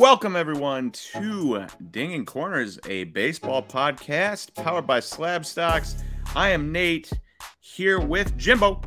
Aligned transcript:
Welcome, 0.00 0.34
everyone, 0.34 0.92
to 1.12 1.66
Dinging 1.90 2.24
Corners, 2.24 2.78
a 2.88 3.04
baseball 3.04 3.62
podcast 3.62 4.54
powered 4.54 4.86
by 4.86 4.98
SlabStox. 4.98 6.02
I 6.34 6.48
am 6.48 6.72
Nate 6.72 7.12
here 7.60 8.00
with 8.00 8.34
Jimbo. 8.38 8.80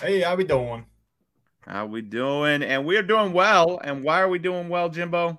Hey, 0.00 0.22
how 0.22 0.34
we 0.34 0.44
doing? 0.44 0.86
How 1.60 1.84
we 1.84 2.00
doing? 2.00 2.62
And 2.62 2.86
we 2.86 2.96
are 2.96 3.02
doing 3.02 3.34
well. 3.34 3.78
And 3.84 4.02
why 4.02 4.22
are 4.22 4.30
we 4.30 4.38
doing 4.38 4.70
well, 4.70 4.88
Jimbo? 4.88 5.38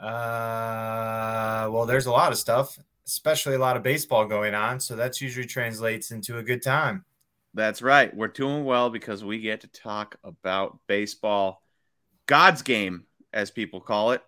Uh, 0.00 1.68
well, 1.70 1.84
there's 1.84 2.06
a 2.06 2.12
lot 2.12 2.32
of 2.32 2.38
stuff, 2.38 2.78
especially 3.06 3.54
a 3.54 3.58
lot 3.58 3.76
of 3.76 3.82
baseball 3.82 4.24
going 4.24 4.54
on. 4.54 4.80
So 4.80 4.96
that's 4.96 5.20
usually 5.20 5.46
translates 5.46 6.10
into 6.10 6.38
a 6.38 6.42
good 6.42 6.62
time. 6.62 7.04
That's 7.52 7.82
right. 7.82 8.16
We're 8.16 8.28
doing 8.28 8.64
well 8.64 8.88
because 8.88 9.22
we 9.22 9.40
get 9.40 9.60
to 9.60 9.68
talk 9.68 10.16
about 10.24 10.78
baseball, 10.86 11.62
God's 12.24 12.62
game, 12.62 13.05
as 13.36 13.50
people 13.50 13.80
call 13.80 14.12
it. 14.12 14.22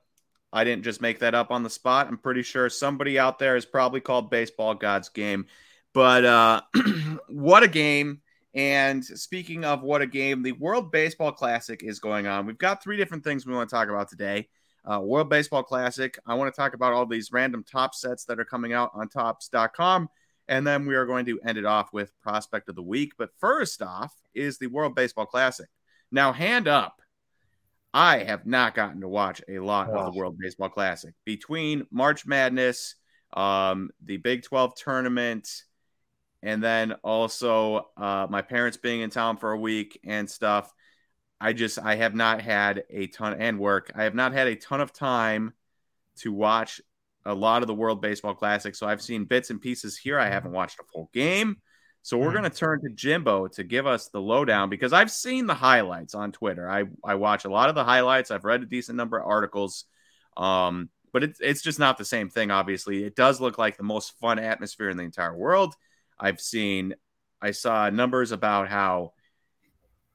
I 0.53 0.65
didn't 0.65 0.85
just 0.85 1.01
make 1.01 1.19
that 1.21 1.35
up 1.35 1.51
on 1.51 1.62
the 1.62 1.71
spot. 1.71 2.07
I'm 2.07 2.19
pretty 2.19 2.43
sure 2.43 2.69
somebody 2.69 3.19
out 3.19 3.39
there 3.39 3.57
is 3.57 3.65
probably 3.66 4.01
called 4.01 4.30
baseball 4.30 4.75
God's 4.75 5.09
game. 5.09 5.47
But 5.95 6.25
uh, 6.25 6.61
what 7.29 7.63
a 7.63 7.69
game. 7.69 8.21
And 8.55 9.05
speaking 9.05 9.65
of 9.65 9.83
what 9.83 10.02
a 10.02 10.07
game, 10.07 10.43
the 10.43 10.52
World 10.52 10.91
Baseball 10.91 11.33
Classic 11.33 11.83
is 11.83 11.99
going 11.99 12.27
on. 12.27 12.47
We've 12.47 12.57
got 12.57 12.83
three 12.83 12.97
different 12.97 13.25
things 13.25 13.47
we 13.47 13.55
want 13.55 13.69
to 13.69 13.75
talk 13.75 13.89
about 13.89 14.09
today. 14.09 14.49
Uh, 14.85 15.01
World 15.01 15.29
Baseball 15.29 15.63
Classic. 15.63 16.19
I 16.27 16.35
want 16.35 16.52
to 16.52 16.59
talk 16.59 16.75
about 16.75 16.93
all 16.93 17.07
these 17.07 17.33
random 17.33 17.65
Topps 17.65 18.01
sets 18.01 18.25
that 18.25 18.41
are 18.41 18.45
coming 18.45 18.73
out 18.73 18.91
on 18.95 19.09
Topps.com. 19.09 20.09
And 20.49 20.66
then 20.66 20.87
we 20.87 20.95
are 20.95 21.05
going 21.05 21.27
to 21.27 21.41
end 21.41 21.59
it 21.59 21.66
off 21.66 21.93
with 21.93 22.11
Prospect 22.23 22.71
of 22.71 22.75
the 22.75 22.83
Week. 22.83 23.13
But 23.19 23.30
first 23.38 23.83
off 23.83 24.15
is 24.35 24.59
the 24.59 24.69
World 24.69 24.95
Baseball 24.95 25.27
Classic. 25.27 25.69
Now, 26.11 26.33
hand 26.33 26.69
up. 26.69 27.02
I 27.92 28.19
have 28.19 28.47
not 28.47 28.74
gotten 28.74 29.01
to 29.01 29.09
watch 29.09 29.42
a 29.49 29.59
lot 29.59 29.90
of 29.90 30.13
the 30.13 30.18
World 30.18 30.37
Baseball 30.38 30.68
Classic 30.68 31.15
between 31.24 31.87
March 31.90 32.26
Madness, 32.26 32.96
um, 33.32 33.90
the 34.04 34.18
Big 34.18 34.43
12 34.43 34.74
tournament, 34.74 35.49
and 36.43 36.63
then 36.63 36.93
also 37.02 37.88
uh, 37.96 38.26
my 38.29 38.43
parents 38.43 38.76
being 38.76 39.01
in 39.01 39.10
town 39.10 39.37
for 39.38 39.52
a 39.52 39.59
week 39.59 39.98
and 40.04 40.29
stuff. 40.29 40.73
I 41.40 41.52
just 41.52 41.79
I 41.79 41.96
have 41.96 42.15
not 42.15 42.40
had 42.40 42.85
a 42.90 43.07
ton 43.07 43.37
and 43.38 43.59
work. 43.59 43.93
I 43.95 44.04
have 44.04 44.15
not 44.15 44.32
had 44.32 44.48
a 44.48 44.57
ton 44.57 44.80
of 44.80 44.93
time 44.93 45.54
to 46.18 46.32
watch 46.32 46.80
a 47.24 47.35
lot 47.35 47.63
of 47.63 47.68
the 47.68 47.74
World 47.74 48.01
Baseball 48.01 48.35
Classic. 48.35 48.74
So 48.74 48.87
I've 48.87 49.02
seen 49.02 49.24
bits 49.24 49.51
and 49.51 49.60
pieces 49.60 49.96
here. 49.96 50.18
I 50.18 50.29
haven't 50.29 50.52
watched 50.52 50.80
a 50.80 50.85
full 50.85 51.10
game. 51.13 51.57
So 52.09 52.16
we're 52.16 52.28
mm-hmm. 52.28 52.38
going 52.38 52.51
to 52.51 52.56
turn 52.56 52.80
to 52.80 52.88
Jimbo 52.88 53.48
to 53.48 53.64
give 53.64 53.87
us 53.87 54.09
the 54.09 54.18
lowdown 54.18 54.70
because 54.70 54.95
I've 54.95 55.10
seen 55.10 55.45
the 55.45 55.52
highlights 55.52 56.14
on 56.14 56.32
Twitter. 56.32 56.66
I, 56.66 56.84
I 57.04 57.16
watch 57.16 57.45
a 57.45 57.51
lot 57.51 57.68
of 57.68 57.74
the 57.74 57.84
highlights. 57.84 58.30
I've 58.30 58.46
read 58.46 58.62
a 58.62 58.64
decent 58.64 58.96
number 58.96 59.18
of 59.18 59.26
articles. 59.26 59.84
Um, 60.34 60.88
but 61.12 61.23
it's 61.23 61.38
it's 61.38 61.60
just 61.60 61.79
not 61.79 61.98
the 61.98 62.06
same 62.06 62.30
thing, 62.30 62.51
obviously. 62.51 63.04
It 63.04 63.14
does 63.14 63.42
look 63.42 63.59
like 63.59 63.76
the 63.76 63.82
most 63.82 64.19
fun 64.20 64.38
atmosphere 64.38 64.88
in 64.88 64.97
the 64.97 65.03
entire 65.03 65.36
world. 65.36 65.75
I've 66.19 66.41
seen 66.41 66.94
I 67.42 67.50
saw 67.50 67.91
numbers 67.91 68.32
about 68.32 68.70
how 68.70 69.12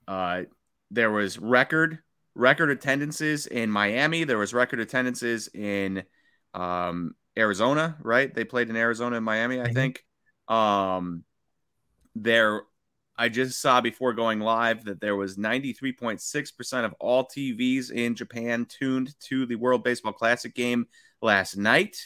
uh, 0.08 0.45
there 0.89 1.11
was 1.11 1.38
record 1.38 1.99
record 2.33 2.71
attendances 2.71 3.45
in 3.45 3.69
Miami. 3.69 4.23
There 4.23 4.39
was 4.39 4.52
record 4.52 4.80
attendances 4.80 5.47
in 5.53 6.05
um, 6.55 7.14
Arizona, 7.38 7.97
right? 8.02 8.33
They 8.33 8.45
played 8.45 8.71
in 8.71 8.77
Arizona 8.77 9.17
and 9.17 9.25
Miami, 9.25 9.61
I 9.61 9.66
mm-hmm. 9.66 9.73
think. 9.75 10.03
Um, 10.47 11.23
there, 12.16 12.64
I 13.17 13.30
just 13.30 13.61
saw 13.61 13.81
before 13.81 14.14
going 14.14 14.39
live 14.39 14.86
that 14.86 15.02
there 15.02 15.16
was 15.16 15.38
93.6% 15.38 16.86
of 16.86 16.94
all 17.00 17.25
TVs 17.25 17.92
in 17.92 18.16
Japan 18.16 18.66
tuned 18.66 19.14
to 19.28 19.45
the 19.45 19.55
World 19.55 19.83
Baseball 19.83 20.14
Classic 20.14 20.53
game 20.53 20.88
last 21.22 21.55
night. 21.55 21.97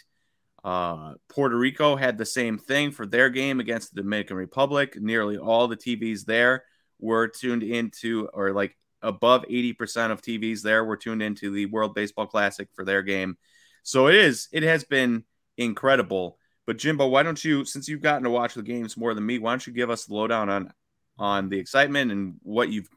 Uh, 0.64 1.14
Puerto 1.30 1.58
Rico 1.58 1.96
had 1.96 2.18
the 2.18 2.26
same 2.26 2.58
thing 2.58 2.92
for 2.92 3.06
their 3.06 3.30
game 3.30 3.60
against 3.60 3.94
the 3.94 4.02
Dominican 4.02 4.38
Republic. 4.38 4.98
Nearly 5.00 5.38
all 5.38 5.68
the 5.68 5.78
TVs 5.78 6.26
there 6.26 6.64
were 7.00 7.28
tuned 7.28 7.64
into, 7.64 8.28
or 8.34 8.52
like 8.52 8.76
above 9.02 9.46
80% 9.50 10.12
of 10.12 10.22
TVs 10.22 10.62
there 10.62 10.84
were 10.84 10.98
tuned 10.98 11.22
into 11.22 11.52
the 11.52 11.68
World 11.68 11.94
Baseball 11.94 12.28
Classic 12.28 12.68
for 12.74 12.84
their 12.84 13.02
game. 13.02 13.38
So 13.84 14.08
it 14.08 14.16
is, 14.16 14.50
it 14.52 14.64
has 14.64 14.84
been 14.84 15.24
incredible. 15.58 16.38
But 16.68 16.78
Jimbo, 16.78 17.08
why 17.08 17.24
don't 17.24 17.44
you, 17.44 17.64
since 17.64 17.88
you've 17.88 18.02
gotten 18.02 18.24
to 18.24 18.30
watch 18.30 18.54
the 18.54 18.62
games 18.62 18.98
more 18.98 19.14
than 19.14 19.26
me, 19.26 19.40
why 19.40 19.54
don't 19.54 19.66
you 19.66 19.72
give 19.72 19.90
us 19.90 20.06
the 20.06 20.14
lowdown 20.14 20.50
on 20.50 20.74
on 21.18 21.50
the 21.50 21.58
excitement 21.58 22.12
and 22.12 22.36
what 22.44 22.70
you've 22.70 22.90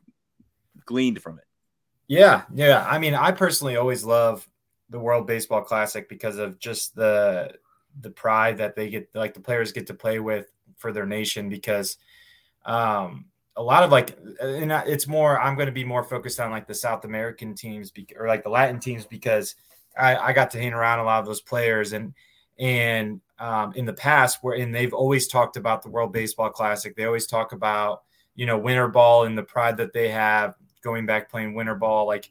gleaned 0.84 1.22
from 1.22 1.38
it? 1.38 1.44
Yeah, 2.09 2.42
yeah. 2.53 2.84
I 2.86 2.98
mean, 2.98 3.14
I 3.14 3.30
personally 3.30 3.76
always 3.76 4.04
love 4.04 4.47
the 4.91 4.98
World 4.98 5.28
Baseball 5.28 5.62
Classic 5.62 6.09
because 6.09 6.36
of 6.36 6.59
just 6.59 6.97
the 6.97 7.54
the 8.00 8.10
pride 8.10 8.59
that 8.59 8.75
they 8.75 8.91
get, 8.91 9.09
like 9.14 9.34
the 9.34 9.41
players 9.41 9.72
get 9.72 9.86
to 9.86 9.94
play 9.94 10.19
with 10.19 10.50
for 10.76 10.92
their 10.92 11.06
nation. 11.06 11.48
Because 11.48 11.97
um, 12.66 13.26
a 13.54 13.62
lot 13.62 13.84
of 13.84 13.92
like, 13.92 14.19
and 14.41 14.72
it's 14.72 15.06
more. 15.06 15.41
I'm 15.41 15.54
going 15.54 15.66
to 15.66 15.72
be 15.72 15.84
more 15.84 16.03
focused 16.03 16.41
on 16.41 16.50
like 16.50 16.66
the 16.66 16.75
South 16.75 17.04
American 17.04 17.54
teams 17.54 17.92
or 18.19 18.26
like 18.26 18.42
the 18.42 18.50
Latin 18.50 18.80
teams 18.80 19.06
because 19.06 19.54
I, 19.97 20.16
I 20.16 20.32
got 20.32 20.50
to 20.50 20.59
hang 20.59 20.72
around 20.72 20.98
a 20.98 21.04
lot 21.04 21.20
of 21.20 21.26
those 21.26 21.41
players 21.41 21.92
and 21.92 22.14
and 22.59 23.20
um, 23.40 23.72
in 23.74 23.86
the 23.86 23.92
past 23.92 24.38
where 24.42 24.56
and 24.56 24.72
they've 24.72 24.92
always 24.92 25.26
talked 25.26 25.56
about 25.56 25.82
the 25.82 25.88
World 25.88 26.12
Baseball 26.12 26.50
Classic. 26.50 26.94
They 26.94 27.06
always 27.06 27.26
talk 27.26 27.52
about 27.52 28.02
you 28.36 28.46
know 28.46 28.58
winter 28.58 28.86
ball 28.86 29.24
and 29.24 29.36
the 29.36 29.42
pride 29.42 29.78
that 29.78 29.92
they 29.92 30.10
have 30.10 30.54
going 30.82 31.06
back 31.06 31.30
playing 31.30 31.54
winter 31.54 31.74
ball. 31.74 32.06
Like 32.06 32.30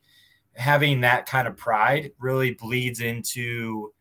having 0.53 1.01
that 1.01 1.25
kind 1.25 1.47
of 1.47 1.57
pride 1.57 2.11
really 2.19 2.53
bleeds 2.53 3.01
into 3.01 3.91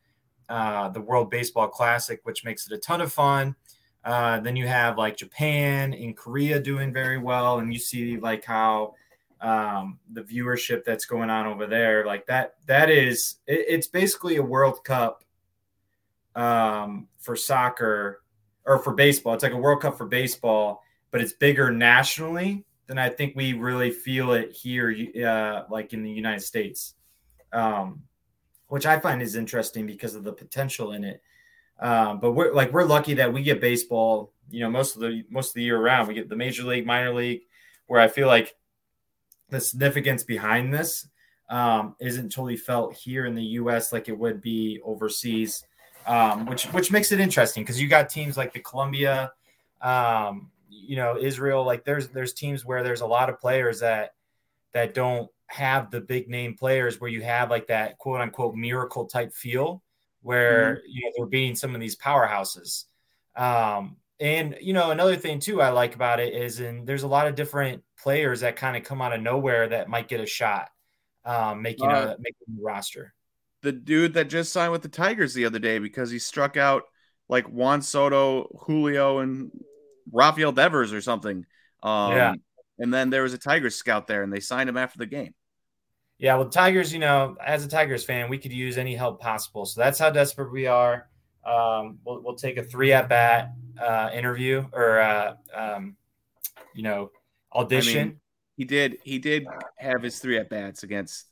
uh, 0.49 0.91
the 0.91 1.01
World 1.01 1.31
Baseball 1.31 1.69
Classic, 1.69 2.21
which 2.25 2.45
makes 2.45 2.67
it 2.67 2.73
a 2.73 2.79
ton 2.79 3.01
of 3.01 3.13
fun. 3.13 3.57
Uh, 4.05 4.41
then 4.41 4.57
you 4.57 4.67
have 4.67 4.97
like 4.97 5.17
Japan 5.17 5.93
and 5.93 6.17
Korea 6.17 6.61
doing 6.61 6.93
very 6.93 7.19
well, 7.19 7.59
and 7.59 7.73
you 7.73 7.79
see 7.79 8.19
like 8.19 8.45
how 8.45 8.95
um, 9.41 9.99
the 10.13 10.23
viewership 10.23 10.85
that's 10.85 11.05
going 11.05 11.31
on 11.31 11.47
over 11.47 11.67
there, 11.67 12.05
like 12.05 12.27
that. 12.27 12.55
That 12.67 12.91
is, 12.91 13.37
it, 13.47 13.65
it's 13.69 13.87
basically 13.87 14.37
a 14.37 14.43
World 14.43 14.85
Cup 14.85 15.25
um, 16.39 17.09
for 17.19 17.35
soccer 17.35 18.23
or 18.65 18.79
for 18.79 18.95
baseball. 18.95 19.35
It's 19.35 19.43
like 19.43 19.53
a 19.53 19.57
World 19.57 19.83
Cup 19.83 19.99
for 19.99 20.07
baseball, 20.07 20.83
but 21.11 21.21
it's 21.21 21.33
bigger 21.33 21.71
nationally 21.71 22.65
than 22.87 22.97
I 22.97 23.09
think 23.09 23.35
we 23.35 23.53
really 23.55 23.91
feel 23.91 24.33
it 24.33 24.53
here, 24.53 24.95
uh, 25.27 25.65
like 25.69 25.93
in 25.93 26.03
the 26.03 26.11
United 26.11 26.43
States, 26.43 26.95
um, 27.53 28.05
which 28.69 28.87
I 28.87 29.01
find 29.01 29.21
is 29.21 29.35
interesting 29.35 29.85
because 29.85 30.15
of 30.15 30.23
the 30.23 30.33
potential 30.33 30.93
in 30.93 31.05
it. 31.05 31.23
Um, 31.81 32.21
but 32.21 32.33
we're 32.33 32.53
like 32.53 32.73
we're 32.73 32.85
lucky 32.85 33.15
that 33.15 33.33
we 33.33 33.43
get 33.43 33.61
baseball, 33.61 34.33
you 34.51 34.61
know, 34.61 34.71
most 34.71 34.95
of 34.95 35.03
the 35.03 35.25
most 35.31 35.51
of 35.51 35.55
the 35.55 35.63
year 35.63 35.81
around. 35.81 36.09
We 36.09 36.15
get 36.15 36.29
the 36.29 36.37
major 36.37 36.65
league, 36.65 36.87
minor 36.87 37.15
league, 37.15 37.43
where 37.87 38.01
I 38.01 38.09
feel 38.09 38.27
like 38.27 38.55
the 39.49 39.61
significance 39.61 40.25
behind 40.25 40.75
this 40.75 41.07
um, 41.49 41.95
isn't 42.01 42.31
totally 42.31 42.57
felt 42.57 42.95
here 42.95 43.27
in 43.27 43.35
the 43.35 43.45
U.S. 43.45 43.93
like 43.93 44.09
it 44.09 44.19
would 44.19 44.41
be 44.41 44.81
overseas 44.85 45.65
um, 46.09 46.47
which 46.47 46.65
which 46.67 46.91
makes 46.91 47.13
it 47.13 47.21
interesting 47.21 47.63
because 47.63 47.81
you 47.81 47.87
got 47.87 48.09
teams 48.09 48.37
like 48.37 48.53
the 48.55 48.61
Colombia, 48.61 49.31
um, 49.83 50.51
you 50.71 50.97
know, 50.97 51.19
Israel. 51.19 51.65
Like 51.65 51.85
there's 51.85 52.09
there's 52.09 52.33
teams 52.33 52.65
where 52.65 52.83
there's 52.83 53.03
a 53.03 53.07
lot 53.07 53.29
of 53.29 53.39
players 53.39 53.81
that 53.81 54.15
that 54.73 54.95
don't 54.95 55.31
have 55.49 55.91
the 55.91 56.01
big 56.01 56.29
name 56.29 56.55
players 56.55 57.01
where 57.01 57.11
you 57.11 57.23
have 57.23 57.51
like 57.51 57.67
that 57.67 57.99
quote 57.99 58.23
unquote 58.23 58.55
miracle 58.55 59.05
type 59.05 59.33
feel 59.35 59.83
where 60.23 60.77
mm-hmm. 60.77 60.87
you 60.89 61.05
know 61.05 61.13
they're 61.17 61.27
beating 61.27 61.55
some 61.55 61.75
of 61.75 61.81
these 61.81 61.97
powerhouses. 61.97 62.85
Um, 63.37 63.97
and 64.19 64.57
you 64.63 64.73
know 64.73 64.91
another 64.91 65.15
thing 65.15 65.39
too 65.39 65.61
I 65.61 65.69
like 65.69 65.95
about 65.95 66.21
it 66.21 66.33
is 66.33 66.59
and 66.59 66.87
there's 66.87 67.03
a 67.03 67.09
lot 67.09 67.27
of 67.27 67.35
different 67.35 67.85
players 68.01 68.41
that 68.41 68.57
kind 68.57 68.79
of 68.79 68.83
come 68.83 69.03
out 69.03 69.13
of 69.13 69.21
nowhere 69.21 69.69
that 69.69 69.89
might 69.89 70.09
get 70.09 70.21
a 70.21 70.27
shot, 70.27 70.71
um, 71.27 71.61
making 71.61 71.91
uh, 71.91 72.17
a 72.17 72.21
making 72.21 72.59
a 72.59 72.63
roster 72.63 73.13
the 73.63 73.73
dude 73.73 74.15
that 74.15 74.29
just 74.29 74.53
signed 74.53 74.73
with 74.73 74.83
the 74.83 74.89
Tigers 74.89 75.35
the 75.35 75.45
other 75.45 75.59
day 75.59 75.79
because 75.79 76.11
he 76.11 76.19
struck 76.19 76.57
out 76.57 76.85
like 77.29 77.47
Juan 77.49 77.83
Soto, 77.83 78.49
Julio, 78.61 79.19
and 79.19 79.51
Rafael 80.13 80.53
Devers 80.53 80.93
or 80.93 81.01
something. 81.01 81.45
Um, 81.83 82.13
yeah. 82.13 82.35
And 82.79 82.95
then 82.95 83.11
there 83.11 83.23
was 83.23 83.35
a 83.35 83.39
Tigers 83.39 83.75
scout 83.75 84.07
there, 84.07 84.23
and 84.23 84.33
they 84.33 84.41
signed 84.41 84.69
him 84.69 84.77
after 84.77 84.99
the 84.99 85.07
game. 85.07 85.35
Yeah, 86.19 86.37
well, 86.37 86.49
Tigers, 86.49 86.93
you 86.93 86.99
know, 86.99 87.37
as 87.45 87.65
a 87.65 87.69
Tigers 87.69 88.05
fan, 88.05 88.29
we 88.29 88.39
could 88.39 88.53
use 88.53 88.79
any 88.79 88.95
help 88.95 89.21
possible. 89.21 89.67
So 89.67 89.81
that's 89.81 89.99
how 89.99 90.11
desperate 90.11 90.53
we 90.53 90.67
are. 90.67 91.09
Um, 91.45 91.99
we'll, 92.05 92.23
we'll 92.23 92.35
take 92.35 92.57
a 92.57 92.63
three 92.63 92.93
at 92.93 93.09
bat 93.09 93.53
uh, 93.81 94.11
interview 94.13 94.65
or, 94.73 95.01
uh, 95.01 95.35
um, 95.55 95.97
you 96.75 96.83
know, 96.83 97.11
audition. 97.55 97.99
I 97.99 98.05
mean, 98.05 98.21
he 98.57 98.65
did. 98.65 98.99
He 99.05 99.19
did 99.19 99.47
have 99.77 100.03
his 100.03 100.19
three 100.19 100.39
at 100.39 100.51
bats 100.51 100.83
against 100.83 101.27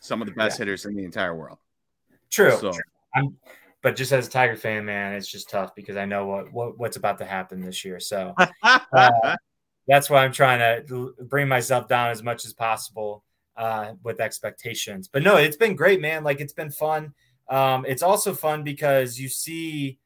some 0.00 0.22
of 0.22 0.26
the 0.26 0.34
best 0.34 0.58
yeah. 0.58 0.64
hitters 0.64 0.84
in 0.84 0.94
the 0.94 1.04
entire 1.04 1.34
world. 1.34 1.58
True. 2.30 2.56
So. 2.58 2.72
I'm, 3.14 3.36
but 3.82 3.96
just 3.96 4.12
as 4.12 4.26
a 4.26 4.30
Tiger 4.30 4.56
fan, 4.56 4.84
man, 4.84 5.14
it's 5.14 5.28
just 5.28 5.48
tough 5.48 5.74
because 5.74 5.96
I 5.96 6.04
know 6.04 6.26
what, 6.26 6.52
what 6.52 6.78
what's 6.78 6.96
about 6.96 7.18
to 7.18 7.24
happen 7.24 7.60
this 7.60 7.84
year. 7.84 8.00
So 8.00 8.34
uh, 8.62 9.36
that's 9.86 10.10
why 10.10 10.24
I'm 10.24 10.32
trying 10.32 10.86
to 10.86 11.14
bring 11.22 11.48
myself 11.48 11.88
down 11.88 12.10
as 12.10 12.22
much 12.22 12.44
as 12.44 12.52
possible. 12.52 13.22
uh, 13.56 13.94
with 14.02 14.20
expectations. 14.20 15.08
But 15.08 15.22
no, 15.22 15.36
it's 15.36 15.56
been 15.56 15.76
great, 15.76 16.00
man. 16.00 16.24
Like 16.24 16.40
it's 16.40 16.52
been 16.52 16.70
fun. 16.70 17.14
Um, 17.48 17.84
it's 17.86 18.02
also 18.02 18.34
fun 18.34 18.62
because 18.62 19.18
you 19.18 19.28
see 19.28 19.98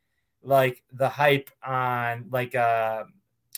like 0.42 0.82
the 0.92 1.08
hype 1.08 1.50
on 1.64 2.26
like 2.30 2.54
uh 2.54 3.04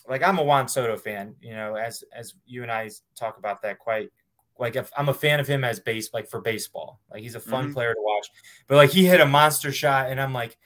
like 0.08 0.22
I'm 0.22 0.38
a 0.38 0.42
Juan 0.42 0.66
Soto 0.66 0.96
fan, 0.96 1.34
you 1.40 1.54
know, 1.54 1.74
as 1.76 2.02
as 2.14 2.34
you 2.46 2.62
and 2.62 2.72
I 2.72 2.90
talk 3.16 3.38
about 3.38 3.62
that 3.62 3.78
quite 3.78 4.10
like 4.58 4.76
if 4.76 4.90
I'm 4.96 5.08
a 5.08 5.14
fan 5.14 5.40
of 5.40 5.48
him 5.48 5.64
as 5.64 5.80
base 5.80 6.10
like 6.12 6.28
for 6.28 6.40
baseball. 6.40 7.00
Like 7.10 7.22
he's 7.22 7.34
a 7.34 7.40
fun 7.40 7.64
mm-hmm. 7.64 7.74
player 7.74 7.94
to 7.94 8.00
watch. 8.00 8.28
But 8.66 8.76
like 8.76 8.90
he 8.90 9.06
hit 9.06 9.20
a 9.20 9.26
monster 9.26 9.72
shot 9.72 10.10
and 10.10 10.20
I'm 10.20 10.32
like, 10.32 10.56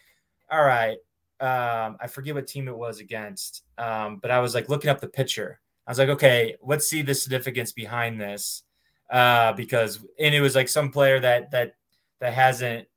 all 0.50 0.64
right. 0.64 0.98
Um, 1.38 1.98
I 2.00 2.06
forget 2.08 2.34
what 2.34 2.46
team 2.46 2.66
it 2.66 2.76
was 2.76 3.00
against. 3.00 3.62
Um, 3.76 4.18
but 4.20 4.30
I 4.30 4.40
was 4.40 4.54
like 4.54 4.68
looking 4.68 4.90
up 4.90 5.00
the 5.00 5.08
pitcher. 5.08 5.60
I 5.86 5.90
was 5.90 5.98
like, 5.98 6.08
okay, 6.08 6.56
let's 6.62 6.88
see 6.88 7.02
the 7.02 7.14
significance 7.14 7.72
behind 7.72 8.20
this. 8.20 8.62
Uh, 9.10 9.52
because 9.52 10.04
and 10.18 10.34
it 10.34 10.40
was 10.40 10.54
like 10.54 10.68
some 10.68 10.90
player 10.90 11.20
that 11.20 11.52
that 11.52 11.74
that 12.20 12.32
hasn't 12.32 12.88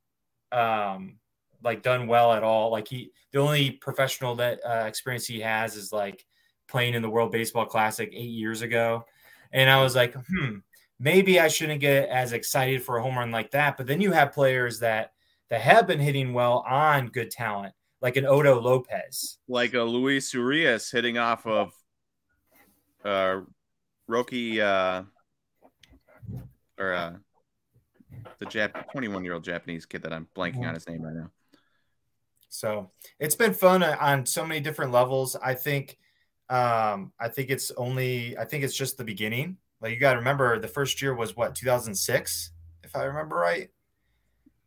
um 0.52 1.20
like 1.64 1.84
done 1.84 2.08
well 2.08 2.34
at 2.34 2.44
all. 2.44 2.72
Like 2.72 2.88
he 2.88 3.12
the 3.32 3.40
only 3.40 3.72
professional 3.72 4.36
that 4.36 4.60
uh, 4.66 4.86
experience 4.88 5.28
he 5.28 5.40
has 5.42 5.76
is 5.76 5.92
like 5.92 6.26
playing 6.68 6.94
in 6.94 7.02
the 7.02 7.10
World 7.10 7.32
Baseball 7.32 7.66
Classic 7.66 8.10
eight 8.12 8.32
years 8.32 8.62
ago. 8.62 9.06
And 9.52 9.70
I 9.70 9.82
was 9.82 9.96
like, 9.96 10.14
hmm, 10.14 10.58
maybe 11.00 11.40
I 11.40 11.48
shouldn't 11.48 11.80
get 11.80 12.10
as 12.10 12.34
excited 12.34 12.84
for 12.84 12.98
a 12.98 13.02
home 13.02 13.18
run 13.18 13.32
like 13.32 13.52
that. 13.52 13.78
But 13.78 13.88
then 13.88 14.02
you 14.02 14.12
have 14.12 14.34
players 14.34 14.80
that 14.80 15.14
that 15.50 15.62
have 15.62 15.88
been 15.88 16.00
hitting 16.00 16.34
well 16.34 16.64
on 16.68 17.08
good 17.08 17.32
talent, 17.32 17.74
like 18.02 18.18
an 18.18 18.26
Otto 18.26 18.60
Lopez, 18.62 19.40
like 19.48 19.74
a 19.74 19.82
Luis 19.82 20.34
Urias 20.34 20.92
hitting 20.92 21.18
off 21.18 21.46
of 21.48 21.72
uh 23.06 23.42
Roki 24.10 24.60
uh 24.60 25.04
or 26.78 26.94
uh 26.94 27.14
the 28.40 28.46
Jap 28.46 28.92
21 28.92 29.24
year 29.24 29.34
old 29.34 29.44
Japanese 29.44 29.86
kid 29.86 30.04
that 30.04 30.14
I'm 30.14 30.28
blanking 30.36 30.68
on 30.68 30.74
his 30.74 30.88
name 30.88 31.02
right 31.02 31.16
now. 31.16 31.32
So 32.50 32.92
it's 33.20 33.36
been 33.36 33.54
fun 33.54 33.84
on 33.84 34.26
so 34.26 34.46
many 34.46 34.60
different 34.60 34.92
levels. 34.92 35.36
I 35.36 35.54
think 35.54 35.98
um 36.50 37.14
I 37.20 37.30
think 37.30 37.50
it's 37.50 37.72
only 37.72 38.38
I 38.38 38.46
think 38.46 38.64
it's 38.64 38.76
just 38.76 38.98
the 38.98 39.04
beginning 39.04 39.58
like 39.82 39.94
you 39.94 40.00
got 40.00 40.14
to 40.14 40.20
remember 40.20 40.60
the 40.60 40.68
first 40.68 41.02
year 41.02 41.14
was 41.14 41.36
what 41.36 41.56
2006, 41.56 42.52
if 42.84 42.96
I 42.96 43.04
remember 43.04 43.36
right, 43.36 43.70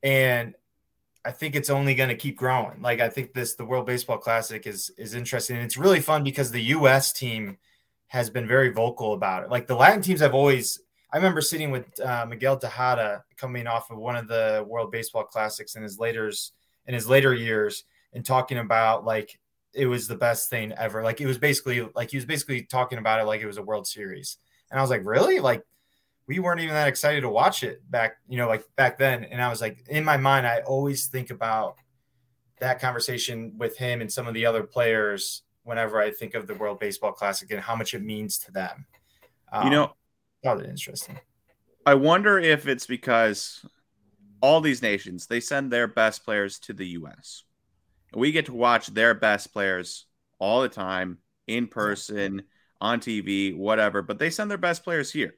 and 0.03 0.55
I 1.25 1.31
think 1.31 1.55
it's 1.55 1.71
only 1.71 1.95
going 1.95 2.09
to 2.09 2.17
keep 2.17 2.37
growing. 2.37 2.83
Like 2.83 3.01
I 3.01 3.09
think 3.09 3.33
this 3.33 3.55
the 3.55 3.65
World 3.65 3.87
Baseball 3.87 4.19
Classic 4.19 4.67
is 4.67 4.91
is 4.99 5.15
interesting. 5.15 5.57
And 5.57 5.65
it's 5.65 5.77
really 5.77 6.01
fun 6.01 6.25
because 6.25 6.51
the 6.51 6.63
U.S. 6.63 7.13
team 7.13 7.59
has 8.09 8.29
been 8.29 8.47
very 8.47 8.71
vocal 8.71 9.15
about 9.15 9.45
it. 9.45 9.51
Like 9.51 9.67
the 9.67 9.77
Latin 9.77 10.03
teams 10.03 10.21
have 10.21 10.35
always. 10.35 10.81
I 11.13 11.19
remember 11.19 11.43
sitting 11.43 11.71
with 11.71 12.01
uh, 12.01 12.25
Miguel 12.27 12.57
Tejada 12.57 13.23
coming 13.37 13.67
off 13.67 13.91
of 13.91 13.99
one 13.99 14.17
of 14.17 14.29
the 14.29 14.65
World 14.67 14.91
Baseball 14.91 15.25
Classics 15.25 15.77
in 15.77 15.83
his 15.83 15.99
later 15.99 16.31
in 16.87 16.95
his 16.95 17.09
later 17.09 17.35
years 17.35 17.85
and 18.13 18.25
talking 18.25 18.59
about 18.59 19.05
like 19.05 19.39
it 19.75 19.87
was 19.87 20.09
the 20.09 20.17
best 20.17 20.51
thing 20.51 20.73
ever. 20.73 21.03
Like 21.03 21.21
it 21.21 21.27
was 21.27 21.39
basically 21.39 21.89
like 21.95 22.11
he 22.11 22.17
was 22.17 22.25
basically 22.25 22.63
talking 22.63 22.99
about 22.99 23.21
it 23.21 23.25
like 23.25 23.41
it 23.41 23.47
was 23.47 23.59
a 23.59 23.63
World 23.63 23.87
Series. 23.87 24.39
And 24.73 24.79
I 24.79 24.83
was 24.83 24.91
like, 24.91 25.03
really? 25.05 25.39
Like, 25.39 25.63
we 26.27 26.39
weren't 26.39 26.61
even 26.61 26.75
that 26.75 26.89
excited 26.89 27.21
to 27.21 27.29
watch 27.29 27.63
it 27.63 27.89
back, 27.91 28.17
you 28.27 28.39
know, 28.39 28.49
like 28.49 28.65
back 28.75 28.97
then. 28.97 29.25
And 29.25 29.43
I 29.43 29.51
was 29.51 29.61
like, 29.61 29.85
in 29.89 30.03
my 30.03 30.17
mind, 30.17 30.47
I 30.47 30.61
always 30.61 31.09
think 31.09 31.31
about 31.31 31.77
that 32.59 32.81
conversation 32.81 33.53
with 33.59 33.77
him 33.77 34.01
and 34.01 34.11
some 34.11 34.27
of 34.27 34.33
the 34.33 34.47
other 34.47 34.63
players 34.63 35.43
whenever 35.65 36.01
I 36.01 36.11
think 36.11 36.35
of 36.35 36.47
the 36.47 36.55
World 36.55 36.81
Baseball 36.81 37.13
Classic 37.13 37.51
and 37.51 37.61
how 37.61 37.77
much 37.77 37.93
it 37.93 38.03
means 38.03 38.39
to 38.39 38.53
them. 38.53 38.87
Um, 39.53 39.65
you 39.65 39.71
know, 39.71 39.93
probably 40.43 40.69
interesting. 40.69 41.21
I 41.85 41.95
wonder 41.95 42.39
if 42.39 42.67
it's 42.67 42.87
because 42.87 43.65
all 44.41 44.61
these 44.61 44.81
nations 44.81 45.27
they 45.27 45.41
send 45.41 45.71
their 45.71 45.87
best 45.87 46.25
players 46.25 46.59
to 46.61 46.73
the 46.73 46.87
U.S. 46.89 47.45
We 48.15 48.33
get 48.33 48.47
to 48.47 48.55
watch 48.55 48.87
their 48.87 49.13
best 49.13 49.53
players 49.53 50.07
all 50.39 50.63
the 50.63 50.69
time 50.69 51.19
in 51.47 51.67
person 51.67 52.43
on 52.83 52.99
TV, 52.99 53.57
whatever, 53.57 54.03
but 54.03 54.19
they 54.19 54.29
send 54.29 54.51
their 54.51 54.59
best 54.59 54.83
players 54.83 55.13
here. 55.13 55.37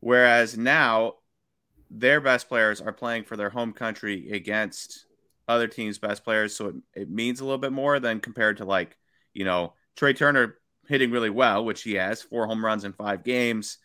Whereas 0.00 0.58
now 0.58 1.14
their 1.90 2.20
best 2.20 2.48
players 2.48 2.82
are 2.82 2.92
playing 2.92 3.24
for 3.24 3.36
their 3.36 3.48
home 3.48 3.72
country 3.72 4.30
against 4.30 5.06
other 5.48 5.66
teams' 5.66 5.98
best 5.98 6.22
players. 6.22 6.54
So 6.54 6.66
it, 6.66 6.74
it 6.94 7.10
means 7.10 7.40
a 7.40 7.44
little 7.44 7.58
bit 7.58 7.72
more 7.72 7.98
than 7.98 8.20
compared 8.20 8.58
to 8.58 8.66
like, 8.66 8.96
you 9.32 9.46
know, 9.46 9.72
Trea 9.96 10.12
Turner 10.12 10.58
hitting 10.86 11.10
really 11.10 11.30
well, 11.30 11.64
which 11.64 11.82
he 11.82 11.94
has 11.94 12.20
four 12.20 12.46
home 12.46 12.62
runs 12.62 12.84
in 12.84 12.92
five 12.92 13.24
games. 13.24 13.78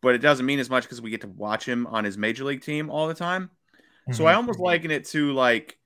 But 0.00 0.14
it 0.14 0.18
doesn't 0.18 0.46
mean 0.46 0.60
as 0.60 0.70
much 0.70 0.84
because 0.84 1.02
we 1.02 1.10
get 1.10 1.22
to 1.22 1.28
watch 1.28 1.66
him 1.66 1.88
on 1.88 2.04
his 2.04 2.16
major 2.16 2.44
league 2.44 2.62
team 2.62 2.88
all 2.88 3.08
the 3.08 3.14
time. 3.14 3.50
Mm-hmm. 3.74 4.12
So 4.12 4.26
I 4.26 4.30
mm-hmm. 4.30 4.36
almost 4.36 4.60
liken 4.60 4.92
it 4.92 5.06
to 5.06 5.32
like, 5.32 5.76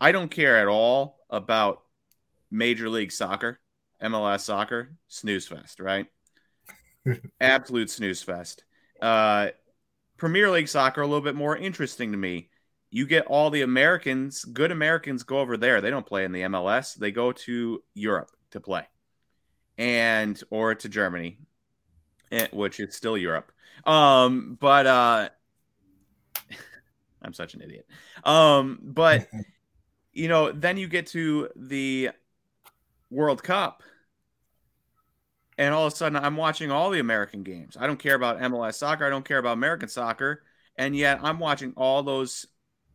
I 0.00 0.10
don't 0.10 0.28
care 0.28 0.56
at 0.58 0.66
all 0.66 1.20
about 1.30 1.82
major 2.50 2.88
league 2.88 3.12
soccer. 3.12 3.60
MLS 4.02 4.40
soccer, 4.40 4.96
snooze 5.08 5.46
fest, 5.46 5.80
right? 5.80 6.06
Absolute 7.40 7.90
snooze 7.90 8.22
fest. 8.22 8.64
Uh, 9.00 9.48
Premier 10.16 10.50
League 10.50 10.68
soccer, 10.68 11.00
a 11.00 11.06
little 11.06 11.22
bit 11.22 11.34
more 11.34 11.56
interesting 11.56 12.12
to 12.12 12.18
me. 12.18 12.50
You 12.90 13.06
get 13.06 13.26
all 13.26 13.50
the 13.50 13.62
Americans, 13.62 14.44
good 14.44 14.72
Americans 14.72 15.22
go 15.22 15.38
over 15.38 15.56
there. 15.56 15.80
They 15.80 15.90
don't 15.90 16.06
play 16.06 16.24
in 16.24 16.32
the 16.32 16.42
MLS, 16.42 16.94
they 16.94 17.12
go 17.12 17.32
to 17.32 17.82
Europe 17.94 18.30
to 18.50 18.60
play 18.60 18.86
and 19.78 20.40
or 20.50 20.74
to 20.74 20.88
Germany, 20.88 21.38
eh, 22.32 22.48
which 22.52 22.80
is 22.80 22.94
still 22.94 23.16
Europe. 23.16 23.50
Um, 23.86 24.58
but 24.60 24.86
uh, 24.86 25.28
I'm 27.22 27.32
such 27.32 27.54
an 27.54 27.62
idiot. 27.62 27.86
Um, 28.24 28.78
but 28.82 29.28
you 30.12 30.28
know, 30.28 30.52
then 30.52 30.76
you 30.76 30.88
get 30.88 31.06
to 31.08 31.48
the 31.56 32.10
World 33.10 33.42
Cup 33.42 33.82
and 35.60 35.74
all 35.74 35.86
of 35.86 35.92
a 35.92 35.96
sudden 35.96 36.16
I'm 36.16 36.38
watching 36.38 36.70
all 36.70 36.88
the 36.88 37.00
American 37.00 37.42
games. 37.42 37.76
I 37.78 37.86
don't 37.86 37.98
care 37.98 38.14
about 38.14 38.40
MLS 38.40 38.74
soccer. 38.74 39.04
I 39.04 39.10
don't 39.10 39.26
care 39.26 39.36
about 39.36 39.52
American 39.52 39.90
soccer. 39.90 40.42
And 40.78 40.96
yet 40.96 41.20
I'm 41.22 41.38
watching 41.38 41.74
all 41.76 42.02
those 42.02 42.46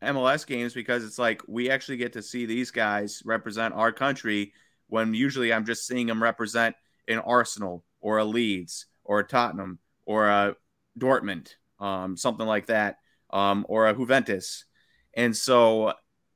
MLS 0.01 0.47
games 0.47 0.73
because 0.73 1.05
it's 1.05 1.19
like 1.19 1.43
we 1.47 1.69
actually 1.69 1.97
get 1.97 2.13
to 2.13 2.23
see 2.23 2.47
these 2.47 2.71
guys 2.71 3.21
represent 3.23 3.75
our 3.75 3.91
country 3.91 4.51
when 4.87 5.13
usually 5.13 5.53
I'm 5.53 5.63
just 5.63 5.85
seeing 5.85 6.07
them 6.07 6.23
represent 6.23 6.75
an 7.07 7.19
Arsenal 7.19 7.83
or 8.01 8.17
a 8.17 8.25
Leeds 8.25 8.87
or 9.03 9.19
a 9.19 9.27
Tottenham 9.27 9.77
or 10.07 10.27
a 10.27 10.55
Dortmund, 10.97 11.51
um, 11.79 12.17
something 12.17 12.47
like 12.47 12.65
that, 12.65 12.97
um, 13.29 13.63
or 13.69 13.87
a 13.87 13.95
Juventus. 13.95 14.65
And 15.13 15.37
so, 15.37 15.93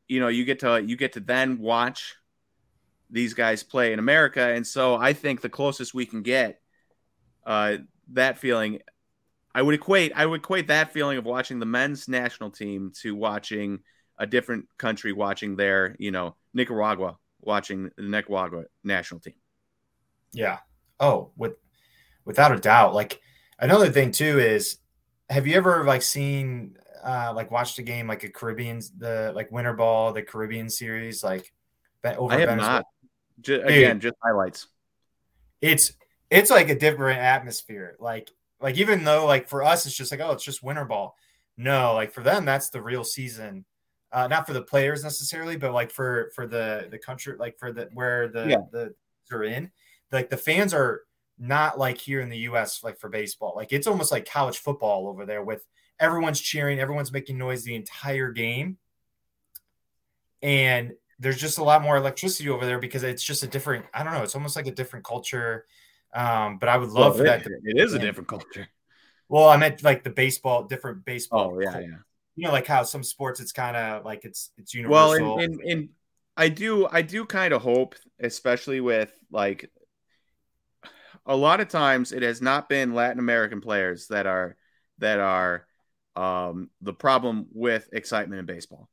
you 0.08 0.20
know, 0.20 0.28
you 0.28 0.46
get 0.46 0.60
to 0.60 0.84
you 0.86 0.96
get 0.96 1.14
to 1.14 1.22
then 1.22 1.58
watch 1.58 2.16
these 3.10 3.34
guys 3.34 3.64
play 3.64 3.94
in 3.94 4.00
America. 4.00 4.42
And 4.42 4.66
so 4.66 4.96
I 4.96 5.14
think 5.14 5.42
the 5.42 5.50
closest 5.50 5.94
we 5.94 6.06
can 6.06 6.22
get 6.22 6.62
uh, 7.46 7.78
that 8.14 8.38
feeling, 8.38 8.80
I 9.54 9.62
would 9.62 9.76
equate 9.76 10.12
I 10.16 10.26
would 10.26 10.42
equate 10.42 10.68
that 10.68 10.94
feeling 10.94 11.18
of 11.18 11.26
watching 11.26 11.60
the 11.60 11.66
men's 11.66 12.08
national 12.08 12.52
team 12.52 12.92
to 13.02 13.16
watching 13.16 13.80
a 14.18 14.28
different 14.28 14.68
country 14.78 15.14
watching 15.14 15.56
their, 15.56 15.96
you 15.98 16.12
know, 16.12 16.36
Nicaragua 16.54 17.18
watching 17.42 17.90
the 17.96 18.04
Nicaragua 18.04 18.66
national 18.84 19.22
team. 19.22 19.36
Yeah. 20.32 20.60
Oh, 21.00 21.32
with 21.36 21.54
without 22.26 22.52
a 22.52 22.60
doubt. 22.60 22.94
Like 22.94 23.22
another 23.58 23.90
thing 23.90 24.12
too 24.12 24.40
is 24.40 24.78
have 25.30 25.48
you 25.48 25.56
ever 25.56 25.84
like 25.86 26.02
seen 26.02 26.78
uh 27.04 27.32
like 27.36 27.50
watched 27.50 27.80
a 27.80 27.82
game 27.82 28.08
like 28.08 28.24
a 28.24 28.30
Caribbean 28.30 28.82
the 28.98 29.32
like 29.36 29.52
winter 29.52 29.74
ball, 29.74 30.14
the 30.14 30.22
Caribbean 30.22 30.70
series, 30.70 31.24
like 31.24 31.52
over 32.06 32.36
I 32.36 32.40
have 32.42 32.50
Venezuela? 32.50 32.78
not. 32.78 32.86
Just, 33.42 33.64
again, 33.64 34.00
just 34.00 34.16
highlights. 34.24 34.68
It's 35.62 35.94
it's 36.30 36.50
like 36.50 36.70
a 36.70 36.78
different 36.78 37.20
atmosphere. 37.20 37.96
Like 38.00 38.30
like 38.62 38.78
even 38.78 39.04
though 39.04 39.26
like 39.26 39.48
for 39.48 39.64
us 39.64 39.86
it's 39.86 39.96
just 39.96 40.12
like 40.12 40.22
oh 40.22 40.32
it's 40.32 40.44
just 40.44 40.64
winter 40.64 40.86
ball. 40.86 41.16
No, 41.58 41.94
like 41.94 42.14
for 42.14 42.22
them 42.22 42.46
that's 42.46 42.70
the 42.70 42.82
real 42.82 43.04
season. 43.04 43.66
Uh, 44.12 44.28
not 44.28 44.48
for 44.48 44.54
the 44.54 44.62
players 44.62 45.04
necessarily, 45.04 45.56
but 45.56 45.72
like 45.72 45.92
for 45.92 46.32
for 46.34 46.48
the 46.48 46.88
the 46.90 46.98
country, 46.98 47.36
like 47.38 47.60
for 47.60 47.72
the 47.72 47.90
where 47.94 48.28
the 48.28 48.48
yeah. 48.48 48.58
the 48.72 48.94
are 49.32 49.44
in. 49.44 49.72
Like 50.12 50.30
the 50.30 50.38
fans 50.38 50.74
are 50.74 51.02
not 51.38 51.78
like 51.78 51.98
here 51.98 52.20
in 52.22 52.30
the 52.30 52.40
U.S. 52.40 52.84
like 52.84 53.00
for 53.00 53.10
baseball. 53.10 53.54
Like 53.56 53.72
it's 53.72 53.88
almost 53.88 54.12
like 54.12 54.30
college 54.30 54.58
football 54.58 55.08
over 55.08 55.26
there 55.26 55.44
with 55.44 55.66
everyone's 56.00 56.42
cheering, 56.42 56.80
everyone's 56.80 57.12
making 57.12 57.38
noise 57.38 57.64
the 57.64 57.76
entire 57.76 58.32
game, 58.32 58.78
and 60.42 60.94
there's 61.20 61.38
just 61.38 61.58
a 61.58 61.64
lot 61.64 61.82
more 61.82 61.98
electricity 61.98 62.50
over 62.50 62.66
there 62.66 62.80
because 62.80 63.04
it's 63.04 63.24
just 63.24 63.44
a 63.44 63.48
different 63.48 63.86
i 63.94 64.04
don't 64.04 64.14
know 64.14 64.24
it's 64.24 64.36
almost 64.36 64.56
like 64.56 64.68
a 64.68 64.72
different 64.72 65.06
culture 65.06 65.66
um, 66.14 66.58
but 66.58 66.70
i 66.70 66.78
would 66.78 66.90
love 66.90 67.16
well, 67.16 67.26
that 67.26 67.44
to, 67.44 67.52
it 67.64 67.78
is 67.78 67.94
a 67.94 68.00
different 68.00 68.28
culture 68.28 68.68
well 69.28 69.48
i 69.48 69.58
meant 69.58 69.84
like 69.84 70.04
the 70.04 70.10
baseball 70.10 70.64
different 70.64 71.06
baseball 71.06 71.52
oh 71.54 71.60
yeah 71.60 71.72
culture. 71.72 71.88
yeah 71.90 71.98
you 72.36 72.46
know 72.46 72.52
like 72.52 72.68
how 72.68 72.84
some 72.84 73.04
sports 73.04 73.40
it's 73.40 73.52
kind 73.52 73.76
of 73.76 74.06
like 74.06 74.26
it's 74.26 74.52
it's 74.58 74.74
universal 74.74 75.36
well 75.36 75.40
and, 75.40 75.60
and, 75.62 75.72
and 75.72 75.90
i 76.38 76.50
do 76.50 76.88
i 76.92 77.02
do 77.02 77.26
kind 77.26 77.54
of 77.54 77.62
hope 77.62 77.96
especially 78.20 78.80
with 78.80 79.12
like 79.32 79.70
a 81.26 81.36
lot 81.36 81.60
of 81.60 81.68
times 81.68 82.12
it 82.12 82.24
has 82.24 82.42
not 82.42 82.68
been 82.68 82.96
Latin 82.96 83.20
American 83.20 83.62
players 83.62 84.08
that 84.08 84.26
are 84.26 84.58
that 84.98 85.20
are 85.20 85.68
um, 86.16 86.70
the 86.82 86.94
problem 86.94 87.48
with 87.54 87.88
excitement 87.94 88.40
in 88.40 88.46
baseball, 88.46 88.90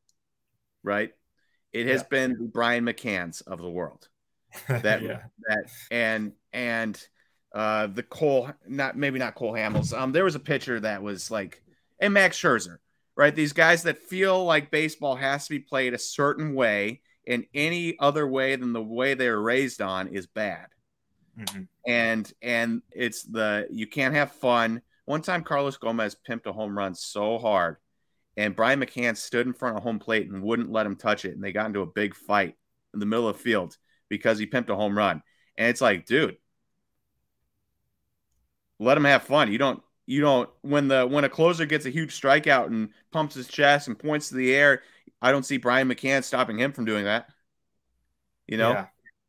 right? 0.83 1.13
It 1.77 1.87
has 1.89 2.03
yeah. 2.03 2.09
been 2.11 2.31
the 2.39 2.49
Brian 2.53 2.85
McCanns 2.85 3.47
of 3.47 3.61
the 3.61 3.71
world 3.71 4.09
that 4.69 5.03
yeah. 5.03 5.23
that 5.49 5.65
and 5.91 6.33
and 6.53 7.01
uh, 7.55 7.87
the 7.87 8.03
Cole 8.03 8.51
not 8.67 8.97
maybe 8.97 9.19
not 9.19 9.35
Cole 9.35 9.53
Hamels. 9.53 9.97
Um, 9.97 10.13
there 10.13 10.25
was 10.25 10.35
a 10.35 10.41
pitcher 10.41 10.81
that 10.81 11.03
was 11.03 11.31
like 11.31 11.63
and 11.99 12.15
Max 12.15 12.41
Scherzer, 12.41 12.79
right? 13.17 13.35
These 13.35 13.53
guys 13.53 13.83
that 13.85 13.99
feel 13.99 14.45
like 14.45 14.71
baseball 14.71 15.17
has 15.17 15.45
to 15.45 15.51
be 15.51 15.59
played 15.59 15.95
a 15.95 15.99
certain 15.99 16.55
way, 16.55 17.01
and 17.27 17.47
any 17.55 17.99
other 17.99 18.27
way 18.27 18.57
than 18.57 18.73
the 18.73 18.83
way 18.83 19.15
they 19.15 19.29
were 19.29 19.43
raised 19.43 19.81
on 19.81 20.09
is 20.09 20.27
bad. 20.27 20.67
Mm-hmm. 21.39 21.63
And 21.87 22.33
and 22.43 22.83
it's 22.91 23.23
the 23.23 23.67
you 23.71 23.87
can't 23.87 24.15
have 24.15 24.33
fun. 24.33 24.83
One 25.05 25.23
time, 25.23 25.45
Carlos 25.45 25.77
Gomez 25.77 26.17
pimped 26.29 26.47
a 26.47 26.53
home 26.53 26.77
run 26.77 26.95
so 26.95 27.39
hard, 27.39 27.77
and 28.37 28.57
Brian 28.57 28.81
McCann 28.81 29.17
stood 29.17 29.47
in 29.47 29.53
front 29.53 29.77
of 29.77 29.83
home 29.83 29.99
plate 29.99 30.31
and 30.31 30.43
wouldn't 30.43 30.71
let 30.71 30.87
him 30.87 30.97
touch 30.97 31.25
it, 31.25 31.35
and 31.35 31.43
they 31.43 31.53
got 31.53 31.67
into 31.67 31.81
a 31.81 31.87
big 31.87 32.15
fight 32.15 32.55
in 32.93 33.01
the 33.01 33.07
middle 33.07 33.29
of 33.29 33.37
the 33.37 33.43
field 33.43 33.77
because 34.09 34.39
he 34.39 34.47
pimped 34.47 34.69
a 34.69 34.77
home 34.77 34.97
run. 34.97 35.23
And 35.57 35.69
it's 35.69 35.81
like, 35.81 36.07
dude, 36.07 36.37
let 38.79 38.97
him 38.97 39.05
have 39.05 39.23
fun. 39.23 39.51
You 39.51 39.59
don't 39.59 39.83
you 40.07 40.21
don't 40.21 40.49
when 40.63 40.89
the 40.89 41.07
when 41.07 41.25
a 41.25 41.29
closer 41.29 41.67
gets 41.67 41.87
a 41.87 41.91
huge 41.91 42.19
strikeout 42.19 42.67
and 42.67 42.91
pumps 43.11 43.35
his 43.35 43.49
chest 43.49 43.89
and 43.89 43.99
points 43.99 44.29
to 44.29 44.35
the 44.37 44.55
air, 44.55 44.83
I 45.21 45.33
don't 45.33 45.45
see 45.45 45.57
Brian 45.57 45.89
McCann 45.89 46.23
stopping 46.23 46.59
him 46.59 46.73
from 46.73 46.85
doing 46.85 47.05
that. 47.05 47.29
You 48.47 48.59
know? 48.59 48.73
Yeah. 48.73 48.87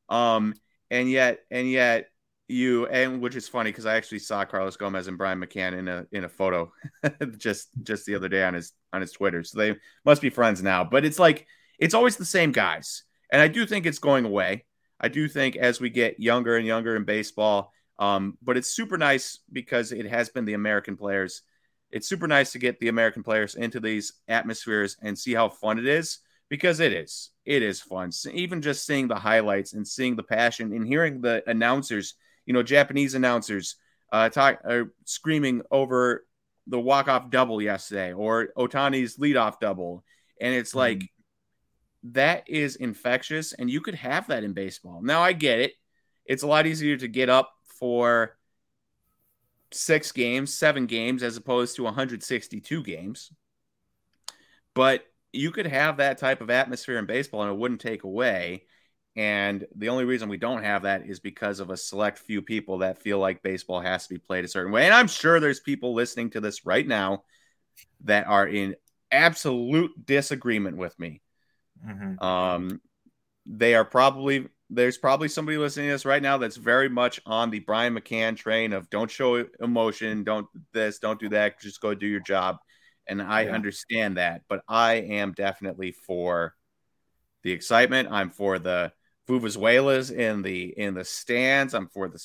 Um 0.09 0.53
and 0.91 1.09
yet 1.09 1.39
and 1.49 1.69
yet 1.69 2.09
you 2.47 2.87
and 2.87 3.21
which 3.21 3.35
is 3.35 3.47
funny 3.47 3.71
because 3.71 3.85
I 3.85 3.95
actually 3.95 4.19
saw 4.19 4.45
Carlos 4.45 4.77
Gomez 4.77 5.07
and 5.07 5.17
Brian 5.17 5.39
McCann 5.41 5.77
in 5.77 5.87
a 5.87 6.05
in 6.11 6.23
a 6.23 6.29
photo 6.29 6.71
just 7.37 7.69
just 7.83 8.05
the 8.05 8.15
other 8.15 8.29
day 8.29 8.43
on 8.43 8.53
his 8.53 8.71
on 8.93 9.01
his 9.01 9.11
Twitter. 9.11 9.43
So 9.43 9.57
they 9.57 9.75
must 10.05 10.21
be 10.21 10.29
friends 10.29 10.63
now. 10.63 10.83
But 10.83 11.05
it's 11.05 11.19
like 11.19 11.47
it's 11.79 11.93
always 11.93 12.17
the 12.17 12.25
same 12.25 12.51
guys. 12.51 13.03
And 13.31 13.41
I 13.41 13.47
do 13.47 13.65
think 13.65 13.85
it's 13.85 13.99
going 13.99 14.25
away. 14.25 14.65
I 14.99 15.09
do 15.09 15.27
think 15.27 15.55
as 15.55 15.79
we 15.79 15.89
get 15.89 16.19
younger 16.19 16.57
and 16.57 16.65
younger 16.65 16.95
in 16.95 17.03
baseball, 17.03 17.71
um, 17.99 18.37
but 18.41 18.57
it's 18.57 18.69
super 18.69 18.97
nice 18.97 19.39
because 19.51 19.91
it 19.91 20.07
has 20.07 20.29
been 20.29 20.45
the 20.45 20.53
American 20.53 20.97
players. 20.97 21.41
It's 21.91 22.07
super 22.07 22.27
nice 22.27 22.51
to 22.51 22.59
get 22.59 22.79
the 22.79 22.89
American 22.89 23.23
players 23.23 23.55
into 23.55 23.79
these 23.79 24.13
atmospheres 24.27 24.97
and 25.01 25.17
see 25.17 25.33
how 25.33 25.49
fun 25.49 25.79
it 25.79 25.87
is 25.87 26.19
because 26.49 26.79
it 26.79 26.93
is. 26.93 27.31
It 27.45 27.63
is 27.63 27.81
fun. 27.81 28.11
So 28.11 28.29
even 28.33 28.61
just 28.61 28.85
seeing 28.85 29.07
the 29.07 29.15
highlights 29.15 29.73
and 29.73 29.87
seeing 29.87 30.15
the 30.15 30.23
passion 30.23 30.73
and 30.73 30.85
hearing 30.85 31.21
the 31.21 31.43
announcers, 31.47 32.15
you 32.45 32.53
know, 32.53 32.63
Japanese 32.63 33.15
announcers 33.15 33.75
uh, 34.11 34.29
talk, 34.29 34.61
uh, 34.67 34.83
screaming 35.05 35.61
over 35.71 36.25
the 36.67 36.79
walk-off 36.79 37.29
double 37.29 37.61
yesterday 37.61 38.13
or 38.13 38.49
Ohtani's 38.57 39.17
leadoff 39.17 39.59
double. 39.59 40.03
And 40.39 40.53
it's 40.53 40.71
mm-hmm. 40.71 40.79
like, 40.79 41.11
that 42.11 42.43
is 42.47 42.75
infectious 42.75 43.53
and 43.53 43.69
you 43.69 43.81
could 43.81 43.95
have 43.95 44.27
that 44.27 44.43
in 44.43 44.53
baseball. 44.53 45.01
Now 45.01 45.21
I 45.21 45.33
get 45.33 45.59
it. 45.59 45.73
It's 46.25 46.43
a 46.43 46.47
lot 46.47 46.67
easier 46.67 46.97
to 46.97 47.07
get 47.07 47.29
up 47.29 47.51
for 47.79 48.37
six 49.71 50.11
games, 50.11 50.53
seven 50.53 50.85
games, 50.85 51.23
as 51.23 51.37
opposed 51.37 51.75
to 51.75 51.83
162 51.83 52.83
games. 52.83 53.31
But 54.73 55.05
you 55.33 55.51
could 55.51 55.67
have 55.67 55.97
that 55.97 56.17
type 56.17 56.41
of 56.41 56.49
atmosphere 56.49 56.97
in 56.97 57.05
baseball 57.05 57.43
and 57.43 57.51
it 57.51 57.57
wouldn't 57.57 57.81
take 57.81 58.03
away. 58.03 58.63
And 59.17 59.65
the 59.75 59.89
only 59.89 60.05
reason 60.05 60.29
we 60.29 60.37
don't 60.37 60.63
have 60.63 60.83
that 60.83 61.07
is 61.07 61.19
because 61.19 61.59
of 61.59 61.71
a 61.71 61.77
select 61.77 62.19
few 62.19 62.43
people 62.43 62.77
that 62.77 63.01
feel 63.01 63.17
like 63.17 63.41
baseball 63.41 63.81
has 63.81 64.03
to 64.03 64.13
be 64.13 64.19
played 64.19 64.45
a 64.45 64.47
certain 64.47 64.71
way. 64.71 64.85
And 64.85 64.93
I'm 64.93 65.07
sure 65.07 65.39
there's 65.39 65.59
people 65.59 65.95
listening 65.95 66.29
to 66.31 66.39
this 66.39 66.67
right 66.67 66.87
now 66.87 67.23
that 68.03 68.27
are 68.27 68.47
in 68.47 68.75
absolute 69.11 70.05
disagreement 70.05 70.77
with 70.77 70.97
me. 70.99 71.21
Mm-hmm. 71.83 72.23
Um, 72.23 72.79
they 73.47 73.73
are 73.73 73.85
probably 73.85 74.47
there's 74.69 74.97
probably 74.97 75.29
somebody 75.29 75.57
listening 75.57 75.87
to 75.87 75.93
this 75.93 76.05
right 76.05 76.21
now 76.21 76.37
that's 76.37 76.57
very 76.57 76.89
much 76.89 77.19
on 77.25 77.49
the 77.49 77.59
Brian 77.59 77.95
McCann 77.95 78.35
train 78.35 78.73
of 78.73 78.89
don't 78.89 79.09
show 79.09 79.45
emotion, 79.61 80.25
don't 80.25 80.45
this, 80.73 80.99
don't 80.99 81.19
do 81.19 81.29
that, 81.29 81.59
just 81.59 81.81
go 81.81 81.95
do 81.95 82.05
your 82.05 82.19
job. 82.19 82.57
And 83.07 83.21
I 83.21 83.43
yeah. 83.43 83.53
understand 83.53 84.17
that, 84.17 84.41
but 84.47 84.61
I 84.67 84.95
am 84.95 85.31
definitely 85.31 85.93
for 85.93 86.53
the 87.43 87.53
excitement. 87.53 88.09
I'm 88.11 88.29
for 88.29 88.59
the 88.59 88.91
vuvuzelas 89.27 90.11
in 90.11 90.41
the 90.41 90.77
in 90.77 90.93
the 90.93 91.05
stands. 91.05 91.73
I'm 91.73 91.87
for 91.87 92.07
the 92.07 92.23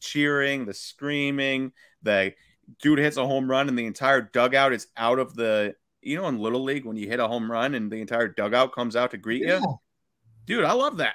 cheering, 0.00 0.64
the 0.64 0.74
screaming. 0.74 1.72
The 2.02 2.34
dude 2.80 2.98
hits 2.98 3.16
a 3.16 3.26
home 3.26 3.50
run 3.50 3.68
and 3.68 3.78
the 3.78 3.86
entire 3.86 4.20
dugout 4.20 4.72
is 4.72 4.86
out 4.96 5.18
of 5.18 5.34
the. 5.34 5.74
You 6.04 6.16
know, 6.16 6.26
in 6.26 6.40
little 6.40 6.64
league, 6.64 6.84
when 6.84 6.96
you 6.96 7.06
hit 7.06 7.20
a 7.20 7.28
home 7.28 7.48
run 7.48 7.76
and 7.76 7.90
the 7.90 8.00
entire 8.00 8.26
dugout 8.26 8.74
comes 8.74 8.96
out 8.96 9.12
to 9.12 9.18
greet 9.18 9.42
yeah. 9.42 9.60
you, 9.60 9.76
dude, 10.46 10.64
I 10.64 10.72
love 10.72 10.96
that. 10.96 11.14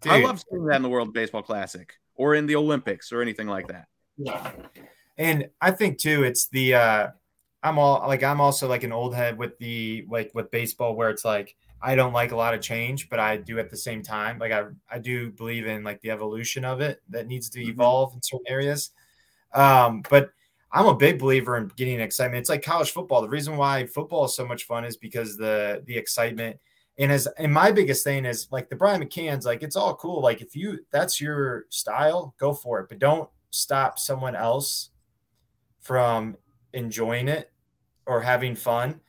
Dude. 0.00 0.12
I 0.12 0.20
love 0.20 0.42
seeing 0.50 0.66
that 0.66 0.76
in 0.76 0.82
the 0.82 0.88
World 0.88 1.12
Baseball 1.12 1.42
Classic 1.42 1.94
or 2.16 2.34
in 2.34 2.46
the 2.46 2.56
Olympics 2.56 3.12
or 3.12 3.22
anything 3.22 3.46
like 3.46 3.68
that. 3.68 3.86
Yeah. 4.16 4.50
And 5.16 5.48
I 5.60 5.70
think 5.70 5.98
too, 5.98 6.24
it's 6.24 6.48
the 6.48 6.74
uh 6.74 7.08
I'm 7.62 7.78
all 7.78 8.06
like 8.06 8.22
I'm 8.22 8.40
also 8.40 8.68
like 8.68 8.84
an 8.84 8.92
old 8.92 9.14
head 9.14 9.38
with 9.38 9.58
the 9.58 10.06
like 10.08 10.30
with 10.34 10.50
baseball 10.50 10.96
where 10.96 11.10
it's 11.10 11.24
like 11.24 11.56
I 11.82 11.94
don't 11.94 12.12
like 12.12 12.32
a 12.32 12.36
lot 12.36 12.54
of 12.54 12.60
change, 12.60 13.08
but 13.08 13.18
I 13.18 13.36
do 13.36 13.58
at 13.58 13.70
the 13.70 13.76
same 13.76 14.02
time. 14.02 14.38
Like 14.38 14.52
I 14.52 14.64
I 14.90 14.98
do 14.98 15.30
believe 15.30 15.66
in 15.66 15.82
like 15.82 16.00
the 16.00 16.10
evolution 16.10 16.64
of 16.64 16.80
it 16.80 17.00
that 17.08 17.26
needs 17.26 17.48
to 17.50 17.60
mm-hmm. 17.60 17.70
evolve 17.70 18.14
in 18.14 18.22
certain 18.22 18.46
areas. 18.48 18.90
Um, 19.52 20.02
but 20.08 20.30
I'm 20.72 20.86
a 20.86 20.94
big 20.94 21.18
believer 21.18 21.56
in 21.56 21.68
getting 21.76 22.00
excitement. 22.00 22.40
It's 22.40 22.50
like 22.50 22.62
college 22.62 22.92
football. 22.92 23.22
The 23.22 23.28
reason 23.28 23.56
why 23.56 23.86
football 23.86 24.24
is 24.24 24.36
so 24.36 24.46
much 24.46 24.64
fun 24.64 24.84
is 24.84 24.96
because 24.96 25.36
the 25.36 25.82
the 25.86 25.96
excitement 25.96 26.58
and 27.00 27.10
as 27.10 27.26
and 27.38 27.52
my 27.52 27.72
biggest 27.72 28.04
thing 28.04 28.26
is 28.26 28.48
like 28.50 28.68
the 28.68 28.76
Brian 28.76 29.02
McCann's, 29.02 29.46
like 29.46 29.62
it's 29.62 29.74
all 29.74 29.96
cool. 29.96 30.20
Like 30.20 30.42
if 30.42 30.54
you 30.54 30.80
that's 30.90 31.18
your 31.20 31.64
style, 31.70 32.34
go 32.38 32.52
for 32.52 32.78
it, 32.80 32.90
but 32.90 32.98
don't 32.98 33.28
stop 33.50 33.98
someone 33.98 34.36
else 34.36 34.90
from 35.80 36.36
enjoying 36.74 37.28
it 37.28 37.50
or 38.04 38.20
having 38.20 38.54
fun. 38.54 39.00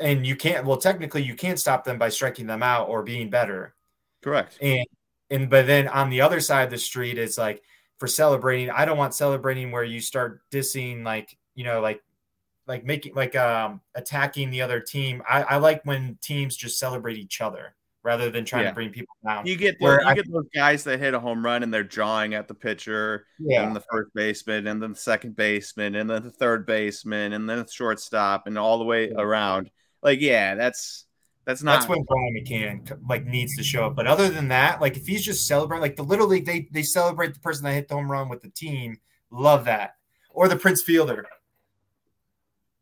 And 0.00 0.26
you 0.26 0.36
can't. 0.36 0.66
Well, 0.66 0.76
technically, 0.76 1.22
you 1.22 1.34
can't 1.34 1.58
stop 1.58 1.84
them 1.84 1.98
by 1.98 2.10
striking 2.10 2.46
them 2.46 2.62
out 2.62 2.88
or 2.88 3.02
being 3.02 3.30
better. 3.30 3.74
Correct. 4.22 4.58
And 4.60 4.86
and 5.30 5.48
but 5.48 5.66
then 5.66 5.88
on 5.88 6.10
the 6.10 6.20
other 6.20 6.40
side 6.40 6.64
of 6.64 6.70
the 6.70 6.78
street, 6.78 7.18
it's 7.18 7.38
like 7.38 7.62
for 7.98 8.06
celebrating. 8.06 8.70
I 8.70 8.84
don't 8.84 8.98
want 8.98 9.14
celebrating 9.14 9.70
where 9.70 9.84
you 9.84 10.00
start 10.00 10.42
dissing 10.50 11.04
like 11.04 11.36
you 11.54 11.64
know 11.64 11.80
like 11.80 12.02
like 12.66 12.84
making 12.84 13.14
like 13.14 13.34
um 13.36 13.80
attacking 13.94 14.50
the 14.50 14.62
other 14.62 14.80
team. 14.80 15.22
I, 15.28 15.42
I 15.42 15.56
like 15.56 15.82
when 15.84 16.18
teams 16.20 16.56
just 16.56 16.78
celebrate 16.78 17.16
each 17.16 17.40
other 17.40 17.74
rather 18.02 18.30
than 18.30 18.44
trying 18.44 18.62
yeah. 18.62 18.70
to 18.70 18.74
bring 18.74 18.90
people 18.90 19.14
down. 19.26 19.46
You 19.46 19.56
get 19.56 19.78
the, 19.78 19.86
you 19.86 20.06
I, 20.06 20.14
get 20.14 20.30
those 20.30 20.48
guys 20.54 20.84
that 20.84 20.98
hit 20.98 21.14
a 21.14 21.20
home 21.20 21.44
run 21.44 21.62
and 21.62 21.72
they're 21.72 21.84
jawing 21.84 22.34
at 22.34 22.48
the 22.48 22.54
pitcher 22.54 23.26
yeah. 23.38 23.62
and 23.62 23.76
the 23.76 23.84
first 23.90 24.10
baseman 24.14 24.66
and 24.66 24.82
then 24.82 24.92
the 24.92 24.98
second 24.98 25.36
baseman 25.36 25.94
and 25.94 26.08
then 26.08 26.22
the 26.22 26.30
third 26.30 26.66
baseman 26.66 27.32
and 27.32 27.48
then 27.48 27.58
the 27.58 27.70
shortstop 27.70 28.46
and 28.46 28.58
all 28.58 28.78
the 28.78 28.84
way 28.84 29.08
yeah. 29.08 29.14
around. 29.18 29.70
Like, 30.02 30.20
yeah, 30.20 30.54
that's 30.54 31.04
that's 31.44 31.62
not 31.62 31.80
that's 31.80 31.88
when 31.88 32.04
Brian 32.04 32.34
McCann 32.38 33.08
like 33.08 33.26
needs 33.26 33.56
to 33.56 33.62
show 33.62 33.86
up. 33.86 33.96
But 33.96 34.06
other 34.06 34.28
than 34.28 34.48
that, 34.48 34.80
like 34.80 34.96
if 34.96 35.06
he's 35.06 35.24
just 35.24 35.46
celebrating, 35.46 35.82
like 35.82 35.96
the 35.96 36.02
little 36.02 36.26
league, 36.26 36.46
they 36.46 36.68
they 36.72 36.82
celebrate 36.82 37.34
the 37.34 37.40
person 37.40 37.64
that 37.64 37.72
hit 37.72 37.88
the 37.88 37.94
home 37.94 38.10
run 38.10 38.28
with 38.28 38.40
the 38.40 38.50
team. 38.50 38.98
Love 39.30 39.66
that. 39.66 39.96
Or 40.30 40.48
the 40.48 40.56
Prince 40.56 40.82
Fielder. 40.82 41.26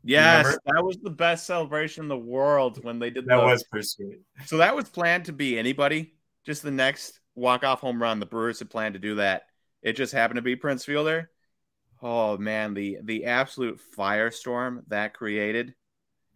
Yes, 0.09 0.57
that 0.65 0.83
was 0.83 0.97
the 1.03 1.11
best 1.11 1.47
celebration 1.47 2.05
in 2.05 2.09
the 2.09 2.19
world 2.19 2.83
when 2.83 2.99
they 2.99 3.11
did 3.11 3.27
that. 3.27 3.37
The, 3.37 3.45
was 3.45 3.63
pretty 3.65 3.87
sweet. 3.87 4.21
So 4.47 4.57
that 4.57 4.75
was 4.75 4.89
planned 4.89 5.27
to 5.27 5.35
be 5.35 5.59
anybody. 5.59 6.15
Just 6.47 6.63
the 6.63 6.71
next 6.71 7.21
walk 7.35 7.63
off 7.63 7.81
home 7.81 8.01
run. 8.01 8.19
The 8.19 8.27
Brewers 8.27 8.59
had 8.59 8.71
planned 8.71 8.95
to 8.95 8.99
do 8.99 9.17
that. 9.17 9.43
It 9.83 9.97
just 9.97 10.15
happened 10.15 10.37
to 10.37 10.43
be 10.43 10.57
Prince 10.57 10.87
Fielder. 10.87 11.31
Oh 12.01 12.39
man, 12.39 12.73
the 12.73 12.99
the 13.03 13.27
absolute 13.27 13.81
firestorm 13.99 14.83
that 14.89 15.13
created, 15.13 15.75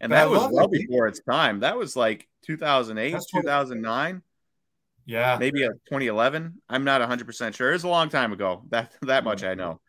and 0.01 0.11
but 0.11 0.17
that 0.17 0.31
was 0.31 0.51
well 0.53 0.69
before 0.69 1.07
its 1.07 1.21
time. 1.21 1.61
That 1.61 1.79
was 1.79 1.97
like 1.97 2.29
2008, 2.45 3.17
2009. 3.35 4.23
Yeah, 5.07 5.39
maybe 5.41 5.63
a 5.63 5.71
2011. 5.71 6.61
I'm 6.69 6.85
not 6.85 7.01
100 7.01 7.27
percent 7.27 7.55
sure. 7.55 7.71
It 7.71 7.75
was 7.75 7.85
a 7.85 7.89
long 7.89 8.11
time 8.11 8.35
ago. 8.35 8.65
That 8.69 8.93
that 9.03 9.25
much 9.25 9.45
I 9.45 9.55
know. 9.55 9.81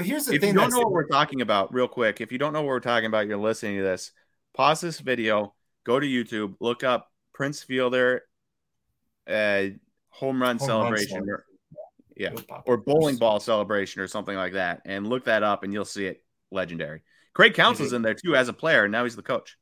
But 0.00 0.06
here's 0.06 0.24
the 0.24 0.34
if 0.34 0.40
thing: 0.40 0.54
you 0.54 0.58
don't 0.58 0.70
know 0.70 0.78
what 0.78 0.92
we're 0.92 1.06
talking 1.06 1.42
about, 1.42 1.74
real 1.74 1.86
quick, 1.86 2.22
if 2.22 2.32
you 2.32 2.38
don't 2.38 2.54
know 2.54 2.62
what 2.62 2.68
we're 2.68 2.80
talking 2.80 3.04
about, 3.04 3.26
you're 3.26 3.36
listening 3.36 3.76
to 3.76 3.82
this. 3.82 4.12
Pause 4.54 4.80
this 4.80 5.00
video, 5.00 5.52
go 5.84 6.00
to 6.00 6.06
YouTube, 6.06 6.54
look 6.58 6.82
up 6.82 7.12
Prince 7.34 7.62
Fielder 7.62 8.22
uh, 9.28 9.64
home 10.08 10.40
run 10.40 10.56
home 10.56 10.66
celebration, 10.66 11.20
run 11.20 11.28
or, 11.28 11.44
yeah, 12.16 12.30
or 12.64 12.78
bowling 12.78 13.18
ball 13.18 13.40
celebration, 13.40 14.00
or 14.00 14.06
something 14.08 14.34
like 14.34 14.54
that, 14.54 14.80
and 14.86 15.06
look 15.06 15.26
that 15.26 15.42
up, 15.42 15.64
and 15.64 15.72
you'll 15.74 15.84
see 15.84 16.06
it. 16.06 16.22
Legendary. 16.50 17.02
Craig 17.34 17.52
Counsell's 17.52 17.92
in 17.92 18.00
there 18.00 18.14
too 18.14 18.34
as 18.34 18.48
a 18.48 18.54
player, 18.54 18.84
and 18.84 18.92
now 18.92 19.04
he's 19.04 19.16
the 19.16 19.22
coach. 19.22 19.58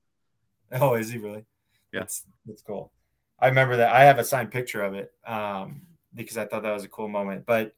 Oh, 0.70 0.94
is 0.94 1.10
he 1.10 1.18
really? 1.18 1.46
Yeah, 1.92 2.00
that's 2.00 2.22
that's 2.46 2.62
cool. 2.62 2.92
I 3.40 3.48
remember 3.48 3.78
that. 3.78 3.92
I 3.92 4.04
have 4.04 4.20
a 4.20 4.24
signed 4.24 4.52
picture 4.52 4.82
of 4.82 4.94
it 4.94 5.10
um, 5.26 5.82
because 6.14 6.38
I 6.38 6.44
thought 6.44 6.62
that 6.62 6.72
was 6.72 6.84
a 6.84 6.88
cool 6.88 7.08
moment. 7.08 7.44
But 7.44 7.74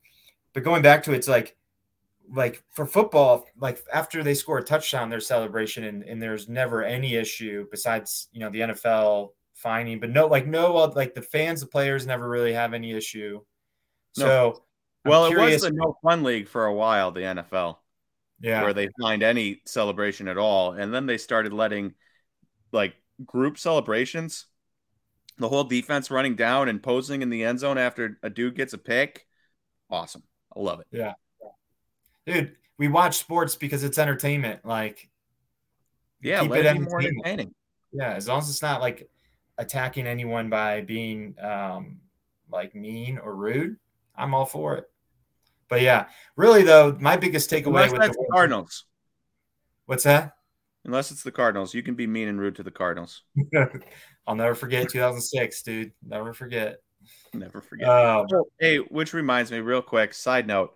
but 0.53 0.63
going 0.63 0.83
back 0.83 1.05
to 1.05 1.13
it, 1.13 1.17
it's 1.17 1.27
like 1.27 1.57
like 2.33 2.63
for 2.71 2.87
football, 2.87 3.47
like 3.59 3.81
after 3.93 4.23
they 4.23 4.35
score 4.35 4.59
a 4.59 4.65
touchdown, 4.65 5.11
there's 5.11 5.27
celebration 5.27 5.85
and, 5.85 6.03
and 6.05 6.23
there's 6.23 6.49
never 6.49 6.83
any 6.83 7.15
issue 7.15 7.67
besides, 7.71 8.29
you 8.33 8.41
know, 8.41 8.51
the 8.51 8.61
NFL 8.61 9.31
finding, 9.55 10.01
but 10.01 10.11
no, 10.11 10.27
like 10.27 10.47
no, 10.47 10.77
uh, 10.77 10.93
like 10.95 11.15
the 11.15 11.23
fans, 11.23 11.61
the 11.61 11.67
players 11.67 12.07
never 12.07 12.29
really 12.29 12.53
have 12.53 12.73
any 12.73 12.93
issue. 12.93 13.41
No. 14.17 14.25
So, 14.25 14.63
well, 15.05 15.27
it 15.27 15.37
was 15.37 15.63
the 15.63 15.71
no 15.71 15.97
fun 16.03 16.23
league 16.23 16.49
for 16.49 16.67
a 16.67 16.75
while, 16.75 17.11
the 17.11 17.21
NFL, 17.21 17.79
yeah, 18.41 18.63
where 18.63 18.75
they 18.75 18.89
find 19.01 19.23
any 19.23 19.63
celebration 19.67 20.29
at 20.29 20.39
all, 20.39 20.73
and 20.73 20.93
then 20.93 21.07
they 21.07 21.19
started 21.19 21.53
letting 21.53 21.95
like 22.73 22.95
group 23.25 23.59
celebrations, 23.59 24.47
the 25.39 25.49
whole 25.49 25.65
defense 25.65 26.11
running 26.11 26.37
down 26.37 26.69
and 26.69 26.83
posing 26.83 27.23
in 27.23 27.31
the 27.31 27.45
end 27.45 27.61
zone 27.61 27.79
after 27.79 28.19
a 28.23 28.29
dude 28.29 28.57
gets 28.57 28.75
a 28.75 28.79
pick. 28.79 29.27
Awesome, 29.89 30.23
I 30.55 30.61
love 30.61 30.81
it. 30.81 30.87
Yeah, 30.91 31.15
dude, 32.27 32.57
we 32.79 32.89
watch 32.89 33.19
sports 33.19 33.57
because 33.57 33.85
it's 33.85 33.99
entertainment. 33.99 34.65
Like, 34.65 35.09
yeah, 36.23 36.43
keep 36.43 36.53
it, 36.53 36.67
it 36.67 36.81
more 36.81 37.01
entertaining. 37.01 37.55
Yeah, 37.93 38.13
as 38.13 38.29
long 38.29 38.39
as 38.39 38.49
it's 38.49 38.63
not 38.63 38.81
like 38.81 39.09
attacking 39.59 40.07
anyone 40.07 40.49
by 40.49 40.81
being 40.81 41.35
um, 41.41 42.01
like 42.51 42.75
mean 42.75 43.19
or 43.19 43.35
rude, 43.35 43.77
I'm 44.17 44.35
all 44.35 44.47
for 44.47 44.77
it. 44.77 44.91
But 45.69 45.83
yeah, 45.83 46.07
really 46.37 46.63
though, 46.63 46.97
my 47.01 47.17
biggest 47.17 47.51
takeaway 47.51 47.85
Unless 47.85 47.93
with 47.93 48.13
the 48.13 48.27
Cardinals. 48.33 48.85
What's 49.87 50.05
that? 50.05 50.35
Unless 50.85 51.11
it's 51.11 51.23
the 51.23 51.33
Cardinals, 51.33 51.75
you 51.75 51.83
can 51.83 51.95
be 51.95 52.07
mean 52.07 52.29
and 52.29 52.41
rude 52.41 52.57
to 52.57 52.63
the 52.63 52.71
Cardinals. 52.71 53.23
I'll 54.27 54.35
never 54.35 54.55
forget 54.55 54.89
2006, 54.89 55.63
dude. 55.63 55.93
Never 56.07 56.33
forget. 56.33 56.79
Never 57.35 57.61
forget. 57.61 57.89
Um, 57.89 58.27
hey, 58.59 58.79
which 58.79 59.13
reminds 59.13 59.51
me, 59.51 59.59
real 59.59 59.83
quick, 59.83 60.15
side 60.15 60.47
note. 60.47 60.75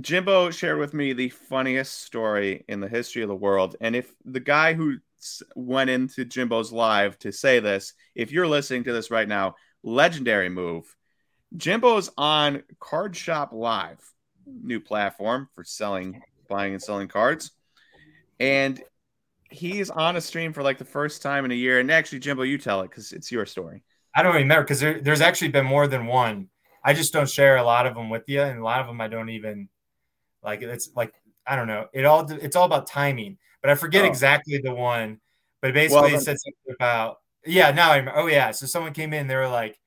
Jimbo 0.00 0.50
shared 0.50 0.78
with 0.78 0.94
me 0.94 1.12
the 1.12 1.28
funniest 1.28 2.02
story 2.02 2.64
in 2.68 2.80
the 2.80 2.88
history 2.88 3.22
of 3.22 3.28
the 3.28 3.34
world. 3.34 3.76
And 3.80 3.94
if 3.96 4.12
the 4.24 4.40
guy 4.40 4.74
who 4.74 4.98
went 5.54 5.90
into 5.90 6.24
Jimbo's 6.24 6.72
live 6.72 7.18
to 7.20 7.32
say 7.32 7.60
this, 7.60 7.94
if 8.14 8.32
you're 8.32 8.48
listening 8.48 8.84
to 8.84 8.92
this 8.92 9.10
right 9.10 9.28
now, 9.28 9.54
legendary 9.82 10.48
move. 10.48 10.94
Jimbo's 11.56 12.10
on 12.18 12.62
Card 12.80 13.16
Shop 13.16 13.50
Live, 13.52 14.00
new 14.46 14.80
platform 14.80 15.48
for 15.54 15.64
selling, 15.64 16.20
buying, 16.48 16.72
and 16.72 16.82
selling 16.82 17.08
cards. 17.08 17.52
And 18.40 18.82
he's 19.50 19.90
on 19.90 20.16
a 20.16 20.20
stream 20.20 20.52
for 20.52 20.62
like 20.62 20.78
the 20.78 20.84
first 20.84 21.22
time 21.22 21.44
in 21.44 21.52
a 21.52 21.54
year. 21.54 21.78
And 21.78 21.90
actually, 21.90 22.18
Jimbo, 22.18 22.42
you 22.42 22.58
tell 22.58 22.80
it 22.82 22.90
because 22.90 23.12
it's 23.12 23.30
your 23.30 23.46
story. 23.46 23.84
I 24.14 24.22
don't 24.22 24.34
remember 24.34 24.64
because 24.64 24.80
there, 24.80 25.00
there's 25.00 25.20
actually 25.20 25.48
been 25.48 25.66
more 25.66 25.86
than 25.86 26.06
one. 26.06 26.48
I 26.84 26.94
just 26.94 27.12
don't 27.12 27.28
share 27.28 27.56
a 27.56 27.64
lot 27.64 27.86
of 27.86 27.94
them 27.94 28.10
with 28.10 28.28
you, 28.28 28.42
and 28.42 28.60
a 28.60 28.64
lot 28.64 28.80
of 28.80 28.86
them 28.86 29.00
I 29.00 29.08
don't 29.08 29.30
even 29.30 29.68
like. 30.46 30.62
It's 30.62 30.90
like 30.96 31.12
I 31.46 31.56
don't 31.56 31.68
know. 31.68 31.86
It 31.92 32.04
all 32.04 32.30
it's 32.30 32.56
all 32.56 32.64
about 32.64 32.86
timing, 32.86 33.38
but 33.62 33.70
I 33.70 33.74
forget 33.74 34.04
oh. 34.04 34.08
exactly 34.08 34.58
the 34.58 34.74
one. 34.74 35.20
But 35.62 35.74
basically, 35.74 36.12
well, 36.12 36.14
it 36.14 36.22
said 36.22 36.36
something 36.38 36.74
about 36.78 37.18
yeah. 37.44 37.70
Now 37.70 37.92
I'm 37.92 38.08
oh 38.14 38.26
yeah. 38.26 38.50
So 38.50 38.66
someone 38.66 38.92
came 38.92 39.12
in. 39.12 39.26
They 39.26 39.36
were 39.36 39.48
like, 39.48 39.78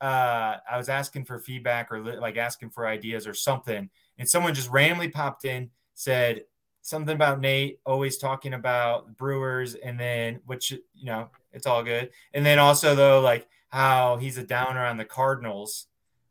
uh, 0.00 0.56
I 0.70 0.76
was 0.76 0.88
asking 0.88 1.24
for 1.24 1.38
feedback 1.38 1.90
or 1.90 2.02
like 2.18 2.36
asking 2.36 2.70
for 2.70 2.86
ideas 2.86 3.26
or 3.26 3.34
something, 3.34 3.90
and 4.18 4.28
someone 4.28 4.54
just 4.54 4.70
randomly 4.70 5.08
popped 5.08 5.44
in 5.44 5.70
said 5.94 6.42
something 6.82 7.14
about 7.14 7.40
Nate 7.40 7.80
always 7.86 8.18
talking 8.18 8.54
about 8.54 9.16
Brewers, 9.16 9.74
and 9.74 9.98
then 9.98 10.40
which 10.46 10.70
you 10.70 11.04
know 11.04 11.30
it's 11.52 11.66
all 11.66 11.82
good, 11.82 12.10
and 12.32 12.46
then 12.46 12.58
also 12.58 12.94
though 12.94 13.20
like 13.20 13.48
how 13.68 14.16
he's 14.18 14.38
a 14.38 14.44
downer 14.44 14.84
on 14.84 14.96
the 14.96 15.04
Cardinals, 15.04 15.86